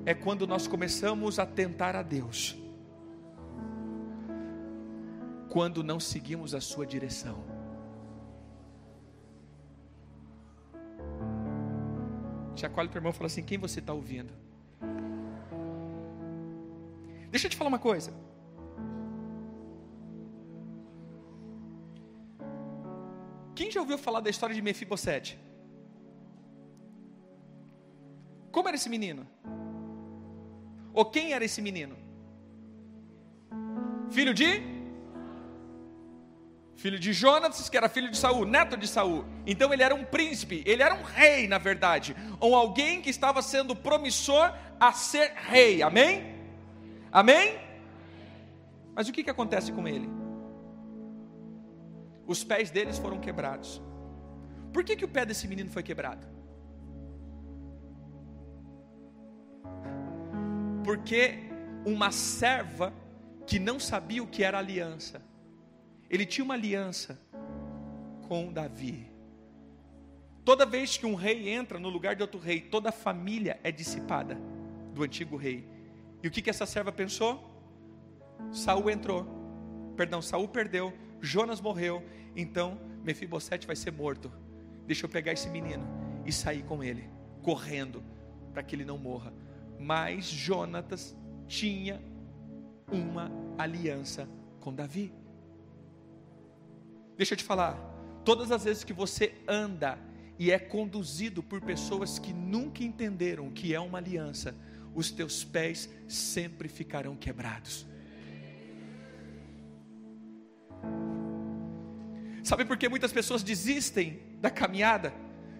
é 0.05 0.13
quando 0.13 0.45
nós 0.45 0.67
começamos 0.67 1.39
a 1.39 1.45
tentar 1.45 1.95
a 1.95 2.03
Deus, 2.03 2.55
quando 5.49 5.83
não 5.83 5.99
seguimos 5.99 6.53
a 6.53 6.61
Sua 6.61 6.85
direção. 6.85 7.43
Chacoalha 12.55 12.89
o 12.89 12.91
teu 12.91 12.99
irmão 12.99 13.11
e 13.11 13.15
fala 13.15 13.27
assim: 13.27 13.43
quem 13.43 13.57
você 13.57 13.79
está 13.79 13.93
ouvindo? 13.93 14.33
Deixa 17.31 17.47
eu 17.47 17.51
te 17.51 17.57
falar 17.57 17.69
uma 17.69 17.79
coisa. 17.79 18.13
Quem 23.55 23.71
já 23.71 23.79
ouviu 23.79 23.97
falar 23.97 24.19
da 24.19 24.29
história 24.29 24.53
de 24.53 24.61
Mefibosete? 24.61 25.39
Como 28.61 28.69
era 28.69 28.77
esse 28.77 28.89
menino? 28.89 29.27
Ou 30.93 31.03
quem 31.03 31.33
era 31.33 31.43
esse 31.43 31.63
menino? 31.63 31.97
Filho 34.11 34.35
de? 34.35 34.61
Filho 36.75 36.99
de 36.99 37.11
Jonas, 37.11 37.69
que 37.69 37.75
era 37.75 37.89
filho 37.89 38.11
de 38.11 38.17
Saul, 38.17 38.45
neto 38.45 38.77
de 38.77 38.87
Saul. 38.87 39.25
Então 39.47 39.73
ele 39.73 39.81
era 39.81 39.95
um 39.95 40.03
príncipe, 40.03 40.61
ele 40.63 40.83
era 40.83 40.93
um 40.93 41.01
rei, 41.01 41.47
na 41.47 41.57
verdade, 41.57 42.15
ou 42.39 42.53
alguém 42.53 43.01
que 43.01 43.09
estava 43.09 43.41
sendo 43.41 43.75
promissor 43.75 44.53
a 44.79 44.93
ser 44.93 45.33
rei. 45.35 45.81
Amém? 45.81 46.35
Amém? 47.11 47.57
Mas 48.93 49.09
o 49.09 49.11
que, 49.11 49.23
que 49.23 49.31
acontece 49.31 49.71
com 49.71 49.87
ele? 49.87 50.07
Os 52.27 52.43
pés 52.43 52.69
deles 52.69 52.99
foram 52.99 53.19
quebrados. 53.19 53.81
Por 54.71 54.83
que, 54.83 54.95
que 54.95 55.05
o 55.05 55.09
pé 55.09 55.25
desse 55.25 55.47
menino 55.47 55.71
foi 55.71 55.81
quebrado? 55.81 56.40
Porque 60.83 61.39
uma 61.85 62.11
serva 62.11 62.93
que 63.45 63.59
não 63.59 63.79
sabia 63.79 64.23
o 64.23 64.27
que 64.27 64.43
era 64.43 64.57
aliança, 64.57 65.21
ele 66.09 66.25
tinha 66.25 66.43
uma 66.43 66.53
aliança 66.53 67.19
com 68.27 68.51
Davi. 68.51 69.11
Toda 70.43 70.65
vez 70.65 70.97
que 70.97 71.05
um 71.05 71.15
rei 71.15 71.49
entra 71.49 71.79
no 71.79 71.89
lugar 71.89 72.15
de 72.15 72.21
outro 72.21 72.39
rei, 72.39 72.61
toda 72.61 72.89
a 72.89 72.91
família 72.91 73.59
é 73.63 73.71
dissipada 73.71 74.37
do 74.93 75.03
antigo 75.03 75.37
rei. 75.37 75.67
E 76.23 76.27
o 76.27 76.31
que, 76.31 76.41
que 76.41 76.49
essa 76.49 76.65
serva 76.65 76.91
pensou? 76.91 77.47
Saul 78.51 78.89
entrou, 78.89 79.25
perdão, 79.95 80.21
Saul 80.21 80.47
perdeu, 80.47 80.93
Jonas 81.21 81.61
morreu, 81.61 82.03
então 82.35 82.79
Mefibosete 83.03 83.67
vai 83.67 83.75
ser 83.75 83.91
morto. 83.91 84.31
Deixa 84.85 85.05
eu 85.05 85.09
pegar 85.09 85.31
esse 85.31 85.49
menino 85.49 85.87
e 86.25 86.31
sair 86.31 86.63
com 86.63 86.83
ele, 86.83 87.07
correndo, 87.41 88.03
para 88.51 88.63
que 88.63 88.75
ele 88.75 88.85
não 88.85 88.97
morra. 88.97 89.31
Mas 89.81 90.25
Jonatas 90.25 91.15
tinha 91.47 91.99
uma 92.91 93.31
aliança 93.57 94.29
com 94.59 94.73
Davi. 94.73 95.11
Deixa 97.17 97.33
eu 97.33 97.37
te 97.37 97.43
falar, 97.43 97.75
todas 98.23 98.51
as 98.51 98.63
vezes 98.63 98.83
que 98.83 98.93
você 98.93 99.33
anda 99.47 99.97
e 100.37 100.51
é 100.51 100.59
conduzido 100.59 101.41
por 101.41 101.61
pessoas 101.61 102.19
que 102.19 102.31
nunca 102.31 102.83
entenderam 102.83 103.47
o 103.47 103.51
que 103.51 103.73
é 103.73 103.79
uma 103.79 103.97
aliança, 103.97 104.55
os 104.93 105.09
teus 105.09 105.43
pés 105.43 105.89
sempre 106.07 106.67
ficarão 106.69 107.15
quebrados. 107.15 107.87
Sabe 112.43 112.65
por 112.65 112.77
que 112.77 112.89
muitas 112.89 113.13
pessoas 113.13 113.43
desistem 113.43 114.19
da 114.39 114.49
caminhada? 114.49 115.13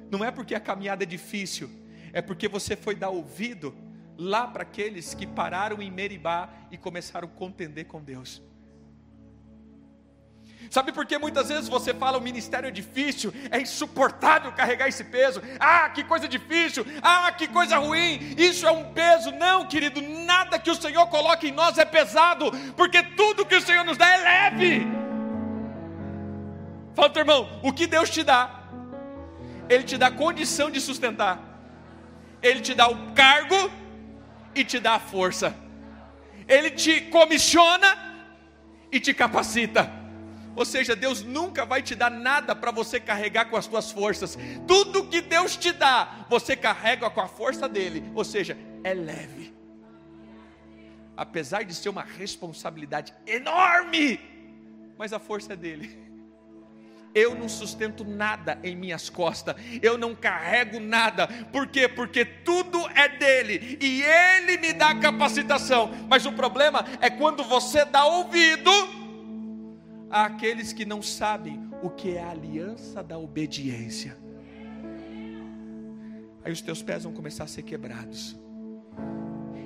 Não 0.10 0.24
é 0.24 0.32
porque 0.32 0.54
a 0.54 0.60
caminhada 0.60 1.04
é 1.04 1.06
difícil, 1.06 1.70
é 2.12 2.22
porque 2.22 2.48
você 2.48 2.76
foi 2.76 2.96
dar 2.96 3.10
ouvido 3.10 3.74
lá 4.22 4.48
para 4.48 4.62
aqueles 4.62 5.14
que 5.16 5.26
pararam 5.26 5.82
em 5.82 5.90
Meribá 5.90 6.50
e 6.70 6.78
começaram 6.78 7.28
a 7.28 7.32
contender 7.32 7.86
com 7.86 8.02
Deus. 8.02 8.42
Sabe 10.70 10.92
por 10.92 11.06
que 11.06 11.18
muitas 11.18 11.50
vezes 11.50 11.68
você 11.68 11.94
fala 11.94 12.20
o 12.20 12.22
ministério 12.22 12.68
é 12.68 12.72
difícil, 12.72 13.34
é 13.50 13.60
insuportável 13.60 14.52
carregar 14.52 14.88
esse 14.88 15.04
peso? 15.04 15.42
Ah, 15.60 15.90
que 15.90 16.04
coisa 16.04 16.28
difícil! 16.28 16.86
Ah, 17.02 17.32
que 17.32 17.48
coisa 17.48 17.78
ruim! 17.78 18.36
Isso 18.38 18.66
é 18.68 18.72
um 18.72 18.94
peso. 18.94 19.32
Não, 19.32 19.68
querido, 19.68 20.02
nada 20.02 20.60
que 20.60 20.70
o 20.70 20.76
Senhor 20.76 21.08
coloque 21.08 21.48
em 21.48 21.52
nós 21.52 21.78
é 21.78 21.84
pesado, 21.84 22.52
porque 22.78 23.02
tudo 23.02 23.46
que 23.46 23.56
o 23.56 23.62
Senhor 23.62 23.84
nos 23.84 23.98
dá 23.98 24.08
é 24.08 24.18
leve. 24.18 24.88
Fala, 26.94 27.10
teu 27.10 27.22
irmão, 27.22 27.60
o 27.64 27.74
que 27.74 27.88
Deus 27.88 28.10
te 28.10 28.24
dá, 28.24 28.64
Ele 29.68 29.84
te 29.84 29.98
dá 29.98 30.12
condição 30.12 30.70
de 30.70 30.80
sustentar, 30.80 31.40
Ele 32.42 32.62
te 32.62 32.74
dá 32.74 32.88
o 32.88 33.12
cargo 33.14 33.81
e 34.54 34.64
te 34.64 34.80
dá 34.80 34.96
a 34.96 35.00
força, 35.00 35.56
Ele 36.48 36.72
te 36.72 37.02
comissiona 37.02 38.12
e 38.92 39.00
te 39.00 39.14
capacita. 39.14 39.92
Ou 40.56 40.66
seja, 40.66 40.96
Deus 40.96 41.24
nunca 41.24 41.66
vai 41.66 41.82
te 41.82 41.96
dar 41.96 42.12
nada 42.12 42.54
para 42.54 42.72
você 42.72 43.00
carregar 43.00 43.46
com 43.46 43.56
as 43.56 43.66
suas 43.66 43.92
forças. 43.92 44.38
Tudo 44.68 45.08
que 45.08 45.22
Deus 45.22 45.56
te 45.56 45.72
dá, 45.72 46.26
você 46.30 46.56
carrega 46.56 47.10
com 47.10 47.22
a 47.22 47.28
força 47.28 47.70
dele. 47.70 48.04
Ou 48.14 48.24
seja, 48.24 48.58
é 48.84 48.94
leve. 48.94 49.54
Apesar 51.16 51.64
de 51.64 51.74
ser 51.74 51.90
uma 51.90 52.04
responsabilidade 52.04 53.14
enorme, 53.26 54.20
mas 54.98 55.14
a 55.14 55.20
força 55.20 55.54
é 55.54 55.56
dele. 55.56 56.11
Eu 57.14 57.36
não 57.36 57.50
sustento 57.50 58.06
nada 58.06 58.58
em 58.64 58.76
minhas 58.76 59.10
costas, 59.10 59.56
eu 59.82 59.98
não 59.98 60.16
carrego 60.16 60.80
nada, 60.80 61.28
por 61.52 61.68
quê? 61.68 61.88
Porque 61.88 62.24
tudo 62.24 62.80
é 62.96 63.10
dele 63.10 63.78
e 63.82 64.02
ele 64.02 64.58
me 64.58 64.72
dá 64.72 64.96
capacitação. 64.96 65.92
Mas 66.10 66.26
o 66.26 66.32
problema 66.32 66.86
é 67.02 67.10
quando 67.10 67.44
você 67.44 67.84
dá 67.84 68.06
ouvido 68.06 68.72
àqueles 70.10 70.72
que 70.72 70.86
não 70.86 71.02
sabem 71.02 71.70
o 71.82 71.90
que 71.90 72.16
é 72.16 72.24
a 72.24 72.30
aliança 72.30 73.04
da 73.04 73.18
obediência. 73.18 74.18
Aí 76.44 76.52
os 76.52 76.62
teus 76.62 76.82
pés 76.82 77.04
vão 77.04 77.14
começar 77.14 77.44
a 77.44 77.48
ser 77.48 77.64
quebrados. 77.64 78.36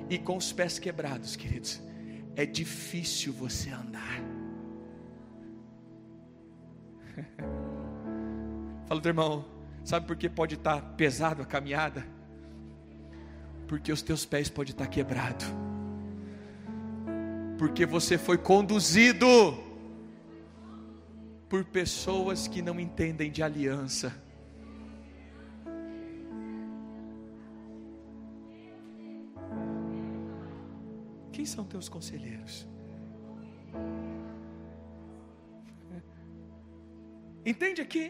E 0.08 0.18
com 0.18 0.36
os 0.36 0.52
pés 0.52 0.78
quebrados, 0.78 1.34
queridos, 1.36 1.80
é 2.36 2.44
difícil 2.44 3.32
você 3.32 3.70
andar. 3.70 4.35
Fala, 8.86 9.00
teu 9.00 9.10
irmão, 9.10 9.44
sabe 9.84 10.06
por 10.06 10.16
que 10.16 10.28
pode 10.28 10.54
estar 10.54 10.80
pesado 10.96 11.42
a 11.42 11.46
caminhada? 11.46 12.06
Porque 13.66 13.90
os 13.90 14.02
teus 14.02 14.24
pés 14.24 14.48
podem 14.48 14.72
estar 14.72 14.86
quebrados. 14.86 15.46
Porque 17.58 17.84
você 17.84 18.16
foi 18.16 18.38
conduzido 18.38 19.26
por 21.48 21.64
pessoas 21.64 22.46
que 22.46 22.60
não 22.62 22.78
entendem 22.78 23.30
de 23.30 23.42
aliança. 23.42 24.14
Quem 31.32 31.44
são 31.44 31.64
teus 31.64 31.88
conselheiros? 31.88 32.66
Entende 37.46 37.80
aqui? 37.80 38.06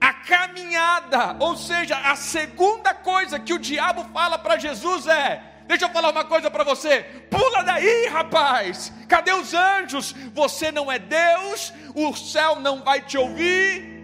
A 0.00 0.12
caminhada, 0.12 1.36
ou 1.40 1.56
seja, 1.56 1.96
a 2.12 2.14
segunda 2.14 2.94
coisa 2.94 3.40
que 3.40 3.52
o 3.52 3.58
diabo 3.58 4.04
fala 4.12 4.38
para 4.38 4.58
Jesus 4.58 5.06
é: 5.06 5.54
Deixa 5.66 5.86
eu 5.86 5.90
falar 5.90 6.10
uma 6.10 6.24
coisa 6.24 6.50
para 6.50 6.62
você. 6.62 7.02
Pula 7.30 7.62
daí, 7.62 8.06
rapaz. 8.06 8.92
Cadê 9.08 9.32
os 9.32 9.52
anjos? 9.54 10.12
Você 10.32 10.70
não 10.70 10.92
é 10.92 10.98
Deus, 10.98 11.72
o 11.94 12.14
céu 12.14 12.60
não 12.60 12.84
vai 12.84 13.00
te 13.00 13.16
ouvir. 13.16 13.94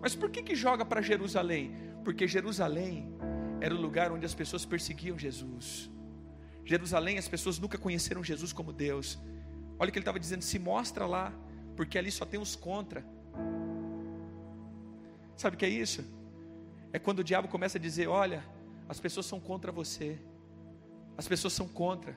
Mas 0.00 0.14
por 0.14 0.30
que 0.30 0.42
que 0.42 0.54
joga 0.54 0.84
para 0.84 1.00
Jerusalém? 1.00 1.74
Porque 2.04 2.28
Jerusalém 2.28 3.16
era 3.60 3.74
o 3.74 3.80
lugar 3.80 4.12
onde 4.12 4.26
as 4.26 4.34
pessoas 4.34 4.64
perseguiam 4.66 5.18
Jesus. 5.18 5.90
Jerusalém, 6.64 7.18
as 7.18 7.26
pessoas 7.26 7.58
nunca 7.58 7.78
conheceram 7.78 8.22
Jesus 8.22 8.52
como 8.52 8.72
Deus. 8.72 9.18
Olha 9.78 9.88
o 9.88 9.92
que 9.92 9.98
ele 9.98 10.02
estava 10.02 10.20
dizendo: 10.20 10.42
se 10.42 10.58
mostra 10.58 11.06
lá, 11.06 11.32
porque 11.76 11.98
ali 11.98 12.10
só 12.10 12.24
tem 12.24 12.40
os 12.40 12.56
contra. 12.56 13.04
Sabe 15.36 15.56
o 15.56 15.58
que 15.58 15.64
é 15.64 15.68
isso? 15.68 16.04
É 16.92 16.98
quando 16.98 17.18
o 17.18 17.24
diabo 17.24 17.48
começa 17.48 17.78
a 17.78 17.80
dizer: 17.80 18.08
olha, 18.08 18.44
as 18.88 19.00
pessoas 19.00 19.26
são 19.26 19.40
contra 19.40 19.72
você. 19.72 20.18
As 21.16 21.26
pessoas 21.28 21.52
são 21.52 21.66
contra. 21.68 22.16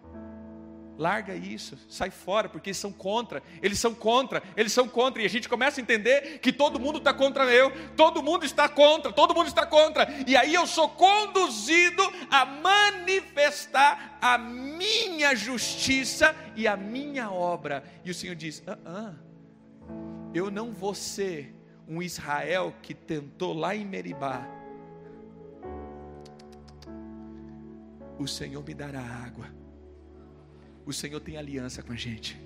Larga 0.97 1.35
isso, 1.35 1.77
sai 1.87 2.09
fora, 2.09 2.49
porque 2.49 2.69
eles 2.69 2.77
são 2.77 2.91
contra, 2.91 3.43
eles 3.61 3.77
são 3.77 3.93
contra, 3.93 4.41
eles 4.55 4.73
são 4.73 4.89
contra, 4.89 5.21
e 5.21 5.25
a 5.27 5.29
gente 5.29 5.47
começa 5.47 5.79
a 5.79 5.83
entender 5.83 6.39
que 6.39 6.51
todo 6.51 6.79
mundo 6.79 6.97
está 6.97 7.13
contra 7.13 7.45
eu, 7.45 7.71
todo 7.95 8.23
mundo 8.23 8.43
está 8.43 8.67
contra, 8.67 9.13
todo 9.13 9.35
mundo 9.35 9.45
está 9.45 9.63
contra, 9.63 10.07
e 10.25 10.35
aí 10.35 10.55
eu 10.55 10.65
sou 10.65 10.89
conduzido 10.89 12.01
a 12.31 12.45
manifestar 12.45 14.17
a 14.19 14.39
minha 14.39 15.35
justiça 15.35 16.35
e 16.55 16.67
a 16.67 16.75
minha 16.75 17.29
obra. 17.29 17.83
E 18.03 18.09
o 18.09 18.15
Senhor 18.15 18.35
diz: 18.35 18.63
ah, 18.65 18.79
ah, 18.83 19.13
eu 20.37 20.51
não 20.51 20.71
vou 20.71 20.93
ser 20.93 21.53
um 21.87 22.01
Israel 22.01 22.73
que 22.81 22.93
tentou 22.93 23.53
lá 23.53 23.75
em 23.75 23.85
Meribá. 23.85 24.47
O 28.19 28.27
Senhor 28.27 28.63
me 28.63 28.73
dará 28.73 29.01
água 29.01 29.57
o 30.87 30.93
Senhor 30.93 31.19
tem 31.19 31.35
aliança 31.35 31.83
com 31.83 31.91
a 31.91 31.95
gente. 31.97 32.39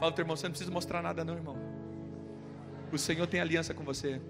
Fala, 0.00 0.10
teu 0.10 0.24
irmão, 0.24 0.36
você 0.36 0.46
não 0.46 0.50
precisa 0.50 0.72
mostrar 0.72 1.00
nada, 1.00 1.24
não, 1.24 1.34
irmão. 1.34 1.56
O 2.90 2.98
Senhor 2.98 3.28
tem 3.28 3.40
aliança 3.40 3.72
com 3.72 3.84
você. 3.84 4.20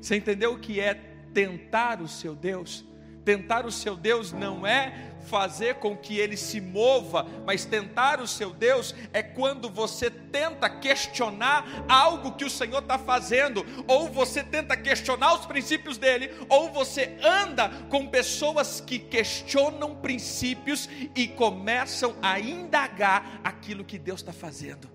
Você 0.00 0.14
entendeu 0.14 0.54
o 0.54 0.60
que 0.60 0.78
é 0.78 0.94
tentar 1.34 2.00
o 2.00 2.06
seu 2.06 2.36
Deus? 2.36 2.86
Tentar 3.30 3.64
o 3.64 3.70
seu 3.70 3.94
Deus 3.94 4.32
não 4.32 4.66
é 4.66 5.12
fazer 5.28 5.76
com 5.76 5.96
que 5.96 6.18
ele 6.18 6.36
se 6.36 6.60
mova, 6.60 7.24
mas 7.46 7.64
tentar 7.64 8.20
o 8.20 8.26
seu 8.26 8.50
Deus 8.50 8.92
é 9.12 9.22
quando 9.22 9.70
você 9.70 10.10
tenta 10.10 10.68
questionar 10.68 11.64
algo 11.88 12.32
que 12.32 12.44
o 12.44 12.50
Senhor 12.50 12.82
está 12.82 12.98
fazendo, 12.98 13.64
ou 13.86 14.08
você 14.08 14.42
tenta 14.42 14.76
questionar 14.76 15.32
os 15.34 15.46
princípios 15.46 15.96
dele, 15.96 16.32
ou 16.48 16.72
você 16.72 17.16
anda 17.22 17.68
com 17.88 18.08
pessoas 18.08 18.80
que 18.80 18.98
questionam 18.98 19.94
princípios 19.94 20.88
e 21.14 21.28
começam 21.28 22.16
a 22.20 22.40
indagar 22.40 23.40
aquilo 23.44 23.84
que 23.84 23.96
Deus 23.96 24.18
está 24.18 24.32
fazendo. 24.32 24.90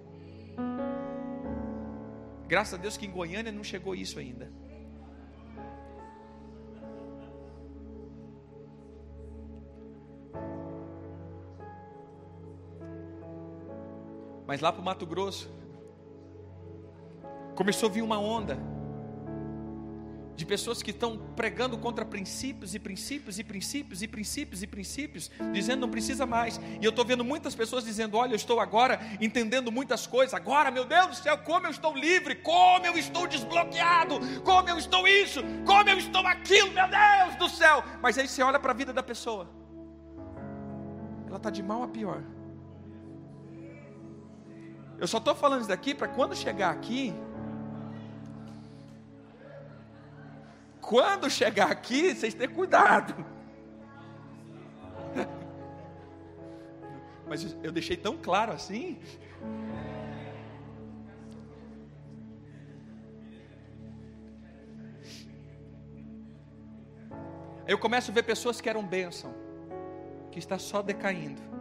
Graças 2.49 2.73
a 2.73 2.77
Deus 2.81 2.97
que 2.97 3.05
em 3.05 3.11
Goiânia 3.11 3.53
não 3.53 3.63
chegou 3.63 3.95
isso 3.95 4.19
ainda. 4.19 4.51
Mas 14.47 14.61
lá 14.61 14.71
para 14.71 14.81
o 14.81 14.85
Mato 14.85 15.05
Grosso, 15.05 15.49
começou 17.55 17.89
a 17.89 17.91
vir 17.91 18.01
uma 18.01 18.19
onda 18.19 18.57
de 20.35 20.45
pessoas 20.45 20.83
que 20.83 20.91
estão 20.91 21.17
pregando 21.35 21.77
contra 21.77 22.03
princípios 22.03 22.75
e 22.75 22.79
princípios 22.79 23.39
e 23.39 23.43
princípios 23.43 24.01
e 24.01 24.07
princípios 24.07 24.63
e 24.63 24.67
princípios, 24.67 25.31
dizendo 25.53 25.81
não 25.81 25.89
precisa 25.89 26.25
mais. 26.25 26.59
E 26.81 26.83
eu 26.83 26.89
estou 26.89 27.05
vendo 27.05 27.23
muitas 27.23 27.55
pessoas 27.55 27.85
dizendo: 27.85 28.17
Olha, 28.17 28.33
eu 28.33 28.35
estou 28.35 28.59
agora 28.59 28.99
entendendo 29.21 29.71
muitas 29.71 30.05
coisas. 30.05 30.33
Agora, 30.33 30.69
meu 30.69 30.85
Deus 30.85 31.07
do 31.07 31.15
céu, 31.15 31.37
como 31.37 31.67
eu 31.67 31.71
estou 31.71 31.95
livre, 31.95 32.35
como 32.35 32.85
eu 32.85 32.97
estou 32.97 33.25
desbloqueado, 33.27 34.19
como 34.43 34.69
eu 34.69 34.77
estou 34.77 35.07
isso, 35.07 35.41
como 35.65 35.89
eu 35.89 35.97
estou 35.97 36.25
aquilo, 36.27 36.71
meu 36.71 36.87
Deus 36.89 37.35
do 37.37 37.49
céu. 37.49 37.83
Mas 38.01 38.17
aí 38.17 38.27
você 38.27 38.43
olha 38.43 38.59
para 38.59 38.71
a 38.71 38.75
vida 38.75 38.91
da 38.91 39.01
pessoa, 39.01 39.49
ela 41.27 41.37
está 41.37 41.49
de 41.49 41.63
mal 41.63 41.81
a 41.83 41.87
pior. 41.87 42.34
Eu 44.97 45.07
só 45.07 45.17
estou 45.17 45.35
falando 45.35 45.61
isso 45.61 45.69
daqui 45.69 45.93
para 45.93 46.07
quando 46.07 46.35
chegar 46.35 46.71
aqui. 46.71 47.13
Quando 50.81 51.29
chegar 51.29 51.71
aqui, 51.71 52.13
vocês 52.13 52.33
tenham 52.33 52.53
cuidado. 52.53 53.25
Mas 57.27 57.55
eu 57.63 57.71
deixei 57.71 57.97
tão 57.97 58.15
claro 58.17 58.51
assim. 58.51 58.99
Eu 67.67 67.79
começo 67.79 68.11
a 68.11 68.13
ver 68.13 68.21
pessoas 68.23 68.61
que 68.61 68.69
eram 68.69 68.85
bênção, 68.85 69.33
que 70.31 70.37
está 70.37 70.59
só 70.59 70.83
decaindo. 70.83 71.54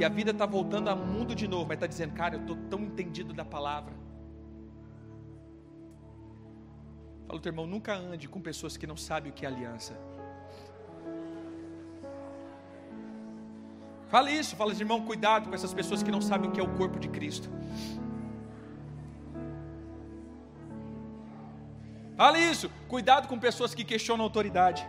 E 0.00 0.04
a 0.04 0.08
vida 0.08 0.30
está 0.30 0.46
voltando 0.46 0.88
ao 0.88 0.96
mundo 0.96 1.34
de 1.34 1.46
novo, 1.46 1.66
mas 1.68 1.76
está 1.76 1.86
dizendo, 1.86 2.14
cara, 2.14 2.36
eu 2.36 2.40
estou 2.40 2.56
tão 2.70 2.80
entendido 2.80 3.34
da 3.34 3.44
palavra. 3.44 3.92
Fala, 7.26 7.38
teu 7.38 7.50
irmão, 7.50 7.66
nunca 7.66 7.94
ande 7.94 8.26
com 8.26 8.40
pessoas 8.40 8.78
que 8.78 8.86
não 8.86 8.96
sabem 8.96 9.30
o 9.30 9.34
que 9.34 9.44
é 9.44 9.48
aliança. 9.48 9.94
Fala 14.08 14.30
isso, 14.30 14.56
fala, 14.56 14.72
irmão, 14.72 15.02
cuidado 15.02 15.50
com 15.50 15.54
essas 15.54 15.74
pessoas 15.74 16.02
que 16.02 16.10
não 16.10 16.22
sabem 16.22 16.48
o 16.48 16.52
que 16.54 16.60
é 16.60 16.62
o 16.62 16.74
corpo 16.78 16.98
de 16.98 17.10
Cristo. 17.10 17.50
Fala 22.16 22.38
isso, 22.38 22.70
cuidado 22.88 23.28
com 23.28 23.38
pessoas 23.38 23.74
que 23.74 23.84
questionam 23.84 24.24
a 24.24 24.28
autoridade. 24.28 24.82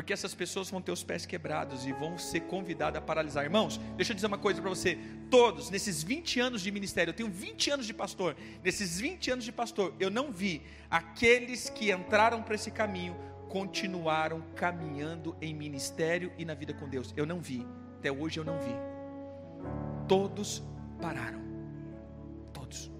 Porque 0.00 0.14
essas 0.14 0.34
pessoas 0.34 0.70
vão 0.70 0.80
ter 0.80 0.90
os 0.90 1.04
pés 1.04 1.26
quebrados 1.26 1.84
e 1.84 1.92
vão 1.92 2.16
ser 2.16 2.40
convidadas 2.40 3.02
a 3.02 3.04
paralisar. 3.04 3.44
Irmãos, 3.44 3.78
deixa 3.98 4.12
eu 4.12 4.14
dizer 4.14 4.28
uma 4.28 4.38
coisa 4.38 4.58
para 4.58 4.70
você: 4.70 4.98
todos, 5.30 5.68
nesses 5.68 6.02
20 6.02 6.40
anos 6.40 6.62
de 6.62 6.70
ministério, 6.70 7.10
eu 7.10 7.14
tenho 7.14 7.28
20 7.28 7.70
anos 7.70 7.86
de 7.86 7.92
pastor, 7.92 8.34
nesses 8.64 8.98
20 8.98 9.30
anos 9.32 9.44
de 9.44 9.52
pastor, 9.52 9.92
eu 10.00 10.08
não 10.10 10.32
vi 10.32 10.62
aqueles 10.90 11.68
que 11.68 11.92
entraram 11.92 12.42
para 12.42 12.54
esse 12.54 12.70
caminho 12.70 13.14
continuaram 13.50 14.40
caminhando 14.54 15.36
em 15.38 15.52
ministério 15.52 16.32
e 16.38 16.46
na 16.46 16.54
vida 16.54 16.72
com 16.72 16.88
Deus. 16.88 17.12
Eu 17.14 17.26
não 17.26 17.38
vi, 17.38 17.66
até 17.98 18.10
hoje 18.10 18.40
eu 18.40 18.44
não 18.44 18.58
vi. 18.58 18.74
Todos 20.08 20.62
pararam. 21.02 21.42
Todos. 22.54 22.90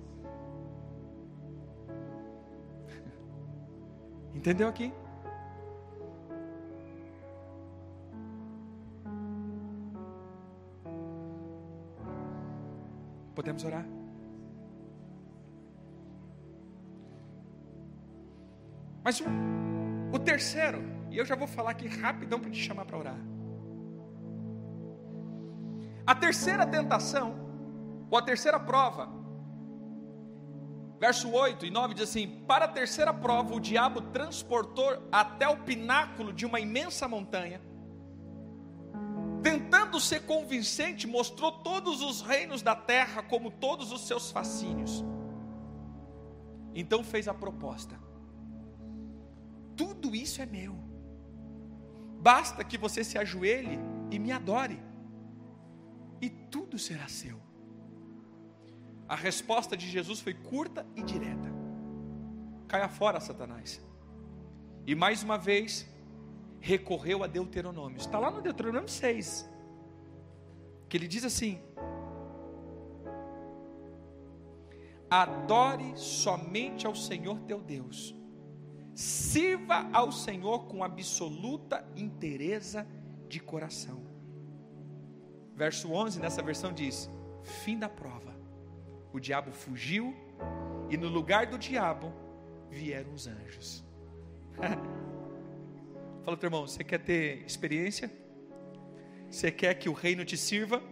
Entendeu 4.35 4.69
aqui? 4.69 4.93
Podemos 13.41 13.65
orar? 13.65 13.87
Mas 19.03 19.19
o, 19.19 19.25
o 20.13 20.19
terceiro, 20.19 20.83
e 21.11 21.17
eu 21.17 21.25
já 21.25 21.35
vou 21.35 21.49
falar 21.49 21.71
aqui 21.71 21.89
rapidão 21.89 22.39
para 22.39 22.51
te 22.51 22.61
chamar 22.61 22.85
para 22.85 22.99
orar. 22.99 23.17
A 26.07 26.15
terceira 26.15 26.67
tentação, 26.67 27.35
ou 28.11 28.19
a 28.19 28.21
terceira 28.21 28.61
prova, 28.61 29.09
verso 30.99 31.31
8 31.33 31.65
e 31.65 31.71
9 31.71 31.95
diz 31.95 32.11
assim: 32.11 32.45
Para 32.47 32.67
a 32.67 32.69
terceira 32.69 33.15
prova, 33.15 33.55
o 33.55 33.59
diabo 33.59 34.03
transportou 34.03 35.09
até 35.11 35.49
o 35.49 35.57
pináculo 35.57 36.31
de 36.31 36.45
uma 36.45 36.61
imensa 36.61 37.09
montanha 37.09 37.59
tentando 39.43 40.01
ser 40.01 40.27
convincente, 40.27 41.07
mostrou 41.07 41.53
todos 41.53 42.03
os 42.03 42.21
reinos 42.21 42.63
da 42.63 42.75
terra 42.75 43.23
como 43.23 43.51
todos 43.51 43.93
os 43.93 44.07
seus 44.07 44.31
fascínios. 44.31 45.05
Então 46.75 47.03
fez 47.03 47.27
a 47.29 47.35
proposta: 47.35 47.99
tudo 49.77 50.15
isso 50.15 50.41
é 50.41 50.47
meu, 50.47 50.75
basta 52.21 52.63
que 52.65 52.79
você 52.79 53.03
se 53.03 53.19
ajoelhe 53.19 53.79
e 54.11 54.19
me 54.19 54.33
adore, 54.33 54.81
e 56.21 56.29
tudo 56.29 56.79
será 56.79 57.09
seu. 57.09 57.41
A 59.09 59.17
resposta 59.17 59.77
de 59.77 59.89
Jesus 59.89 60.21
foi 60.21 60.35
curta 60.35 60.87
e 60.95 61.03
direta: 61.03 61.51
caia 62.69 62.89
fora, 62.89 63.19
Satanás. 63.21 63.81
E 64.87 64.95
mais 64.95 65.23
uma 65.23 65.37
vez, 65.37 65.87
recorreu 66.61 67.25
a 67.25 67.27
Deuteronômio. 67.27 67.99
Está 67.99 68.19
lá 68.19 68.31
no 68.31 68.43
Deuteronômio 68.43 68.89
6. 68.89 69.49
Que 70.89 70.97
ele 70.97 71.09
diz 71.09 71.25
assim: 71.25 71.61
Adore 75.09 75.93
somente 75.97 76.87
ao 76.87 76.95
Senhor 76.95 77.41
teu 77.41 77.61
Deus. 77.61 78.15
Sirva 78.95 79.89
ao 79.93 80.13
Senhor 80.13 80.67
com 80.67 80.85
absoluta 80.85 81.85
inteireza 81.97 82.87
de 83.29 83.41
coração. 83.41 84.03
Verso 85.55 85.91
11 85.91 86.21
nessa 86.21 86.43
versão 86.43 86.73
diz: 86.73 87.11
Fim 87.43 87.79
da 87.79 87.89
prova. 87.89 88.39
O 89.13 89.19
diabo 89.19 89.51
fugiu 89.51 90.15
e 90.89 90.97
no 90.97 91.09
lugar 91.09 91.47
do 91.47 91.59
diabo 91.59 92.13
vieram 92.69 93.13
os 93.13 93.27
anjos. 93.27 93.85
Fala, 96.25 96.37
teu 96.37 96.49
irmão, 96.49 96.67
você 96.67 96.85
quer 96.85 96.99
ter 96.99 97.43
experiência? 97.47 98.11
Você 99.31 99.51
quer 99.51 99.75
que 99.75 99.89
o 99.89 99.93
reino 99.93 100.25
te 100.25 100.37
sirva? 100.37 100.83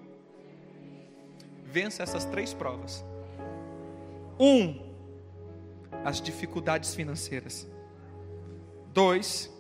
Vença 1.64 2.02
essas 2.02 2.24
três 2.24 2.54
provas. 2.54 3.04
Um, 4.40 4.94
as 6.04 6.20
dificuldades 6.20 6.94
financeiras. 6.94 7.66
Dois, 8.94 9.52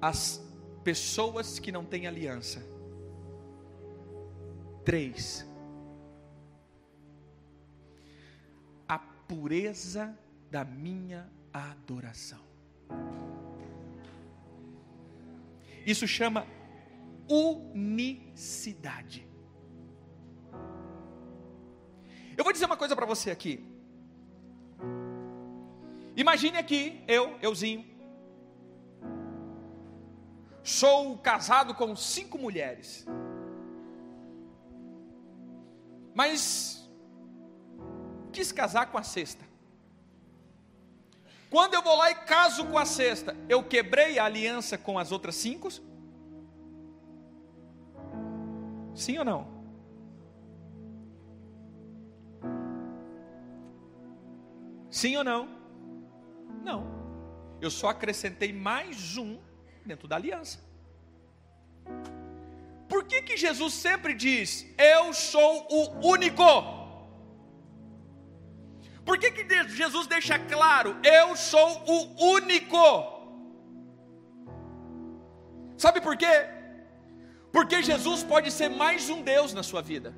as 0.00 0.42
pessoas 0.82 1.58
que 1.58 1.70
não 1.70 1.84
têm 1.84 2.06
aliança. 2.06 2.64
Três, 4.84 5.46
a 8.88 8.98
pureza 8.98 10.18
da 10.50 10.64
minha 10.64 11.30
adoração. 11.52 12.40
Isso 15.92 16.06
chama 16.06 16.46
unicidade. 17.26 19.26
Eu 22.36 22.44
vou 22.44 22.52
dizer 22.52 22.66
uma 22.66 22.76
coisa 22.76 22.94
para 22.94 23.06
você 23.06 23.30
aqui. 23.30 23.66
Imagine 26.14 26.58
aqui, 26.58 27.02
eu, 27.08 27.38
euzinho, 27.40 27.86
sou 30.62 31.16
casado 31.16 31.74
com 31.74 31.96
cinco 31.96 32.36
mulheres, 32.36 33.06
mas 36.14 36.86
quis 38.30 38.52
casar 38.52 38.92
com 38.92 38.98
a 38.98 39.02
sexta. 39.02 39.47
Quando 41.50 41.74
eu 41.74 41.82
vou 41.82 41.96
lá 41.96 42.10
e 42.10 42.14
caso 42.14 42.66
com 42.66 42.76
a 42.76 42.84
sexta, 42.84 43.34
eu 43.48 43.62
quebrei 43.62 44.18
a 44.18 44.24
aliança 44.24 44.76
com 44.76 44.98
as 44.98 45.10
outras 45.10 45.34
cinco? 45.34 45.68
Sim 48.94 49.18
ou 49.18 49.24
não? 49.24 49.58
Sim 54.90 55.16
ou 55.16 55.24
não? 55.24 55.48
Não. 56.62 56.86
Eu 57.60 57.70
só 57.70 57.88
acrescentei 57.88 58.52
mais 58.52 59.16
um 59.16 59.38
dentro 59.86 60.06
da 60.06 60.16
aliança. 60.16 60.60
Por 62.88 63.04
que 63.04 63.22
que 63.22 63.36
Jesus 63.36 63.74
sempre 63.74 64.14
diz: 64.14 64.66
"Eu 64.76 65.14
sou 65.14 65.66
o 65.70 66.06
único"? 66.06 66.77
Por 69.08 69.16
que, 69.16 69.30
que 69.30 69.68
Jesus 69.68 70.06
deixa 70.06 70.38
claro, 70.38 70.94
eu 71.02 71.34
sou 71.34 71.82
o 71.86 72.32
único? 72.32 72.76
Sabe 75.78 75.98
por 76.02 76.14
quê? 76.14 76.46
Porque 77.50 77.82
Jesus 77.82 78.22
pode 78.22 78.50
ser 78.50 78.68
mais 78.68 79.08
um 79.08 79.22
Deus 79.22 79.54
na 79.54 79.62
sua 79.62 79.80
vida. 79.80 80.14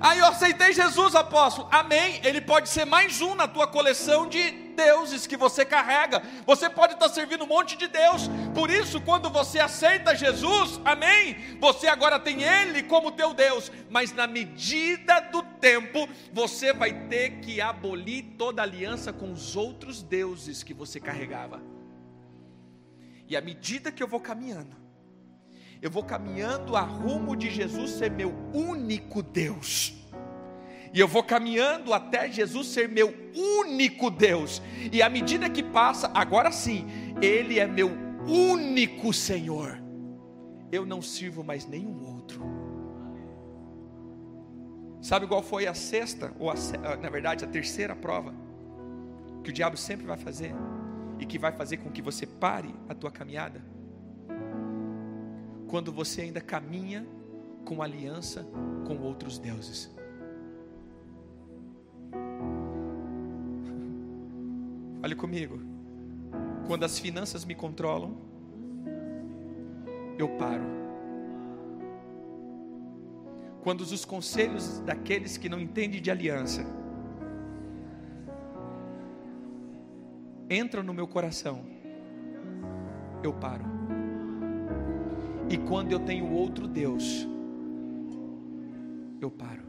Aí 0.00 0.18
eu 0.20 0.24
aceitei 0.28 0.72
Jesus, 0.72 1.14
apóstolo. 1.14 1.68
Amém. 1.70 2.22
Ele 2.24 2.40
pode 2.40 2.70
ser 2.70 2.86
mais 2.86 3.20
um 3.20 3.34
na 3.34 3.46
tua 3.46 3.66
coleção 3.66 4.26
de 4.26 4.59
deuses 4.70 5.26
que 5.26 5.36
você 5.36 5.64
carrega. 5.64 6.22
Você 6.46 6.68
pode 6.70 6.94
estar 6.94 7.08
servindo 7.08 7.44
um 7.44 7.48
monte 7.48 7.76
de 7.76 7.86
Deus. 7.86 8.28
Por 8.54 8.70
isso, 8.70 9.00
quando 9.00 9.30
você 9.30 9.58
aceita 9.58 10.16
Jesus, 10.16 10.80
amém, 10.84 11.58
você 11.60 11.88
agora 11.88 12.18
tem 12.18 12.42
Ele 12.42 12.82
como 12.82 13.12
teu 13.12 13.34
Deus. 13.34 13.70
Mas 13.90 14.12
na 14.12 14.26
medida 14.26 15.20
do 15.20 15.42
tempo, 15.42 16.08
você 16.32 16.72
vai 16.72 16.92
ter 17.08 17.40
que 17.40 17.60
abolir 17.60 18.24
toda 18.38 18.62
aliança 18.62 19.12
com 19.12 19.32
os 19.32 19.56
outros 19.56 20.02
deuses 20.02 20.62
que 20.62 20.74
você 20.74 20.98
carregava. 20.98 21.62
E 23.28 23.36
à 23.36 23.40
medida 23.40 23.92
que 23.92 24.02
eu 24.02 24.08
vou 24.08 24.20
caminhando, 24.20 24.76
eu 25.80 25.90
vou 25.90 26.02
caminhando 26.02 26.76
a 26.76 26.80
rumo 26.80 27.36
de 27.36 27.50
Jesus 27.50 27.92
ser 27.92 28.10
meu 28.10 28.34
único 28.52 29.22
Deus. 29.22 29.99
E 30.92 30.98
eu 30.98 31.06
vou 31.06 31.22
caminhando 31.22 31.92
até 31.92 32.30
Jesus 32.30 32.66
ser 32.68 32.88
meu 32.88 33.14
único 33.34 34.10
Deus. 34.10 34.60
E 34.92 35.02
à 35.02 35.08
medida 35.08 35.48
que 35.48 35.62
passa, 35.62 36.10
agora 36.12 36.50
sim, 36.50 36.86
Ele 37.22 37.58
é 37.58 37.66
meu 37.66 37.90
único 38.26 39.12
Senhor. 39.12 39.80
Eu 40.72 40.84
não 40.84 41.00
sirvo 41.00 41.44
mais 41.44 41.66
nenhum 41.66 42.04
outro. 42.14 42.42
Sabe 45.00 45.26
qual 45.26 45.42
foi 45.42 45.66
a 45.66 45.74
sexta, 45.74 46.32
ou 46.38 46.50
a, 46.50 46.54
na 47.00 47.08
verdade 47.08 47.44
a 47.44 47.48
terceira 47.48 47.96
prova, 47.96 48.34
que 49.42 49.50
o 49.50 49.52
diabo 49.52 49.76
sempre 49.76 50.06
vai 50.06 50.18
fazer, 50.18 50.52
e 51.18 51.24
que 51.24 51.38
vai 51.38 51.52
fazer 51.52 51.78
com 51.78 51.90
que 51.90 52.02
você 52.02 52.26
pare 52.26 52.74
a 52.88 52.94
tua 52.94 53.10
caminhada? 53.10 53.64
Quando 55.68 55.92
você 55.92 56.22
ainda 56.22 56.40
caminha 56.40 57.06
com 57.64 57.82
aliança 57.82 58.46
com 58.86 58.98
outros 58.98 59.38
deuses. 59.38 59.90
Olhe 65.02 65.14
comigo. 65.14 65.60
Quando 66.66 66.84
as 66.84 66.98
finanças 66.98 67.44
me 67.44 67.54
controlam, 67.54 68.16
eu 70.18 70.28
paro. 70.36 70.64
Quando 73.62 73.80
os 73.80 74.04
conselhos 74.04 74.78
daqueles 74.80 75.36
que 75.36 75.48
não 75.48 75.60
entendem 75.60 76.00
de 76.00 76.10
aliança 76.10 76.64
entram 80.48 80.82
no 80.82 80.92
meu 80.92 81.06
coração, 81.06 81.64
eu 83.22 83.32
paro. 83.32 83.64
E 85.48 85.56
quando 85.56 85.92
eu 85.92 86.00
tenho 86.00 86.30
outro 86.30 86.68
Deus, 86.68 87.26
eu 89.20 89.30
paro. 89.30 89.59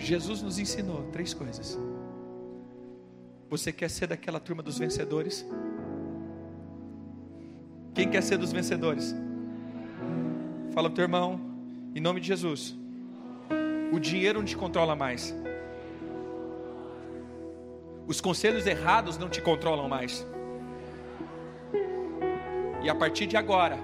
Jesus 0.00 0.42
nos 0.42 0.58
ensinou 0.58 1.04
três 1.12 1.34
coisas. 1.34 1.78
Você 3.50 3.72
quer 3.72 3.90
ser 3.90 4.06
daquela 4.06 4.40
turma 4.40 4.62
dos 4.62 4.78
vencedores? 4.78 5.46
Quem 7.94 8.08
quer 8.08 8.22
ser 8.22 8.38
dos 8.38 8.52
vencedores? 8.52 9.14
Fala 10.72 10.88
para 10.88 10.92
o 10.92 10.94
teu 10.94 11.02
irmão, 11.02 11.38
em 11.94 12.00
nome 12.00 12.20
de 12.20 12.28
Jesus. 12.28 12.74
O 13.92 14.00
dinheiro 14.00 14.38
não 14.38 14.46
te 14.46 14.56
controla 14.56 14.96
mais. 14.96 15.34
Os 18.06 18.20
conselhos 18.20 18.66
errados 18.66 19.18
não 19.18 19.28
te 19.28 19.42
controlam 19.42 19.88
mais. 19.88 20.26
E 22.82 22.88
a 22.88 22.94
partir 22.94 23.26
de 23.26 23.36
agora, 23.36 23.78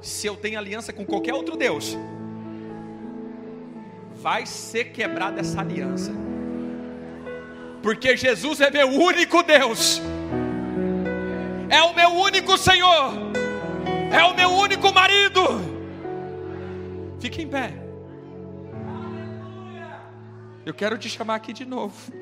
se 0.00 0.26
eu 0.26 0.36
tenho 0.36 0.58
aliança 0.58 0.92
com 0.92 1.04
qualquer 1.04 1.34
outro 1.34 1.56
Deus, 1.56 1.96
vai 4.20 4.44
ser 4.44 4.86
quebrada 4.86 5.40
essa 5.40 5.60
aliança. 5.60 6.12
Porque 7.82 8.16
Jesus 8.16 8.60
é 8.60 8.70
meu 8.70 8.88
único 8.88 9.42
Deus, 9.42 10.02
é 11.70 11.82
o 11.82 11.94
meu 11.94 12.10
único 12.10 12.58
Senhor, 12.58 13.14
é 14.12 14.22
o 14.24 14.34
meu 14.34 14.50
único 14.50 14.92
marido. 14.92 15.40
Fique 17.18 17.42
em 17.42 17.48
pé. 17.48 17.72
Eu 20.66 20.74
quero 20.74 20.98
te 20.98 21.08
chamar 21.08 21.36
aqui 21.36 21.54
de 21.54 21.64
novo. 21.64 22.12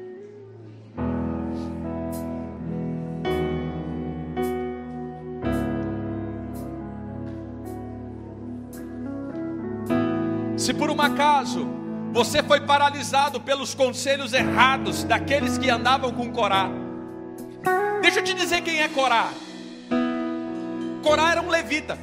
Se 10.57 10.75
por 10.75 10.91
um 10.91 11.01
acaso 11.01 11.78
você 12.13 12.43
foi 12.43 12.61
paralisado 12.61 13.41
pelos 13.41 13.75
conselhos 13.75 14.33
errados 14.33 15.05
daqueles 15.05 15.59
que 15.59 15.71
andavam 15.71 16.13
com 16.13 16.33
Corá, 16.33 16.69
deixa 18.01 18.21
eu 18.21 18.25
te 18.25 18.35
dizer 18.35 18.63
quem 18.63 18.81
é 18.81 18.89
Corá. 18.89 19.31
Corá 21.03 21.31
era 21.31 21.43
um 21.43 21.49
levita. 21.49 21.99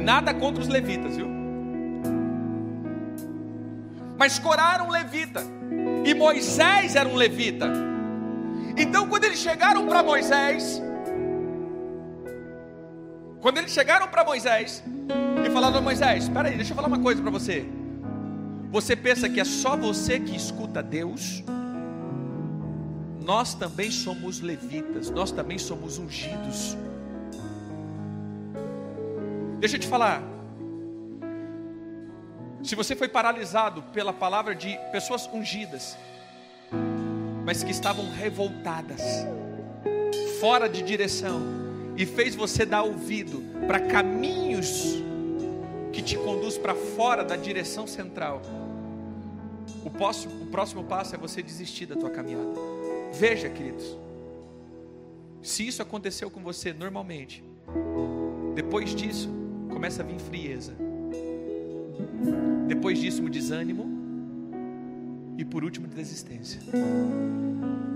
Nada 0.00 0.34
contra 0.34 0.62
os 0.62 0.68
levitas, 0.68 1.16
viu? 1.16 1.28
Mas 4.18 4.38
Corá 4.38 4.74
era 4.74 4.84
um 4.84 4.90
levita. 4.90 5.42
E 6.04 6.14
Moisés 6.14 6.94
era 6.94 7.08
um 7.08 7.14
levita. 7.14 7.72
Então, 8.76 9.08
quando 9.08 9.24
eles 9.24 9.38
chegaram 9.38 9.86
para 9.86 10.02
Moisés, 10.02 10.82
quando 13.40 13.58
eles 13.58 13.70
chegaram 13.72 14.08
para 14.08 14.24
Moisés 14.24 14.82
e 15.46 15.50
falaram: 15.50 15.80
Moisés, 15.80 16.24
espera 16.24 16.48
aí, 16.48 16.56
deixa 16.56 16.72
eu 16.72 16.76
falar 16.76 16.88
uma 16.88 16.98
coisa 16.98 17.22
para 17.22 17.30
você. 17.30 17.66
Você 18.74 18.96
pensa 18.96 19.28
que 19.28 19.38
é 19.38 19.44
só 19.44 19.76
você 19.76 20.18
que 20.18 20.34
escuta 20.34 20.82
Deus? 20.82 21.44
Nós 23.22 23.54
também 23.54 23.88
somos 23.88 24.40
levitas, 24.40 25.10
nós 25.10 25.30
também 25.30 25.60
somos 25.60 25.96
ungidos. 25.96 26.76
Deixa 29.60 29.76
eu 29.76 29.80
te 29.80 29.86
falar. 29.86 30.20
Se 32.64 32.74
você 32.74 32.96
foi 32.96 33.06
paralisado 33.06 33.80
pela 33.92 34.12
palavra 34.12 34.56
de 34.56 34.76
pessoas 34.90 35.30
ungidas, 35.32 35.96
mas 37.44 37.62
que 37.62 37.70
estavam 37.70 38.10
revoltadas, 38.10 39.00
fora 40.40 40.68
de 40.68 40.82
direção, 40.82 41.40
e 41.96 42.04
fez 42.04 42.34
você 42.34 42.66
dar 42.66 42.82
ouvido 42.82 43.40
para 43.68 43.78
caminhos 43.78 44.96
que 45.94 46.02
te 46.02 46.18
conduz 46.18 46.58
para 46.58 46.74
fora 46.74 47.24
da 47.24 47.36
direção 47.36 47.86
central, 47.86 48.42
o 49.84 49.90
próximo, 49.90 50.42
o 50.42 50.46
próximo 50.46 50.82
passo 50.82 51.14
é 51.14 51.18
você 51.18 51.40
desistir 51.40 51.86
da 51.86 51.94
tua 51.94 52.10
caminhada. 52.10 52.52
Veja, 53.12 53.48
queridos, 53.48 53.96
se 55.40 55.66
isso 55.66 55.80
aconteceu 55.80 56.28
com 56.30 56.42
você 56.42 56.72
normalmente, 56.72 57.44
depois 58.56 58.92
disso 58.92 59.30
começa 59.70 60.02
a 60.02 60.04
vir 60.04 60.18
frieza. 60.18 60.74
Depois 62.66 62.98
disso, 62.98 63.22
o 63.24 63.30
desânimo. 63.30 63.92
E 65.38 65.44
por 65.44 65.62
último, 65.62 65.86
desistência. 65.86 66.60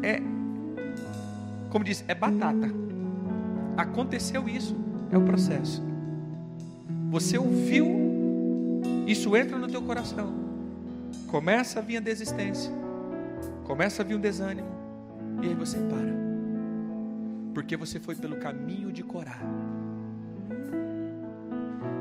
É, 0.03 0.21
como 1.71 1.85
diz, 1.85 2.05
é 2.07 2.15
batata. 2.15 2.71
Aconteceu 3.77 4.49
isso, 4.49 4.77
é 5.11 5.19
o 5.19 5.23
processo. 5.23 5.88
Você 7.11 7.39
ouviu, 7.39 7.87
isso 9.07 9.35
entra 9.37 9.57
no 9.59 9.67
teu 9.67 9.81
coração. 9.83 10.33
Começa 11.29 11.79
a 11.79 11.83
vir 11.83 11.97
a 11.97 12.01
desistência. 12.01 12.71
Começa 13.65 14.03
a 14.03 14.05
vir 14.05 14.15
um 14.17 14.21
desânimo. 14.21 14.69
E 15.43 15.47
aí 15.49 15.55
você 15.55 15.79
para. 15.79 16.19
Porque 17.55 17.77
você 17.77 17.99
foi 17.99 18.15
pelo 18.15 18.37
caminho 18.37 18.93
de 18.93 19.03
Corá. 19.03 19.39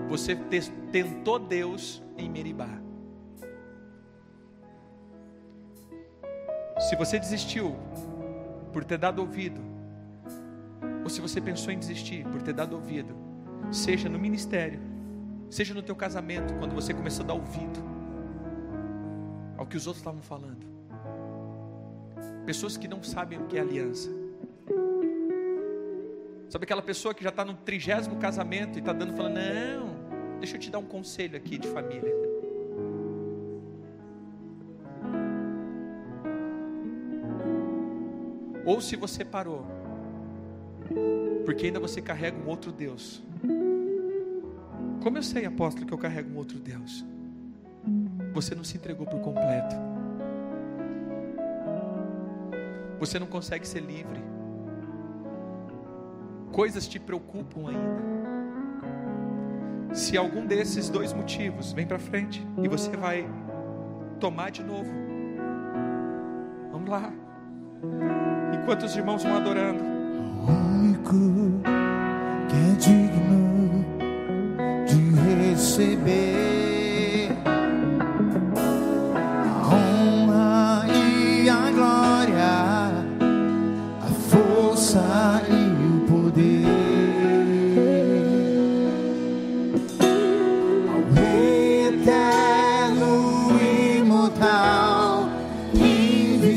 Você 0.10 0.36
te- 0.36 0.72
tentou 0.92 1.40
Deus 1.40 2.02
em 2.18 2.30
Meribá. 2.30 2.70
Se 6.80 6.96
você 6.96 7.18
desistiu 7.20 7.76
por 8.72 8.84
ter 8.84 8.98
dado 8.98 9.20
ouvido, 9.20 9.60
ou 11.04 11.10
se 11.10 11.20
você 11.22 11.42
pensou 11.42 11.74
em 11.74 11.80
desistir 11.80 12.24
por 12.26 12.42
ter 12.42 12.54
dado 12.54 12.74
ouvido, 12.76 13.16
seja 13.72 14.08
no 14.08 14.20
ministério, 14.20 14.80
seja 15.50 15.74
no 15.74 15.82
teu 15.82 15.96
casamento, 15.96 16.54
quando 16.56 16.74
você 16.74 16.94
começou 16.94 17.24
a 17.24 17.28
dar 17.28 17.34
ouvido 17.34 17.80
ao 19.58 19.66
que 19.66 19.76
os 19.76 19.88
outros 19.88 20.02
estavam 20.02 20.22
falando. 20.22 20.66
Pessoas 22.46 22.78
que 22.78 22.88
não 22.88 23.04
sabem 23.04 23.40
o 23.40 23.46
que 23.46 23.58
é 23.58 23.62
aliança. 23.62 24.10
Sabe 26.50 26.64
aquela 26.64 26.82
pessoa 26.82 27.14
que 27.14 27.24
já 27.24 27.30
está 27.30 27.44
no 27.44 27.54
trigésimo 27.54 28.16
casamento 28.18 28.78
e 28.78 28.80
está 28.80 28.94
dando 28.94 29.14
falando, 29.14 29.36
não, 29.36 30.40
deixa 30.40 30.56
eu 30.56 30.60
te 30.60 30.72
dar 30.72 30.80
um 30.80 30.86
conselho 30.86 31.36
aqui 31.36 31.58
de 31.58 31.68
família. 31.68 32.14
Ou 38.66 38.80
se 38.80 38.96
você 38.96 39.26
parou, 39.26 39.66
porque 41.46 41.66
ainda 41.66 41.80
você 41.80 42.02
carrega 42.02 42.38
um 42.38 42.48
outro 42.48 42.72
Deus. 42.72 43.24
Como 45.08 45.18
eu 45.18 45.24
sei, 45.24 45.46
apóstolo, 45.46 45.88
que 45.88 45.94
eu 45.94 45.98
carrego 45.98 46.34
um 46.34 46.36
outro 46.36 46.60
Deus? 46.60 47.06
Você 48.34 48.54
não 48.54 48.62
se 48.66 48.76
entregou 48.76 49.08
por 49.08 49.22
completo. 49.22 49.74
Você 53.00 53.18
não 53.18 53.26
consegue 53.26 53.66
ser 53.66 53.80
livre. 53.80 54.22
Coisas 56.52 56.86
te 56.86 57.00
preocupam 57.00 57.70
ainda. 57.70 58.02
Se 59.94 60.18
algum 60.18 60.46
desses 60.46 60.90
dois 60.90 61.14
motivos 61.14 61.72
vem 61.72 61.88
para 61.88 62.00
frente 62.00 62.46
e 62.62 62.68
você 62.68 62.90
vai 62.98 63.26
tomar 64.20 64.52
de 64.52 64.62
novo. 64.62 64.92
Vamos 66.70 66.90
lá. 66.90 67.14
Enquanto 68.62 68.84
os 68.84 68.94
irmãos 68.94 69.24
vão 69.24 69.38
adorando, 69.38 69.82
único 70.46 71.62
que 72.50 72.56
é 72.56 72.76
digno 72.76 73.47
receber 75.58 77.32
a 77.44 77.50
honra 79.74 80.86
e 80.88 81.50
a 81.50 81.72
glória, 81.72 82.92
a 84.04 84.10
força 84.30 85.42
e 85.50 85.72
o 85.84 86.06
poder 86.06 86.68
ao 90.94 91.02
eterno 91.90 93.12
imortal, 94.00 95.28
invisível, 95.74 96.54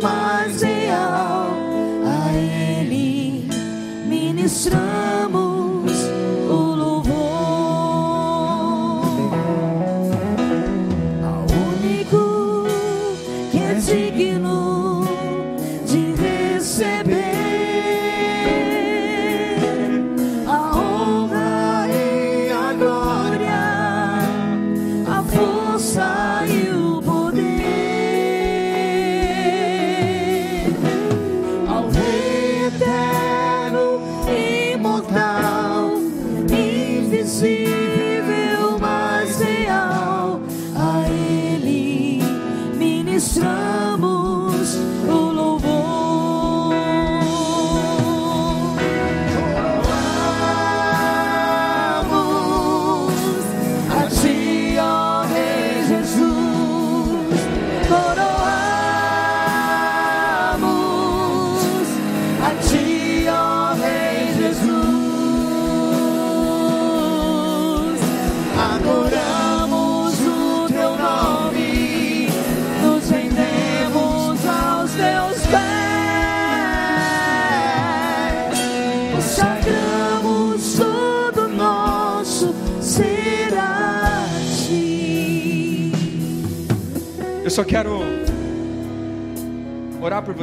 mas 0.00 0.62
real. 0.62 1.50
A 2.06 2.32
Ele 2.36 3.48
ministramos 4.06 5.01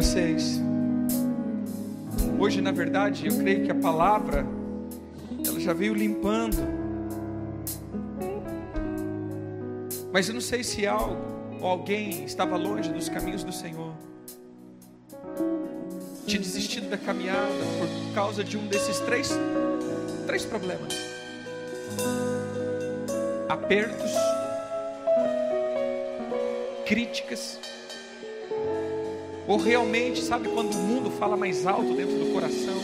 vocês. 0.02 0.62
Hoje, 2.40 2.62
na 2.62 2.72
verdade, 2.72 3.28
eu 3.28 3.38
creio 3.38 3.66
que 3.66 3.72
a 3.72 3.76
palavra 3.76 4.48
ela 5.46 5.60
já 5.60 5.74
veio 5.74 5.94
limpando. 5.94 6.56
Mas 10.14 10.30
eu 10.30 10.34
não 10.34 10.40
sei 10.40 10.64
se 10.64 10.88
algo 10.88 11.18
ou 11.60 11.68
alguém 11.68 12.24
estava 12.24 12.56
longe 12.56 12.94
dos 12.94 13.10
caminhos 13.10 13.44
do 13.44 13.52
Senhor. 13.52 13.94
Tinha 16.26 16.42
desistido 16.42 16.90
da 16.90 16.98
caminhada 16.98 17.50
por 17.78 18.16
causa 18.16 18.42
de 18.42 18.58
um 18.58 18.68
desses 18.68 19.02
três, 19.02 19.38
três 20.26 20.46
problemas: 20.46 20.96
apertos, 23.50 24.14
críticas, 26.86 27.60
ou 29.50 29.58
realmente, 29.58 30.22
sabe 30.22 30.48
quando 30.48 30.76
o 30.76 30.78
mundo 30.78 31.10
fala 31.10 31.36
mais 31.36 31.66
alto 31.66 31.96
dentro 31.96 32.16
do 32.20 32.32
coração 32.32 32.76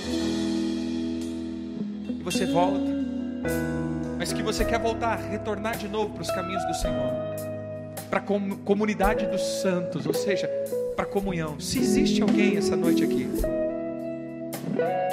e 2.09 2.23
você 2.23 2.47
volta, 2.47 2.91
mas 4.17 4.33
que 4.33 4.41
você 4.41 4.65
quer 4.65 4.79
voltar, 4.79 5.15
retornar 5.17 5.77
de 5.77 5.87
novo 5.87 6.09
para 6.15 6.23
os 6.23 6.31
caminhos 6.31 6.65
do 6.65 6.73
Senhor, 6.73 7.11
para 8.09 8.17
a 8.17 8.21
com- 8.21 8.57
comunidade 8.65 9.27
dos 9.27 9.41
santos, 9.61 10.07
ou 10.07 10.13
seja, 10.15 10.47
para 10.95 11.03
a 11.05 11.07
comunhão. 11.07 11.59
Se 11.59 11.77
existe 11.77 12.23
alguém 12.23 12.57
essa 12.57 12.75
noite 12.75 13.03
aqui 13.03 13.29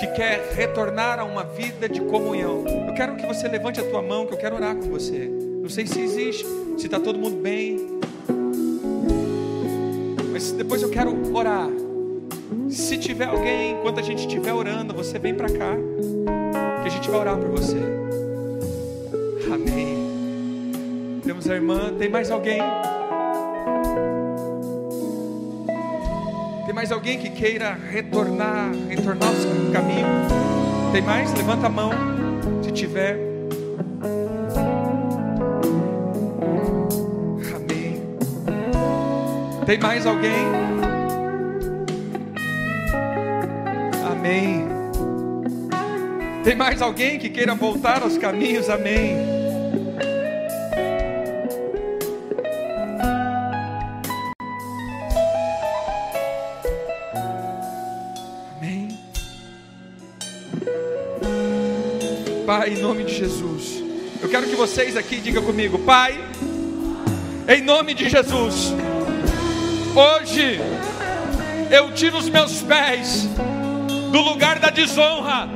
que 0.01 0.07
quer 0.09 0.55
retornar 0.55 1.19
a 1.19 1.25
uma 1.25 1.45
vida 1.45 1.87
de 1.87 2.01
comunhão, 2.01 2.65
eu 2.89 2.95
quero 2.95 3.15
que 3.17 3.27
você 3.27 3.47
levante 3.47 3.79
a 3.79 3.85
tua 3.85 4.01
mão, 4.01 4.27
que 4.27 4.33
eu 4.33 4.39
quero 4.39 4.57
orar 4.57 4.75
com 4.75 4.89
você. 4.89 5.29
Não 5.61 5.69
sei 5.69 5.87
se 5.87 6.01
existe, 6.01 6.47
se 6.79 6.87
está 6.87 6.99
todo 6.99 7.19
mundo 7.19 7.37
bem, 7.43 7.77
mas 10.43 10.51
depois 10.51 10.83
eu 10.83 10.91
quero 10.91 11.17
orar. 11.33 11.69
Se 12.69 12.99
tiver 12.99 13.27
alguém, 13.27 13.73
enquanto 13.79 14.01
a 14.01 14.03
gente 14.03 14.27
estiver 14.27 14.53
orando, 14.53 14.93
você 14.93 15.17
vem 15.17 15.35
para 15.35 15.49
cá, 15.49 15.77
que 16.83 16.89
a 16.89 16.91
gente 16.91 17.09
vai 17.09 17.21
orar 17.21 17.39
por 17.39 17.51
você. 17.51 17.79
Amém. 19.53 21.21
Temos 21.25 21.49
a 21.49 21.55
irmã, 21.55 21.95
tem 21.97 22.09
mais 22.09 22.29
alguém? 22.31 22.59
Tem 26.67 26.75
mais 26.75 26.91
alguém 26.91 27.19
que 27.19 27.31
queira 27.31 27.75
retornar, 27.75 28.73
retornar 28.89 29.29
ao 29.29 29.73
caminho? 29.73 30.09
Tem 30.91 31.03
mais? 31.03 31.33
Levanta 31.35 31.67
a 31.67 31.71
mão, 31.71 31.93
se 32.65 32.73
tiver. 32.73 33.32
Tem 39.73 39.81
mais 39.81 40.05
alguém? 40.05 40.45
Amém. 44.07 44.67
Tem 46.45 46.55
mais 46.55 46.83
alguém 46.83 47.19
que 47.19 47.31
queira 47.31 47.55
voltar 47.55 48.03
aos 48.03 48.19
caminhos? 48.19 48.69
Amém. 48.69 49.17
Pai, 62.45 62.75
em 62.75 62.77
nome 62.77 63.05
de 63.05 63.15
Jesus. 63.15 63.83
Eu 64.21 64.29
quero 64.29 64.47
que 64.49 64.55
vocês 64.55 64.99
aqui 64.99 65.19
digam 65.19 65.43
comigo, 65.43 65.79
Pai, 65.79 66.23
em 67.49 67.63
nome 67.63 67.95
de 67.95 68.11
Jesus. 68.11 68.75
Hoje 69.95 70.61
eu 71.71 71.93
tiro 71.93 72.19
os 72.19 72.29
meus 72.29 72.63
pés 72.63 73.29
do 74.11 74.21
lugar 74.21 74.59
da 74.59 74.71
desonra. 74.71 75.49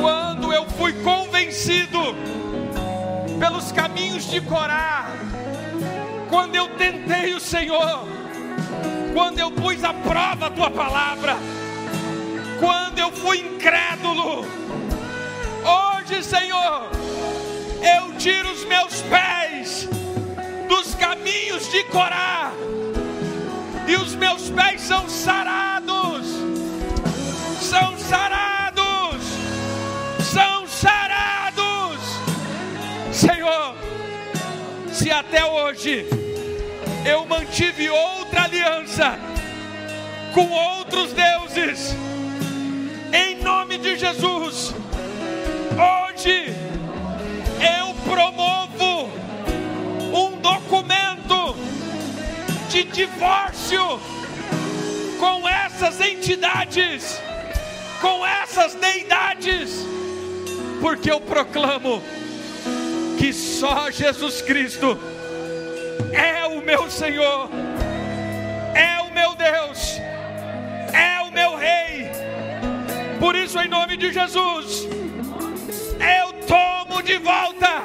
Quando 0.00 0.52
eu 0.52 0.64
fui 0.70 0.92
convencido 1.02 2.14
pelos 3.38 3.72
caminhos 3.72 4.30
de 4.30 4.40
Corá, 4.40 5.10
quando 6.28 6.56
eu 6.56 6.68
tentei 6.76 7.34
o 7.34 7.40
Senhor, 7.40 8.08
quando 9.12 9.38
eu 9.38 9.50
pus 9.50 9.84
à 9.84 9.92
prova 9.92 10.46
a 10.46 10.50
tua 10.50 10.70
palavra, 10.70 11.36
quando 12.58 12.98
eu 12.98 13.12
fui 13.12 13.38
incrédulo, 13.38 14.46
Hoje, 15.62 16.22
Senhor, 16.24 16.90
eu 17.82 18.16
tiro 18.16 18.50
os 18.50 18.64
meus 18.64 19.02
pés 19.02 19.88
dos 20.68 20.94
caminhos 20.94 21.70
de 21.70 21.84
Corá, 21.84 22.50
e 23.90 23.96
os 23.96 24.14
meus 24.14 24.48
pés 24.50 24.80
são 24.82 25.08
sarados, 25.08 26.26
são 27.60 27.98
sarados, 27.98 29.22
são 30.22 30.66
sarados, 30.66 31.98
Senhor. 33.12 33.74
Se 34.92 35.10
até 35.10 35.44
hoje 35.44 36.06
eu 37.04 37.24
mantive 37.26 37.90
outra 37.90 38.44
aliança 38.44 39.18
com 40.32 40.48
outros 40.50 41.12
deuses, 41.12 41.96
em 43.12 43.42
nome 43.42 43.76
de 43.78 43.98
Jesus 43.98 44.74
Hoje 45.80 46.54
eu 47.58 47.94
promovo 48.04 49.10
um 50.12 50.38
documento 50.42 51.56
de 52.70 52.84
divórcio 52.84 54.00
com 55.18 55.48
essas 55.48 56.00
entidades, 56.00 57.20
com 58.00 58.24
essas 58.24 58.74
deidades, 58.76 59.84
porque 60.80 61.10
eu 61.10 61.20
proclamo 61.20 62.00
que 63.18 63.32
só 63.32 63.90
Jesus 63.90 64.40
Cristo 64.42 64.96
é 66.12 66.46
o 66.46 66.62
meu 66.62 66.88
Senhor, 66.88 67.50
é 68.72 69.00
o 69.00 69.12
meu 69.12 69.34
Deus, 69.34 69.98
é 70.92 71.22
o 71.26 71.32
meu 71.32 71.56
Rei. 71.56 72.08
Por 73.18 73.34
isso, 73.34 73.58
em 73.58 73.66
nome 73.68 73.96
de 73.96 74.12
Jesus, 74.12 74.86
eu 75.98 76.32
tomo 76.46 77.02
de 77.02 77.18
volta 77.18 77.82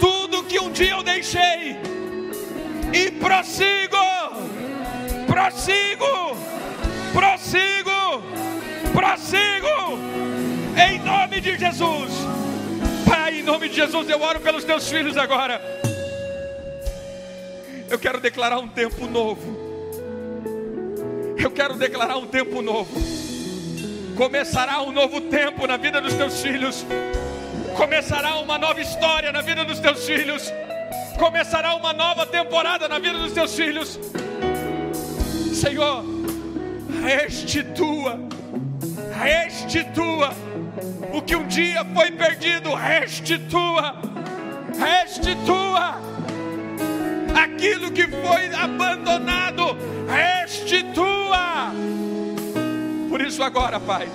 tudo 0.00 0.42
que 0.44 0.58
um 0.58 0.72
dia 0.72 0.92
eu 0.92 1.02
deixei 1.02 1.92
e 2.92 3.10
prossigo, 3.10 3.96
prossigo, 5.26 6.36
prossigo, 7.12 8.22
prossigo, 8.92 9.98
em 10.76 10.98
nome 11.00 11.40
de 11.40 11.58
Jesus. 11.58 12.12
Pai, 13.08 13.40
em 13.40 13.42
nome 13.42 13.68
de 13.68 13.76
Jesus, 13.76 14.08
eu 14.08 14.20
oro 14.20 14.40
pelos 14.40 14.64
teus 14.64 14.88
filhos 14.88 15.16
agora. 15.16 15.60
Eu 17.88 17.98
quero 17.98 18.20
declarar 18.20 18.58
um 18.58 18.68
tempo 18.68 19.06
novo. 19.06 19.60
Eu 21.36 21.50
quero 21.50 21.74
declarar 21.74 22.16
um 22.16 22.26
tempo 22.26 22.62
novo 22.62 23.22
começará 24.16 24.82
um 24.82 24.92
novo 24.92 25.20
tempo 25.22 25.66
na 25.66 25.76
vida 25.76 26.00
dos 26.00 26.14
teus 26.14 26.40
filhos, 26.40 26.84
começará 27.76 28.36
uma 28.36 28.58
nova 28.58 28.80
história 28.80 29.32
na 29.32 29.40
vida 29.40 29.64
dos 29.64 29.78
teus 29.80 30.04
filhos, 30.06 30.52
começará 31.22 31.76
uma 31.76 31.92
nova 31.92 32.26
temporada 32.26 32.88
na 32.88 32.98
vida 32.98 33.16
dos 33.16 33.30
teus 33.30 33.54
filhos. 33.54 33.96
Senhor, 35.54 36.04
restitua, 37.00 38.18
restitua. 39.22 40.30
O 41.14 41.22
que 41.22 41.36
um 41.36 41.46
dia 41.46 41.84
foi 41.94 42.10
perdido, 42.10 42.74
restitua, 42.74 43.94
restitua. 44.76 45.94
Aquilo 47.40 47.92
que 47.92 48.08
foi 48.08 48.52
abandonado, 48.52 49.76
restitua. 50.08 51.72
Por 53.08 53.20
isso, 53.20 53.44
agora, 53.44 53.78
Pai, 53.78 54.08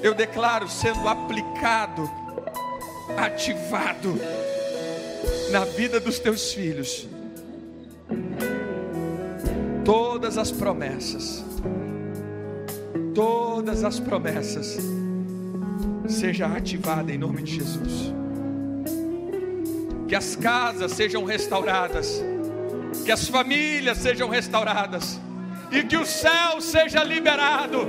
eu 0.00 0.14
declaro 0.14 0.66
sendo 0.70 1.06
aplicado, 1.06 2.21
ativado 3.16 4.18
na 5.50 5.64
vida 5.64 6.00
dos 6.00 6.18
teus 6.18 6.52
filhos, 6.52 7.08
todas 9.84 10.38
as 10.38 10.50
promessas, 10.50 11.44
todas 13.14 13.84
as 13.84 14.00
promessas, 14.00 14.78
seja 16.08 16.46
ativada 16.46 17.12
em 17.12 17.18
nome 17.18 17.42
de 17.42 17.56
Jesus. 17.56 18.12
Que 20.08 20.14
as 20.14 20.36
casas 20.36 20.92
sejam 20.92 21.24
restauradas, 21.24 22.22
que 23.04 23.10
as 23.10 23.28
famílias 23.28 23.98
sejam 23.98 24.28
restauradas 24.28 25.20
e 25.72 25.82
que 25.82 25.96
o 25.96 26.04
céu 26.04 26.60
seja 26.60 27.02
liberado. 27.02 27.88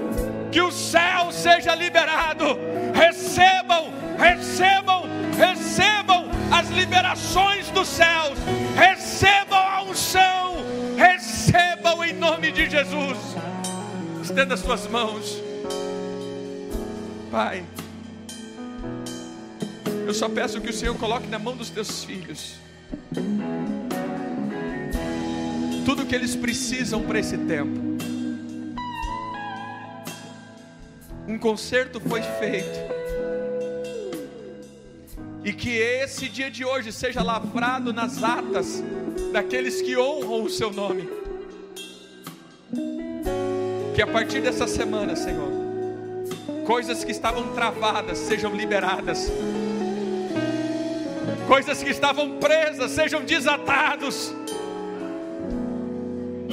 Que 0.52 0.62
o 0.62 0.72
céu 0.72 1.32
seja 1.32 1.76
liberado. 1.76 2.46
Recebam, 2.94 3.92
recebam, 4.18 5.04
recebam 5.38 6.30
as 6.52 6.70
liberações 6.70 7.70
dos 7.72 7.88
céus. 7.88 8.38
Recebam 8.76 9.58
a 9.58 9.84
unção. 9.84 10.56
Recebam 10.98 12.04
em 12.04 12.14
nome 12.14 12.52
de 12.52 12.70
Jesus. 12.70 13.18
Estenda 14.22 14.54
as 14.54 14.60
suas 14.60 14.88
mãos. 14.88 15.42
Pai, 17.32 17.66
eu 20.06 20.14
só 20.14 20.30
peço 20.30 20.62
que 20.62 20.70
o 20.70 20.74
Senhor 20.74 20.96
coloque 20.98 21.28
na 21.28 21.40
mão 21.40 21.56
dos 21.58 21.70
teus 21.70 22.04
filhos 22.04 22.62
tudo 25.86 26.06
que 26.06 26.16
eles 26.16 26.36
precisam 26.36 27.02
para 27.04 27.20
esse 27.20 27.38
tempo. 27.38 27.80
Um 31.28 31.38
concerto 31.38 32.00
foi 32.00 32.22
feito. 32.22 32.93
E 35.44 35.52
que 35.52 35.70
esse 35.70 36.30
dia 36.30 36.50
de 36.50 36.64
hoje 36.64 36.92
seja 36.92 37.22
lavrado 37.22 37.92
nas 37.92 38.24
atas 38.24 38.84
daqueles 39.32 39.82
que 39.82 39.98
honram 39.98 40.44
o 40.44 40.50
seu 40.50 40.72
nome. 40.72 41.10
Que 43.96 44.02
a 44.02 44.08
partir 44.08 44.42
dessa 44.42 44.68
semana, 44.68 45.16
Senhor, 45.16 45.52
coisas 46.66 47.04
que 47.04 47.12
estavam 47.12 47.54
travadas 47.54 48.18
sejam 48.20 48.56
liberadas. 48.56 49.32
Coisas 51.48 51.84
que 51.84 51.90
estavam 51.90 52.40
presas 52.40 52.92
sejam 52.92 53.24
desatados 53.24 54.34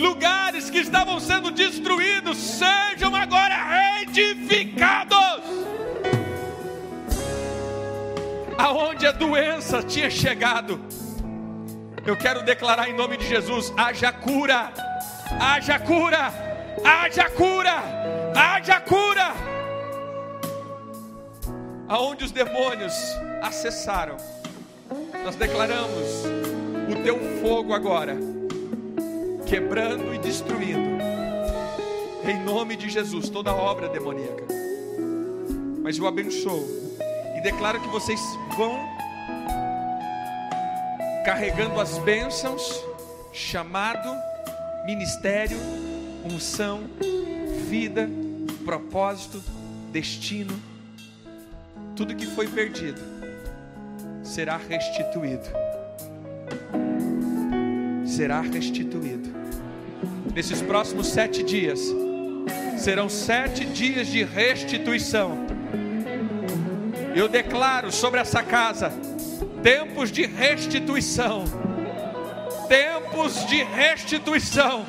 lugares 0.00 0.70
que 0.70 0.78
estavam 0.78 1.20
sendo 1.20 1.50
destruídos 1.50 2.38
sejam 2.38 3.14
agora 3.14 3.54
reedificados. 3.54 5.42
Aonde 8.70 9.04
a 9.04 9.10
doença 9.10 9.82
tinha 9.82 10.08
chegado, 10.08 10.80
eu 12.06 12.16
quero 12.16 12.44
declarar 12.44 12.88
em 12.88 12.94
nome 12.94 13.16
de 13.16 13.26
Jesus: 13.26 13.74
haja 13.76 14.12
cura, 14.12 14.72
haja 15.40 15.76
cura, 15.80 16.32
haja 16.84 17.28
cura, 17.30 17.82
haja 18.32 18.80
cura. 18.80 19.34
aonde 21.88 22.24
os 22.24 22.30
demônios 22.30 22.94
acessaram, 23.42 24.16
nós 25.24 25.34
declaramos 25.34 26.22
o 26.88 27.02
teu 27.02 27.18
fogo 27.42 27.74
agora, 27.74 28.16
quebrando 29.46 30.14
e 30.14 30.18
destruindo, 30.18 31.02
em 32.24 32.40
nome 32.44 32.76
de 32.76 32.88
Jesus, 32.88 33.28
toda 33.28 33.52
obra 33.52 33.88
demoníaca. 33.88 34.44
Mas 35.82 35.98
eu 35.98 36.06
abençoo 36.06 36.64
e 37.36 37.42
declaro 37.42 37.80
que 37.80 37.88
vocês 37.88 38.20
vão 38.60 38.78
carregando 41.24 41.80
as 41.80 41.96
bênçãos, 41.96 42.84
chamado, 43.32 44.14
ministério, 44.84 45.56
unção, 46.30 46.82
vida, 47.70 48.06
propósito, 48.62 49.42
destino, 49.90 50.60
tudo 51.96 52.14
que 52.14 52.26
foi 52.26 52.48
perdido 52.48 53.00
será 54.22 54.58
restituído. 54.58 55.48
Será 58.04 58.42
restituído. 58.42 59.30
Nesses 60.34 60.60
próximos 60.60 61.06
sete 61.06 61.42
dias, 61.42 61.80
serão 62.76 63.08
sete 63.08 63.64
dias 63.64 64.08
de 64.08 64.22
restituição. 64.22 65.49
Eu 67.14 67.28
declaro 67.28 67.90
sobre 67.90 68.20
essa 68.20 68.42
casa 68.42 68.92
tempos 69.62 70.10
de 70.10 70.26
restituição, 70.26 71.44
tempos 72.68 73.46
de 73.46 73.62
restituição, 73.62 74.86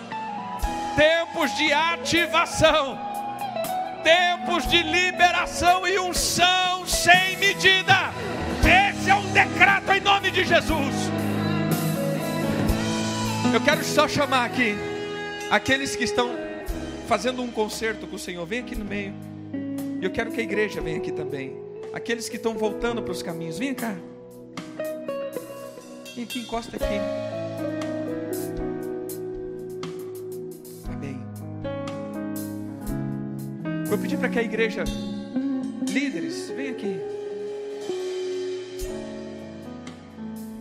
tempos 0.95 1.56
de 1.57 1.73
ativação, 1.73 2.98
tempos 4.03 4.68
de 4.68 4.81
liberação 4.84 5.88
e 5.88 5.99
unção 5.99 6.85
sem 6.85 7.38
medida. 7.38 8.11
Esse 8.60 9.10
é 9.10 9.15
um 9.15 9.31
decreto 9.31 9.91
em 9.91 9.99
nome 10.02 10.31
de 10.31 10.43
Jesus. 10.43 10.95
Eu 13.53 13.60
quero 13.61 13.84
só 13.84 14.07
chamar 14.07 14.45
aqui 14.45 14.76
aqueles 15.49 15.95
que 15.95 16.06
estão 16.06 16.30
fazendo 17.07 17.41
um 17.41 17.52
concerto 17.52 18.07
com 18.07 18.15
o 18.15 18.19
Senhor, 18.19 18.45
vem 18.45 18.61
aqui 18.61 18.76
no 18.76 18.85
meio. 18.85 19.14
Eu 20.02 20.10
quero 20.10 20.31
que 20.31 20.39
a 20.39 20.43
igreja 20.43 20.80
venha 20.80 20.98
aqui 20.98 21.11
também. 21.11 21.61
Aqueles 21.93 22.30
que 22.30 22.38
estão 22.38 22.53
voltando 22.53 23.03
para 23.03 23.11
os 23.11 23.22
caminhos, 23.22 23.59
vem 23.59 23.73
cá. 23.73 23.95
Vem 26.15 26.23
aqui, 26.23 26.39
encosta 26.39 26.77
aqui. 26.77 26.99
Amém. 30.88 31.19
Vou 33.88 33.97
pedir 33.97 34.18
para 34.18 34.30
que 34.30 34.39
a 34.39 34.43
igreja, 34.43 34.84
líderes, 35.89 36.49
vem 36.51 36.69
aqui. 36.69 36.99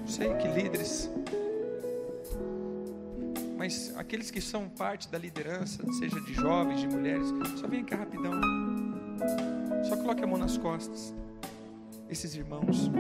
Sei 0.06 0.34
que 0.34 0.48
líderes, 0.48 1.08
mas 3.56 3.94
aqueles 3.96 4.30
que 4.30 4.40
são 4.40 4.68
parte 4.68 5.08
da 5.08 5.16
liderança, 5.16 5.82
seja 5.92 6.20
de 6.20 6.34
jovens, 6.34 6.80
de 6.80 6.88
mulheres, 6.88 7.28
só 7.58 7.68
vem 7.68 7.84
cá 7.84 7.96
rapidão. 7.96 8.32
Só 9.88 9.96
coloque 9.96 10.24
a 10.24 10.26
mão 10.26 10.38
nas 10.38 10.58
costas. 10.58 11.14
Esses 12.10 12.34
irmãos. 12.34 12.90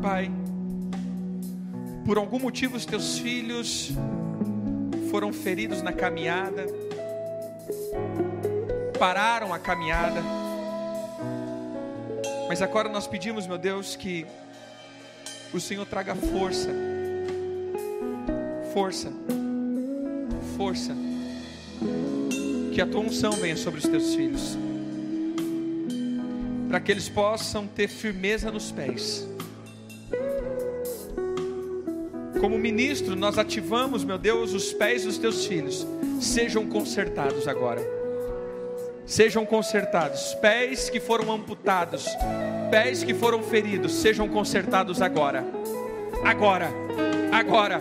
Pai, 0.00 0.30
por 2.06 2.18
algum 2.18 2.38
motivo 2.38 2.76
os 2.76 2.86
teus 2.86 3.18
filhos 3.18 3.90
foram 5.10 5.32
feridos 5.32 5.82
na 5.82 5.92
caminhada, 5.92 6.66
pararam 8.96 9.52
a 9.52 9.58
caminhada, 9.58 10.22
mas 12.48 12.62
agora 12.62 12.88
nós 12.88 13.08
pedimos, 13.08 13.48
meu 13.48 13.58
Deus, 13.58 13.96
que 13.96 14.24
o 15.52 15.58
Senhor 15.58 15.84
traga 15.84 16.14
força, 16.14 16.70
força, 18.72 19.12
força, 20.56 21.09
que 22.72 22.80
a 22.80 22.86
tua 22.86 23.00
unção 23.00 23.32
venha 23.32 23.56
sobre 23.56 23.80
os 23.80 23.86
teus 23.86 24.14
filhos 24.14 24.56
para 26.70 26.78
que 26.78 26.92
eles 26.92 27.08
possam 27.08 27.66
ter 27.66 27.88
firmeza 27.88 28.48
nos 28.52 28.70
pés. 28.70 29.28
Como 32.40 32.56
ministro, 32.56 33.16
nós 33.16 33.36
ativamos, 33.38 34.04
meu 34.04 34.16
Deus, 34.16 34.54
os 34.54 34.72
pés 34.72 35.04
dos 35.04 35.18
teus 35.18 35.44
filhos. 35.44 35.84
Sejam 36.20 36.64
consertados 36.66 37.48
agora. 37.48 37.82
Sejam 39.04 39.44
consertados. 39.44 40.32
Pés 40.34 40.88
que 40.88 41.00
foram 41.00 41.32
amputados, 41.32 42.06
pés 42.70 43.02
que 43.02 43.14
foram 43.14 43.42
feridos, 43.42 43.92
sejam 43.94 44.28
consertados 44.28 45.02
agora. 45.02 45.44
Agora, 46.24 46.70
agora, 47.32 47.80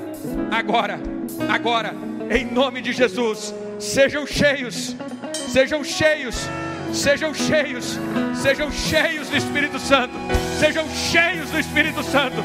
agora, 0.50 1.00
agora, 1.48 1.94
em 2.32 2.44
nome 2.44 2.82
de 2.82 2.92
Jesus. 2.92 3.54
Sejam 3.80 4.28
cheios, 4.28 4.96
sejam 5.34 5.84
cheios 5.84 6.48
Sejam 6.94 7.34
cheios, 7.34 8.00
sejam 8.42 8.72
cheios 8.72 9.30
do 9.30 9.38
Espírito 9.38 9.80
Santo. 9.80 10.14
Sejam 10.60 10.88
cheios 10.90 11.50
do 11.50 11.60
Espírito 11.60 12.04
Santo. 12.04 12.44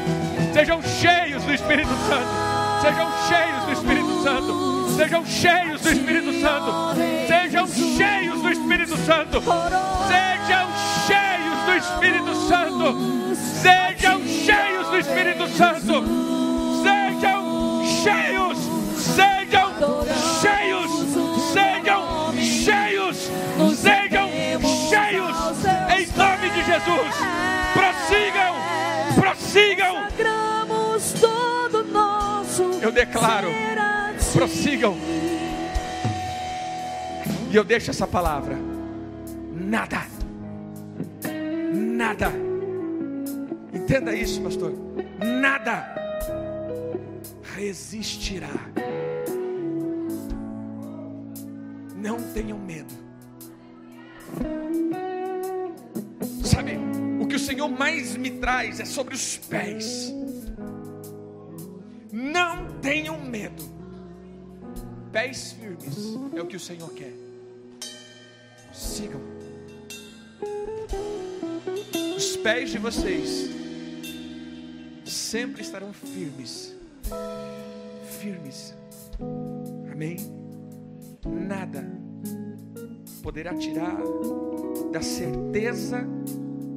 Sejam 0.53 0.81
cheios 0.81 1.43
do 1.43 1.53
Espírito 1.53 1.89
Santo. 2.07 2.81
Sejam 2.81 3.11
cheios 3.27 3.65
do 3.65 3.71
Espírito 3.71 4.23
Santo. 4.23 4.95
Sejam 4.95 5.25
cheios 5.25 5.81
do 5.81 5.89
Espírito 5.89 6.41
Santo. 6.41 6.95
Sejam 7.27 7.67
cheios 7.67 8.41
do 8.41 8.49
Espírito 8.51 8.97
Santo. 8.97 9.41
Sejam 10.07 10.67
cheios 11.07 11.65
do 11.65 11.73
Espírito 11.75 12.35
Santo. 12.47 13.35
Sejam 13.35 14.21
cheios 14.27 14.87
do 14.89 14.97
Espírito 14.97 15.47
Santo. 15.57 16.44
Jesus. 26.75 27.15
Prossigam. 27.73 28.55
Prossigam. 29.15 30.09
Sagramos 30.09 31.13
todo 31.13 31.83
nosso 31.85 32.63
Eu 32.81 32.91
declaro. 32.91 33.47
Prossigam. 34.33 34.97
E 37.49 37.55
eu 37.55 37.63
deixo 37.63 37.91
essa 37.91 38.05
palavra. 38.05 38.57
Nada. 39.53 40.01
Nada. 41.73 42.31
Entenda 43.73 44.13
isso, 44.13 44.41
pastor. 44.41 44.73
Nada 45.23 45.95
resistirá. 47.55 48.49
Não 51.95 52.21
tenham 52.33 52.59
medo. 52.59 52.93
Sabe, 56.43 56.77
o 57.19 57.27
que 57.27 57.35
o 57.35 57.39
Senhor 57.39 57.67
mais 57.67 58.15
me 58.15 58.31
traz 58.31 58.79
é 58.79 58.85
sobre 58.85 59.15
os 59.15 59.37
pés. 59.37 60.13
Não 62.11 62.79
tenham 62.81 63.19
medo. 63.19 63.63
Pés 65.11 65.53
firmes 65.53 66.17
é 66.35 66.41
o 66.41 66.45
que 66.45 66.55
o 66.55 66.59
Senhor 66.59 66.91
quer. 66.93 67.13
Sigam. 68.73 69.21
Os 72.15 72.37
pés 72.37 72.71
de 72.71 72.77
vocês 72.77 73.49
sempre 75.05 75.61
estarão 75.61 75.93
firmes. 75.93 76.75
Firmes. 78.19 78.75
Amém? 79.91 80.17
Nada 81.25 82.04
poderá 83.25 83.55
tirar 83.55 83.97
da 84.91 85.01
certeza, 85.01 86.07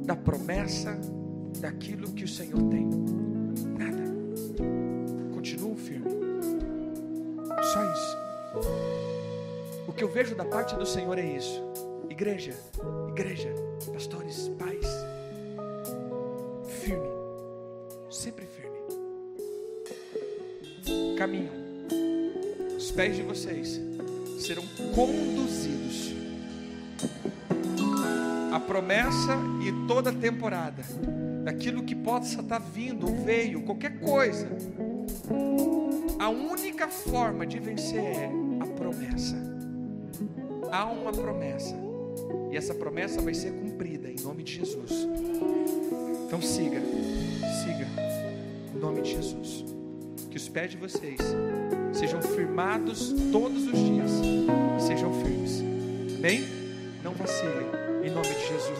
da 0.03 0.15
promessa, 0.15 0.99
daquilo 1.59 2.11
que 2.11 2.23
o 2.23 2.27
Senhor 2.27 2.59
tem. 2.71 2.89
Nada. 3.77 4.01
Continuam 5.31 5.77
firme. 5.77 6.09
Só 7.71 7.83
isso. 7.93 8.17
O 9.87 9.93
que 9.93 10.03
eu 10.03 10.09
vejo 10.09 10.33
da 10.33 10.43
parte 10.43 10.75
do 10.75 10.87
Senhor 10.87 11.19
é 11.19 11.35
isso. 11.37 11.61
Igreja, 12.09 12.55
igreja, 13.09 13.53
pastores, 13.93 14.49
pais. 14.57 14.87
Firme. 16.81 17.09
Sempre 18.09 18.47
firme. 18.47 18.79
Caminho. 21.15 21.51
Os 22.75 22.89
pés 22.89 23.15
de 23.15 23.21
vocês 23.21 23.79
serão 24.39 24.63
conduzidos. 24.95 26.18
A 28.53 28.59
promessa 28.59 29.37
e 29.61 29.87
toda 29.87 30.09
a 30.09 30.13
temporada 30.13 30.83
daquilo 31.43 31.83
que 31.83 31.95
possa 31.95 32.41
estar 32.41 32.59
vindo, 32.59 33.07
veio, 33.23 33.61
qualquer 33.63 33.99
coisa. 33.99 34.47
A 36.19 36.29
única 36.29 36.87
forma 36.87 37.45
de 37.45 37.59
vencer 37.59 38.03
é 38.03 38.31
a 38.59 38.65
promessa. 38.65 39.35
Há 40.71 40.85
uma 40.85 41.11
promessa. 41.11 41.75
E 42.51 42.57
essa 42.57 42.73
promessa 42.73 43.21
vai 43.21 43.33
ser 43.33 43.51
cumprida 43.53 44.09
em 44.09 44.19
nome 44.21 44.43
de 44.43 44.55
Jesus. 44.55 45.07
Então 46.27 46.41
siga, 46.41 46.81
siga, 47.63 47.87
em 48.75 48.79
nome 48.79 49.01
de 49.01 49.11
Jesus. 49.11 49.65
Que 50.29 50.37
os 50.37 50.47
pés 50.47 50.71
de 50.71 50.77
vocês 50.77 51.19
sejam 51.93 52.21
firmados 52.21 53.13
todos 53.31 53.65
os 53.65 53.79
dias, 53.79 54.11
sejam 54.85 55.11
firmes. 55.23 55.63
Amém? 56.17 56.58
Não 57.03 57.13
vacile, 57.13 57.65
em 58.03 58.09
nome 58.09 58.27
de 58.27 58.47
Jesus. 58.47 58.79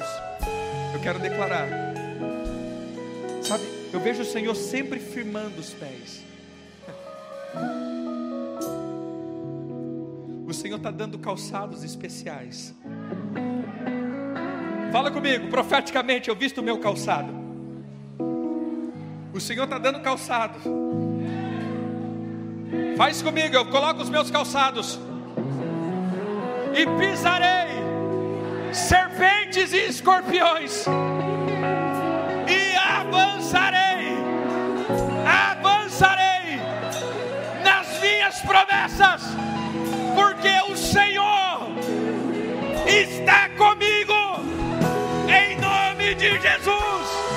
Eu 0.94 1.00
quero 1.02 1.20
declarar, 1.20 1.68
sabe, 3.42 3.64
eu 3.94 4.00
vejo 4.00 4.24
o 4.24 4.26
Senhor 4.26 4.54
sempre 4.56 5.00
firmando 5.00 5.60
os 5.60 5.74
pés. 5.74 6.24
O 10.46 10.54
Senhor 10.54 10.78
está 10.78 10.92
dando 10.92 11.18
calçados 11.18 11.84
especiais. 11.84 12.76
Fala 14.92 15.12
comigo, 15.12 15.48
profeticamente, 15.50 16.30
eu 16.30 16.36
visto 16.36 16.58
o 16.58 16.64
meu 16.64 16.80
calçado. 16.80 17.32
O 19.34 19.40
Senhor 19.40 19.64
está 19.64 19.78
dando 19.78 20.02
calçado. 20.02 20.60
Faz 22.98 23.22
comigo, 23.22 23.56
eu 23.56 23.66
coloco 23.68 24.02
os 24.02 24.10
meus 24.10 24.30
calçados. 24.30 25.00
E 26.74 26.86
pisarei 27.00 27.89
serpentes 28.74 29.74
e 29.74 29.88
escorpiões, 29.88 30.86
e 32.48 32.76
avançarei, 32.78 34.18
avançarei 35.26 36.60
nas 37.64 38.00
minhas 38.00 38.40
promessas, 38.42 39.22
porque 40.16 40.72
o 40.72 40.76
Senhor 40.76 41.70
está 42.88 43.50
comigo, 43.50 44.14
em 45.28 45.58
nome 45.60 46.16
de 46.16 46.40
Jesus. 46.40 47.29